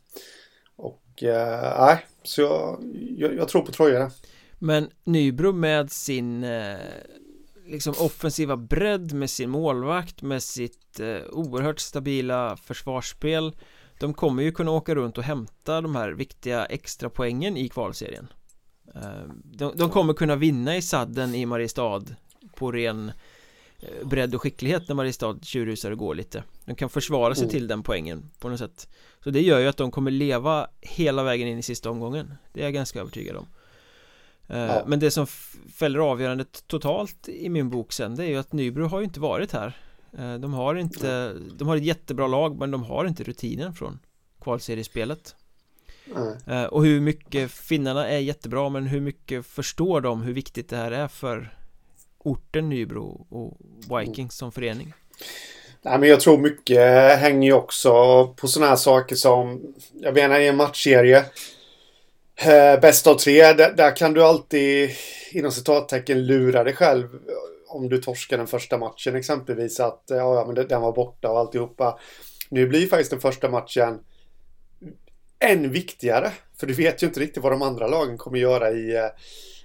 Och 0.76 1.24
eh, 1.24 1.86
nej 1.88 2.06
Så 2.24 2.41
jag, 2.41 2.80
jag, 3.18 3.36
jag, 3.36 3.47
tror 3.47 3.62
på 3.62 3.72
Troja 3.72 4.12
Men 4.60 4.89
Nybro 5.04 5.52
med 5.52 5.91
sin 5.91 6.43
eh, 6.43 6.78
liksom 7.66 7.93
offensiva 7.97 8.58
bredd 8.58 9.14
med 9.14 9.30
sin 9.30 9.49
målvakt 9.49 10.22
med 10.22 10.43
sitt 10.43 10.99
eh, 10.99 11.22
oerhört 11.32 11.80
stabila 11.80 12.58
försvarsspel. 12.58 13.56
De 13.99 14.14
kommer 14.14 14.43
ju 14.43 14.52
kunna 14.52 14.72
åka 14.72 14.95
runt 14.95 15.18
och 15.18 15.24
hämta 15.24 15.82
de 15.82 15.95
här 15.95 16.12
viktiga 16.12 16.66
extra 16.66 17.10
poängen 17.10 17.58
i 17.58 17.70
kvalserien. 17.70 18.28
Eh, 18.95 19.34
de, 19.43 19.78
de, 19.78 19.89
kommer 19.89 20.14
kunna 20.14 20.36
vinna 20.36 20.78
i 20.78 20.82
sadden 20.82 21.36
i 21.36 21.45
Mariestad 21.45 22.04
på 22.56 22.72
ren 22.72 23.12
bredd 24.03 24.36
och 24.36 24.41
skicklighet 24.41 24.88
när 24.88 24.95
Mariestad 24.95 25.39
tjurrusar 25.41 25.91
och 25.91 25.97
går 25.97 26.15
lite. 26.15 26.43
De 26.65 26.75
kan 26.75 26.89
försvara 26.89 27.36
sig 27.36 27.43
mm. 27.43 27.51
till 27.51 27.67
den 27.67 27.84
poängen 27.84 28.29
på 28.39 28.49
något 28.49 28.59
sätt. 28.59 28.89
Så 29.23 29.29
det 29.29 29.41
gör 29.41 29.59
ju 29.59 29.67
att 29.67 29.77
de 29.77 29.91
kommer 29.91 30.11
leva 30.11 30.67
hela 30.82 31.23
vägen 31.23 31.47
in 31.47 31.57
i 31.57 31.63
sista 31.63 31.89
omgången. 31.89 32.34
Det 32.53 32.59
är 32.59 32.63
jag 32.63 32.73
ganska 32.73 32.99
övertygad 32.99 33.36
om. 33.36 33.47
Eh, 34.47 34.59
ja. 34.59 34.84
Men 34.88 34.99
det 34.99 35.11
som 35.11 35.27
fäller 35.73 35.99
avgörandet 35.99 36.63
totalt 36.67 37.29
i 37.29 37.49
min 37.49 37.69
bok 37.69 37.93
sen 37.93 38.15
Det 38.15 38.23
är 38.23 38.27
ju 38.27 38.38
att 38.38 38.53
Nybro 38.53 38.86
har 38.86 38.99
ju 38.99 39.03
inte 39.03 39.19
varit 39.19 39.51
här. 39.51 39.77
Eh, 40.17 40.34
De 40.34 40.53
har 40.53 40.75
inte 40.75 41.34
De 41.57 41.67
har 41.67 41.77
ett 41.77 41.84
jättebra 41.84 42.27
lag 42.27 42.57
men 42.57 42.71
de 42.71 42.84
har 42.84 43.05
inte 43.05 43.23
rutinen 43.23 43.73
från 43.73 43.99
kvalseriespelet. 44.41 45.36
Mm. 46.15 46.69
Och 46.69 46.86
hur 46.86 47.01
mycket 47.01 47.51
Finnarna 47.51 48.07
är 48.07 48.19
jättebra 48.19 48.69
men 48.69 48.88
hur 48.88 49.01
mycket 49.01 49.45
förstår 49.45 50.01
de 50.01 50.21
hur 50.21 50.34
viktigt 50.34 50.69
det 50.69 50.77
här 50.77 50.91
är 50.91 51.07
för 51.07 51.61
Orten 52.24 52.69
Nybro 52.69 53.26
och 53.30 53.57
Vikings 53.99 54.36
som 54.36 54.51
förening 54.51 54.93
Nej, 55.82 55.99
men 55.99 56.09
jag 56.09 56.19
tror 56.19 56.38
mycket 56.38 57.19
hänger 57.19 57.47
ju 57.47 57.53
också 57.53 57.91
på 58.28 58.47
sådana 58.47 58.69
här 58.69 58.76
saker 58.76 59.15
som 59.15 59.61
Jag 59.93 60.13
menar 60.13 60.39
i 60.39 60.47
en 60.47 60.55
matchserie 60.55 61.26
Eh, 62.43 62.80
bäst 62.80 63.07
av 63.07 63.15
tre, 63.15 63.53
där, 63.53 63.74
där, 63.74 63.95
kan 63.95 64.13
du 64.13 64.24
alltid 64.24 64.89
inom 65.32 65.51
citattecken 65.51 66.26
lura 66.26 66.63
dig 66.63 66.74
själv. 66.74 67.07
Om 67.67 67.89
du 67.89 67.97
torskar 67.97 68.38
den 68.38 68.47
första 68.47 68.78
matchen 68.78 69.15
exempelvis 69.15 69.80
att 69.80 70.03
ja, 70.07 70.15
ja 70.15 70.45
men 70.45 70.67
den 70.67 70.82
var 70.82 70.91
borta 70.91 71.32
och 71.32 71.39
alltihopa. 71.39 71.99
Nu 72.49 72.67
blir 72.67 72.88
faktiskt 72.88 73.11
den 73.11 73.19
första 73.19 73.49
matchen 73.49 73.99
än 75.39 75.72
viktigare. 75.72 76.32
För 76.59 76.67
du 76.67 76.74
vet 76.74 77.03
ju 77.03 77.07
inte 77.07 77.19
riktigt 77.19 77.43
vad 77.43 77.51
de 77.51 77.61
andra 77.61 77.88
lagen 77.88 78.17
kommer 78.17 78.38
göra 78.38 78.72
i, 78.72 78.95
eh, 78.95 79.09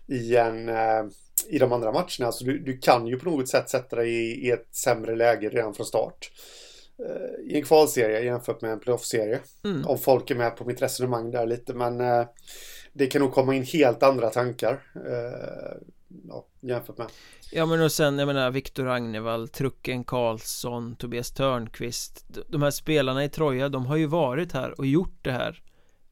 i, 0.09 0.37
en, 0.37 0.69
eh, 0.69 1.05
i 1.49 1.59
de 1.59 1.73
andra 1.73 1.93
matcherna. 1.93 2.33
Så 2.33 2.45
du, 2.45 2.59
du 2.59 2.79
kan 2.79 3.07
ju 3.07 3.19
på 3.19 3.31
något 3.31 3.49
sätt 3.49 3.71
sätta 3.71 3.97
dig 3.97 4.11
i, 4.11 4.47
i 4.47 4.51
ett 4.51 4.69
sämre 4.71 5.17
läge 5.17 5.49
redan 5.49 5.75
från 5.75 5.87
start. 5.87 6.31
I 7.45 7.57
en 7.57 7.63
kvalserie 7.63 8.25
jämfört 8.25 8.61
med 8.61 8.73
en 8.73 8.81
playoff-serie. 8.81 9.41
Mm. 9.65 9.87
Om 9.87 9.99
folk 9.99 10.31
är 10.31 10.35
med 10.35 10.57
på 10.57 10.65
mitt 10.65 10.83
resonemang 10.83 11.31
där 11.31 11.47
lite. 11.47 11.75
Men 11.75 12.27
det 12.97 13.07
kan 13.07 13.23
nog 13.23 13.33
komma 13.33 13.55
in 13.55 13.63
helt 13.63 14.03
andra 14.03 14.31
tankar 14.31 14.83
eh, 14.95 15.77
ja, 16.29 16.47
jämfört 16.61 16.99
med. 16.99 17.07
Ja 17.53 17.67
men 17.67 17.83
och 17.83 17.93
sen 17.93 18.19
jag 18.19 18.27
menar 18.27 18.51
Viktor 18.51 18.89
Agnevall, 18.89 19.49
Trucken 19.49 20.05
Karlsson, 20.05 20.97
Tobias 20.97 21.31
Törnqvist 21.31 22.25
De 22.49 22.63
här 22.63 22.71
spelarna 22.71 23.25
i 23.25 23.29
Troja, 23.29 23.69
de 23.69 23.87
har 23.87 23.97
ju 23.97 24.07
varit 24.07 24.53
här 24.53 24.81
och 24.81 24.87
gjort 24.87 25.19
det 25.23 25.33
här 25.33 25.63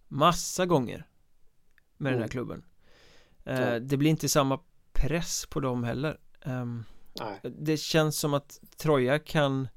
Massa 0.09 0.67
gånger 0.67 1.07
Med 1.97 2.11
mm. 2.11 2.13
den 2.13 2.13
här 2.13 2.17
mm. 2.17 2.29
klubben 2.29 2.63
eh. 3.47 3.75
Det 3.75 3.97
blir 3.97 4.11
inte 4.11 4.29
samma 4.29 4.61
press 4.93 5.47
på 5.47 5.61
dem 5.61 5.85
heller 5.85 6.19
um, 6.45 6.85
Det 7.43 7.77
känns 7.77 8.19
som 8.19 8.35
att 8.35 8.61
Troja 8.77 9.19
kan 9.19 9.69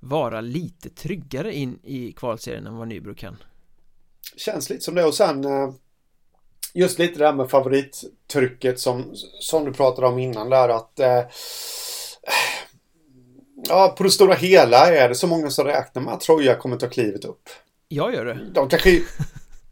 vara 0.00 0.40
lite 0.40 0.90
tryggare 0.90 1.54
in 1.54 1.78
i 1.82 2.12
kvalserien 2.12 2.66
än 2.66 2.76
vad 2.76 2.88
Nybro 2.88 3.14
kan. 3.14 3.36
Känns 4.36 4.70
lite 4.70 4.84
som 4.84 4.94
det 4.94 5.04
och 5.04 5.14
sen 5.14 5.44
eh, 5.44 5.70
just 6.74 6.98
lite 6.98 7.18
det 7.18 7.26
här 7.26 7.34
med 7.34 7.50
favorittrycket 7.50 8.80
som, 8.80 9.10
som 9.40 9.64
du 9.64 9.72
pratade 9.72 10.06
om 10.06 10.18
innan 10.18 10.50
där 10.50 10.68
att 10.68 11.00
eh, 11.00 11.24
Ja, 13.68 13.94
på 13.98 14.02
det 14.02 14.10
stora 14.10 14.34
hela 14.34 14.94
är 14.94 15.08
det 15.08 15.14
så 15.14 15.26
många 15.26 15.50
som 15.50 15.64
räknar 15.64 16.02
med 16.02 16.14
att 16.14 16.20
Troja 16.20 16.54
kommer 16.54 16.76
ta 16.76 16.88
klivet 16.88 17.24
upp. 17.24 17.48
Jag 17.88 18.14
gör 18.14 18.24
det. 18.24 18.38
De 18.54 18.68
kanske... 18.68 18.90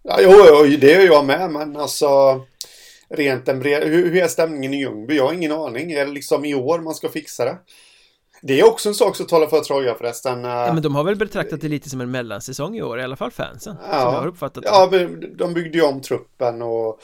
Ja, 0.07 0.19
jo, 0.21 0.31
jo, 0.49 0.77
det 0.77 0.93
gör 0.93 1.03
jag 1.03 1.25
med, 1.25 1.51
men 1.51 1.77
alltså... 1.77 2.41
Rent 3.09 3.49
en 3.49 3.61
bred... 3.61 3.83
Hur, 3.83 4.11
hur 4.11 4.23
är 4.23 4.29
stämningen 4.29 4.75
i 4.75 4.77
Ljungby? 4.77 5.17
Jag 5.17 5.27
har 5.27 5.33
ingen 5.33 5.53
aning. 5.53 5.93
Är 5.93 6.07
det 6.07 6.13
liksom 6.13 6.45
i 6.45 6.55
år 6.55 6.79
man 6.79 6.95
ska 6.95 7.09
fixa 7.09 7.45
det? 7.45 7.59
Det 8.43 8.61
är 8.61 8.67
också 8.67 8.89
en 8.89 8.95
sak 8.95 9.17
som 9.17 9.27
talar 9.27 9.47
för 9.47 9.61
Troja 9.61 9.95
förresten. 9.95 10.45
Ja, 10.45 10.73
men 10.73 10.83
de 10.83 10.95
har 10.95 11.05
väl 11.05 11.17
betraktat 11.17 11.61
det 11.61 11.69
lite 11.69 11.91
som 11.91 12.01
en 12.01 12.11
mellansäsong 12.11 12.77
i 12.77 12.83
år, 12.83 13.01
i 13.01 13.03
alla 13.03 13.17
fall 13.17 13.31
fansen. 13.31 13.77
Ja, 13.81 14.01
som 14.01 14.13
jag 14.13 14.21
har 14.21 14.27
uppfattat 14.27 14.63
det. 14.63 14.69
ja 14.69 14.89
men 14.91 15.37
de 15.37 15.55
byggde 15.55 15.79
ju 15.79 15.85
om 15.85 16.01
truppen 16.01 16.63
och 16.63 17.01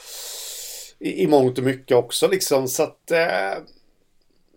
i, 0.98 1.22
i 1.22 1.26
mångt 1.26 1.59
och 1.59 1.64
mycket 1.64 1.96
också 1.96 2.28
liksom, 2.28 2.68
så 2.68 2.82
att... 2.82 3.11
Eh, 3.11 3.62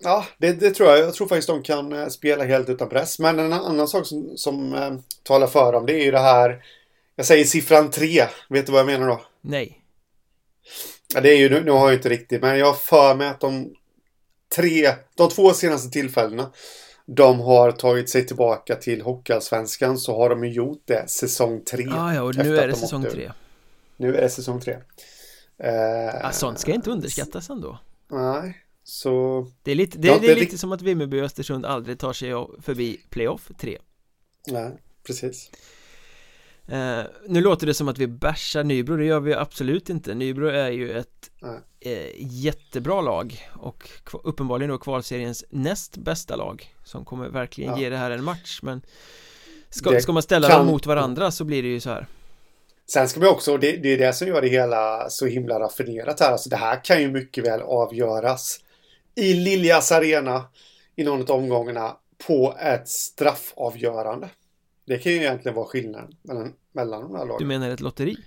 ja, 0.04 0.26
det, 0.38 0.54
det, 0.54 0.72
tror 0.72 0.90
jag. 0.90 1.00
Jag 1.00 1.14
tror 1.14 1.28
faktiskt 1.28 1.48
de 1.48 1.64
kan 1.64 1.94
eh, 1.94 2.08
spela 2.08 2.44
helt 2.44 2.70
utan 2.70 2.90
press. 2.90 3.20
Men 3.20 3.40
en 3.40 3.54
annan 3.54 3.88
sak 3.88 4.06
som, 4.06 4.38
som 4.38 4.74
eh, 4.74 4.94
talar 5.24 5.48
för 5.48 5.74
dem, 5.74 5.86
det 5.86 5.94
är 5.94 6.06
ju 6.06 6.12
det 6.12 6.20
här... 6.20 6.64
Jag 7.16 7.26
säger 7.26 7.46
siffran 7.46 7.92
tre. 7.92 8.24
Vet 8.50 8.66
du 8.66 8.72
vad 8.72 8.80
jag 8.80 8.86
menar 8.86 9.08
då? 9.08 9.22
Nej. 9.42 9.80
Ja, 11.14 11.22
det 11.22 11.30
är 11.30 11.38
ju, 11.38 11.50
nu, 11.50 11.64
nu 11.64 11.72
har 11.72 11.88
jag 11.88 11.98
inte 11.98 12.10
riktigt, 12.10 12.42
men 12.42 12.60
jag 12.60 12.66
har 12.66 12.74
för 12.74 13.16
mig 13.16 13.28
att 13.28 13.40
de 13.40 13.74
tre, 14.56 14.96
de 15.16 15.30
två 15.30 15.54
senaste 15.54 15.90
tillfällena 15.90 16.52
de 17.06 17.40
har 17.40 17.72
tagit 17.72 18.10
sig 18.10 18.26
tillbaka 18.28 18.76
till 18.76 19.02
Hockeyallsvenskan 19.02 19.98
så 19.98 20.18
har 20.18 20.30
de 20.30 20.44
ju 20.44 20.52
gjort 20.52 20.82
det 20.86 21.10
säsong 21.10 21.62
tre. 21.66 21.88
Ah, 21.92 22.14
ja, 22.14 22.22
och 22.22 22.36
nu 22.36 22.58
är 22.58 22.68
det 22.68 22.76
säsong 22.76 23.04
tre. 23.04 23.32
Nu 23.98 24.16
är 24.16 24.22
det 24.22 24.30
säsong 24.30 24.62
tre. 24.62 24.78
Eh, 25.58 26.26
ah, 26.26 26.32
sånt 26.32 26.60
ska 26.60 26.74
inte 26.74 26.92
underskattas 26.92 27.50
ändå. 27.50 27.80
Nej, 28.12 28.58
så... 28.84 29.46
Det 29.64 29.72
är 29.72 29.76
lite, 29.76 29.98
det, 29.98 30.08
ja, 30.08 30.18
det 30.22 30.32
är 30.32 30.36
lite 30.36 30.58
som 30.58 30.72
att 30.72 30.82
Vimmerby 30.82 31.22
och 31.22 31.26
Östersund 31.26 31.66
aldrig 31.66 32.00
tar 32.00 32.14
sig 32.14 32.30
förbi 32.62 33.02
playoff 33.10 33.52
tre. 33.60 33.78
Nej, 34.48 34.72
precis. 35.08 35.52
Uh, 36.72 37.04
nu 37.28 37.42
låter 37.42 37.68
det 37.68 37.74
som 37.74 37.88
att 37.88 37.98
vi 37.98 38.08
bärsar 38.08 38.64
Nybro, 38.64 38.98
det 38.98 39.06
gör 39.06 39.20
vi 39.20 39.34
absolut 39.34 39.90
inte 39.90 40.14
Nybro 40.14 40.48
är 40.48 40.70
ju 40.70 40.98
ett 40.98 41.32
uh, 41.44 42.00
jättebra 42.18 43.02
lag 43.02 43.48
och 43.54 43.90
uppenbarligen 44.24 44.70
då 44.70 44.78
kvalseriens 44.78 45.46
näst 45.50 45.98
bästa 45.98 46.36
lag 46.36 46.76
som 46.84 47.06
kommer 47.06 47.30
verkligen 47.30 47.72
ja. 47.72 47.80
ge 47.80 47.90
det 47.90 47.98
här 47.98 48.12
en 48.12 48.24
match 48.24 48.60
men 48.64 48.82
ska, 49.70 50.00
ska 50.00 50.12
man 50.12 50.24
ställa 50.24 50.48
kan... 50.48 50.58
dem 50.58 50.68
mot 50.68 50.86
varandra 50.86 51.32
så 51.32 51.44
blir 51.44 51.64
det 51.64 51.70
ju 51.70 51.80
så 51.80 51.90
här 51.90 52.08
Sen 52.86 53.10
ska 53.10 53.20
vi 53.20 53.28
också, 53.28 53.58
det, 53.58 53.78
det 53.78 53.94
är 53.94 53.98
det 53.98 54.14
som 54.14 54.28
gör 54.28 54.42
det 54.42 54.48
hela 54.48 55.10
så 55.10 55.26
himla 55.26 55.60
raffinerat 55.60 56.20
här, 56.20 56.32
alltså 56.32 56.50
det 56.50 56.56
här 56.56 56.84
kan 56.84 57.02
ju 57.02 57.12
mycket 57.12 57.46
väl 57.46 57.62
avgöras 57.62 58.60
i 59.16 59.34
Liljas 59.34 59.92
arena 59.92 60.46
i 60.96 61.04
någon 61.04 61.22
av 61.22 61.32
omgångarna 61.32 61.98
på 62.28 62.56
ett 62.60 62.88
straffavgörande. 62.88 64.30
Det 64.86 64.98
kan 64.98 65.12
ju 65.12 65.18
egentligen 65.18 65.56
vara 65.56 65.66
skillnaden 65.66 66.18
mellan, 66.22 66.54
mellan 66.72 67.02
de 67.02 67.16
här 67.16 67.26
lagen. 67.26 67.40
Du 67.40 67.46
menar 67.46 67.70
ett 67.70 67.80
lotteri? 67.80 68.18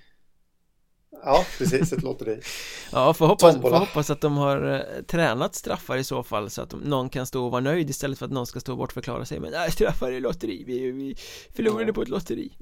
Ja, 1.10 1.46
precis, 1.58 1.92
ett 1.92 2.02
lotteri. 2.02 2.40
ja, 2.92 3.14
får 3.14 3.26
hoppas, 3.26 3.60
får 3.60 3.70
hoppas 3.70 4.10
att 4.10 4.20
de 4.20 4.36
har 4.36 4.74
eh, 4.74 5.02
tränat 5.02 5.54
straffar 5.54 5.96
i 5.96 6.04
så 6.04 6.22
fall 6.22 6.50
så 6.50 6.62
att 6.62 6.70
de, 6.70 6.80
någon 6.80 7.08
kan 7.08 7.26
stå 7.26 7.44
och 7.44 7.50
vara 7.50 7.60
nöjd 7.60 7.90
istället 7.90 8.18
för 8.18 8.26
att 8.26 8.32
någon 8.32 8.46
ska 8.46 8.60
stå 8.60 8.72
och 8.72 8.78
bortförklara 8.78 9.24
sig. 9.24 9.40
Men 9.40 9.50
nej, 9.50 9.70
straffar 9.70 10.12
är 10.12 10.20
lotteri, 10.20 10.64
vi, 10.66 10.90
vi 10.90 11.16
förlorade 11.56 11.86
ja. 11.86 11.92
på 11.92 12.02
ett 12.02 12.08
lotteri. 12.08 12.52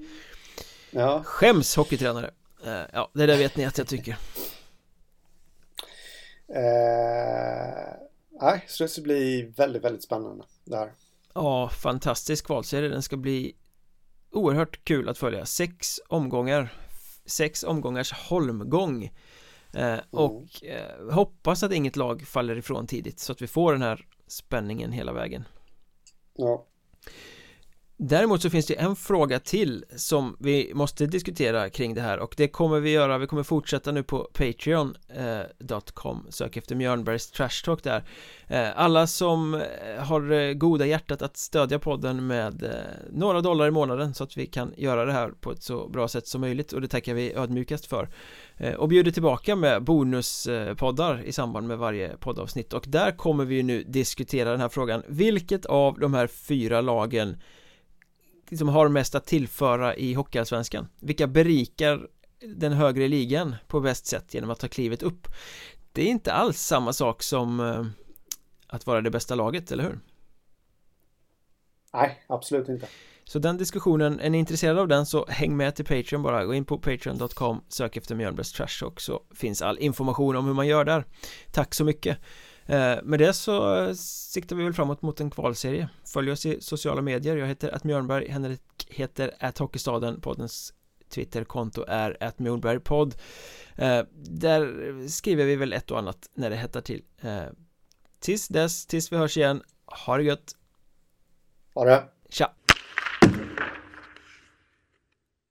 Ja. 0.91 1.23
Skäms 1.25 1.77
hockeytränare. 1.77 2.31
Eh, 2.67 2.83
ja, 2.93 3.11
det 3.15 3.27
där 3.27 3.39
vet 3.39 3.57
ni 3.57 3.65
att 3.65 3.79
jag 3.79 3.87
tycker. 3.87 4.17
Eh, 6.49 7.95
nej, 8.41 8.65
så 8.69 8.85
det 8.85 8.89
ska 8.89 9.03
bli 9.03 9.53
väldigt, 9.57 9.85
väldigt 9.85 10.03
spännande 10.03 10.45
där. 10.65 10.93
Ja, 11.35 11.69
fantastisk 11.69 12.47
kvalserie. 12.47 12.89
Den 12.89 13.03
ska 13.03 13.17
bli 13.17 13.55
oerhört 14.35 14.85
kul 14.85 15.09
att 15.09 15.19
följa. 15.19 15.47
Sex 15.47 16.01
omgångar 16.09 16.73
sex 17.27 17.65
omgångars 17.65 18.13
holmgång. 18.13 19.11
Eh, 19.73 19.99
och 20.11 20.65
eh, 20.65 21.13
hoppas 21.13 21.63
att 21.63 21.73
inget 21.73 21.97
lag 21.97 22.23
faller 22.27 22.57
ifrån 22.57 22.87
tidigt 22.87 23.19
så 23.19 23.33
att 23.33 23.43
vi 23.43 23.47
får 23.47 23.73
den 23.73 23.83
här 23.83 24.07
spänningen 24.27 24.93
hela 24.93 25.13
vägen. 25.13 25.45
Ja 26.37 26.67
Däremot 27.97 28.43
så 28.43 28.51
finns 28.51 28.67
det 28.67 28.75
en 28.75 28.97
fråga 28.97 29.41
till 29.41 29.85
som 29.97 30.37
vi 30.41 30.73
måste 30.75 31.07
diskutera 31.07 31.71
kring 31.71 31.95
det 31.95 32.01
här 32.01 32.19
och 32.19 32.35
det 32.37 32.49
kommer 32.49 32.81
vi 32.81 32.91
göra, 32.91 33.19
vi 33.19 33.27
kommer 33.27 33.43
fortsätta 33.43 33.93
nu 33.93 34.03
på 34.03 34.29
Patreon.com 34.33 36.17
eh, 36.27 36.31
Sök 36.31 36.57
efter 36.57 36.75
Mjörnbergs 36.75 37.31
Trash 37.31 37.65
Talk 37.65 37.83
där. 37.83 38.05
Eh, 38.49 38.69
Alla 38.77 39.07
som 39.07 39.55
eh, 39.55 39.61
har 40.05 40.33
eh, 40.33 40.53
goda 40.53 40.87
hjärtat 40.87 41.23
att 41.23 41.37
stödja 41.37 41.79
podden 41.79 42.27
med 42.27 42.63
eh, 42.63 42.71
några 43.11 43.41
dollar 43.41 43.67
i 43.69 43.71
månaden 43.71 44.15
så 44.15 44.25
att 44.25 44.37
vi 44.37 44.47
kan 44.47 44.73
göra 44.77 45.05
det 45.05 45.13
här 45.13 45.29
på 45.41 45.53
ett 45.53 45.63
så 45.63 45.89
bra 45.89 46.09
sätt 46.09 46.27
som 46.27 46.41
möjligt 46.41 46.73
och 46.73 46.81
det 46.81 46.89
tackar 46.89 47.15
vi 47.15 47.35
ödmjukast 47.35 47.87
för. 47.87 48.09
Och 48.79 48.89
bjuder 48.89 49.11
tillbaka 49.11 49.57
med 49.57 49.83
bonuspoddar 49.85 51.23
i 51.25 51.33
samband 51.33 51.69
med 51.69 51.79
varje 51.79 52.17
poddavsnitt. 52.17 52.73
Och 52.73 52.85
där 52.89 53.11
kommer 53.11 53.45
vi 53.45 53.63
nu 53.63 53.83
diskutera 53.83 54.51
den 54.51 54.61
här 54.61 54.69
frågan. 54.69 55.03
Vilket 55.09 55.67
av 55.67 55.99
de 55.99 56.15
här 56.15 56.27
fyra 56.27 56.81
lagen 56.81 57.37
liksom 58.51 58.69
har 58.69 58.89
mest 58.89 59.15
att 59.15 59.27
tillföra 59.27 59.97
i 59.97 60.15
Hockeyallsvenskan? 60.15 60.89
Vilka 61.01 61.27
berikar 61.27 62.09
den 62.57 62.73
högre 62.73 63.09
ligan 63.09 63.55
på 63.67 63.81
bäst 63.81 64.07
sätt 64.07 64.35
genom 64.35 64.51
att 64.51 64.59
ta 64.59 64.69
klivet 64.69 65.03
upp? 65.03 65.29
Det 65.93 66.03
är 66.03 66.07
inte 66.07 66.33
alls 66.33 66.59
samma 66.59 66.93
sak 66.93 67.23
som 67.23 67.61
eh, 67.61 67.85
att 68.67 68.87
vara 68.87 69.01
det 69.01 69.11
bästa 69.11 69.35
laget, 69.35 69.73
eller 69.73 69.85
hur? 69.85 70.01
Nej, 71.93 72.25
absolut 72.27 72.69
inte 72.69 72.87
Så 73.25 73.39
den 73.39 73.57
diskussionen, 73.57 74.21
är 74.21 74.31
ni 74.31 74.39
intresserade 74.39 74.81
av 74.81 74.89
den 74.89 75.07
så 75.07 75.27
häng 75.29 75.57
med 75.57 75.75
till 75.75 75.85
Patreon 75.85 76.23
bara, 76.23 76.45
gå 76.45 76.55
in 76.55 76.65
på 76.65 76.79
patreon.com, 76.79 77.65
sök 77.69 77.97
efter 77.97 78.15
Mjölnbergs 78.15 78.53
Trash 78.53 78.81
Talk 78.81 79.01
så 79.01 79.23
finns 79.35 79.63
all 79.63 79.79
information 79.79 80.37
om 80.37 80.47
hur 80.47 80.55
man 80.55 80.67
gör 80.67 80.85
där 80.85 81.05
Tack 81.53 81.75
så 81.75 81.85
mycket 81.85 82.19
med 83.03 83.19
det 83.19 83.33
så 83.33 83.95
siktar 83.97 84.57
vi 84.57 84.65
väl 84.65 84.73
framåt 84.73 85.03
mot 85.03 85.21
en 85.21 85.31
kvalserie. 85.31 85.89
Följ 86.05 86.31
oss 86.31 86.47
i 86.47 86.61
sociala 86.61 87.03
medier. 87.03 87.37
Jag 87.37 87.47
heter 87.47 87.75
att 87.75 87.85
Mjörnberg 87.85 88.29
Henrik 88.29 88.61
heter 88.89 89.35
att 89.41 89.59
Hockeystaden. 89.59 90.21
Poddens 90.21 90.75
Twitterkonto 91.09 91.85
är 91.89 92.17
att 92.21 92.39
Mjornbergpodd 92.39 93.15
eh, 93.77 94.01
Där 94.15 95.09
skriver 95.09 95.45
vi 95.45 95.57
väl 95.57 95.73
ett 95.73 95.91
och 95.91 95.99
annat 95.99 96.31
när 96.35 96.51
det 96.51 96.57
hettar 96.57 96.81
till. 96.81 97.03
Eh, 97.21 97.43
Tills 98.21 98.49
dess, 98.49 98.87
tills 98.87 99.13
vi 99.13 99.17
hörs 99.17 99.37
igen. 99.37 99.63
Ha 100.07 100.17
det 100.17 100.23
gött. 100.23 100.57
Ha 101.75 101.85
det. 101.85 102.05
Tja 102.29 102.53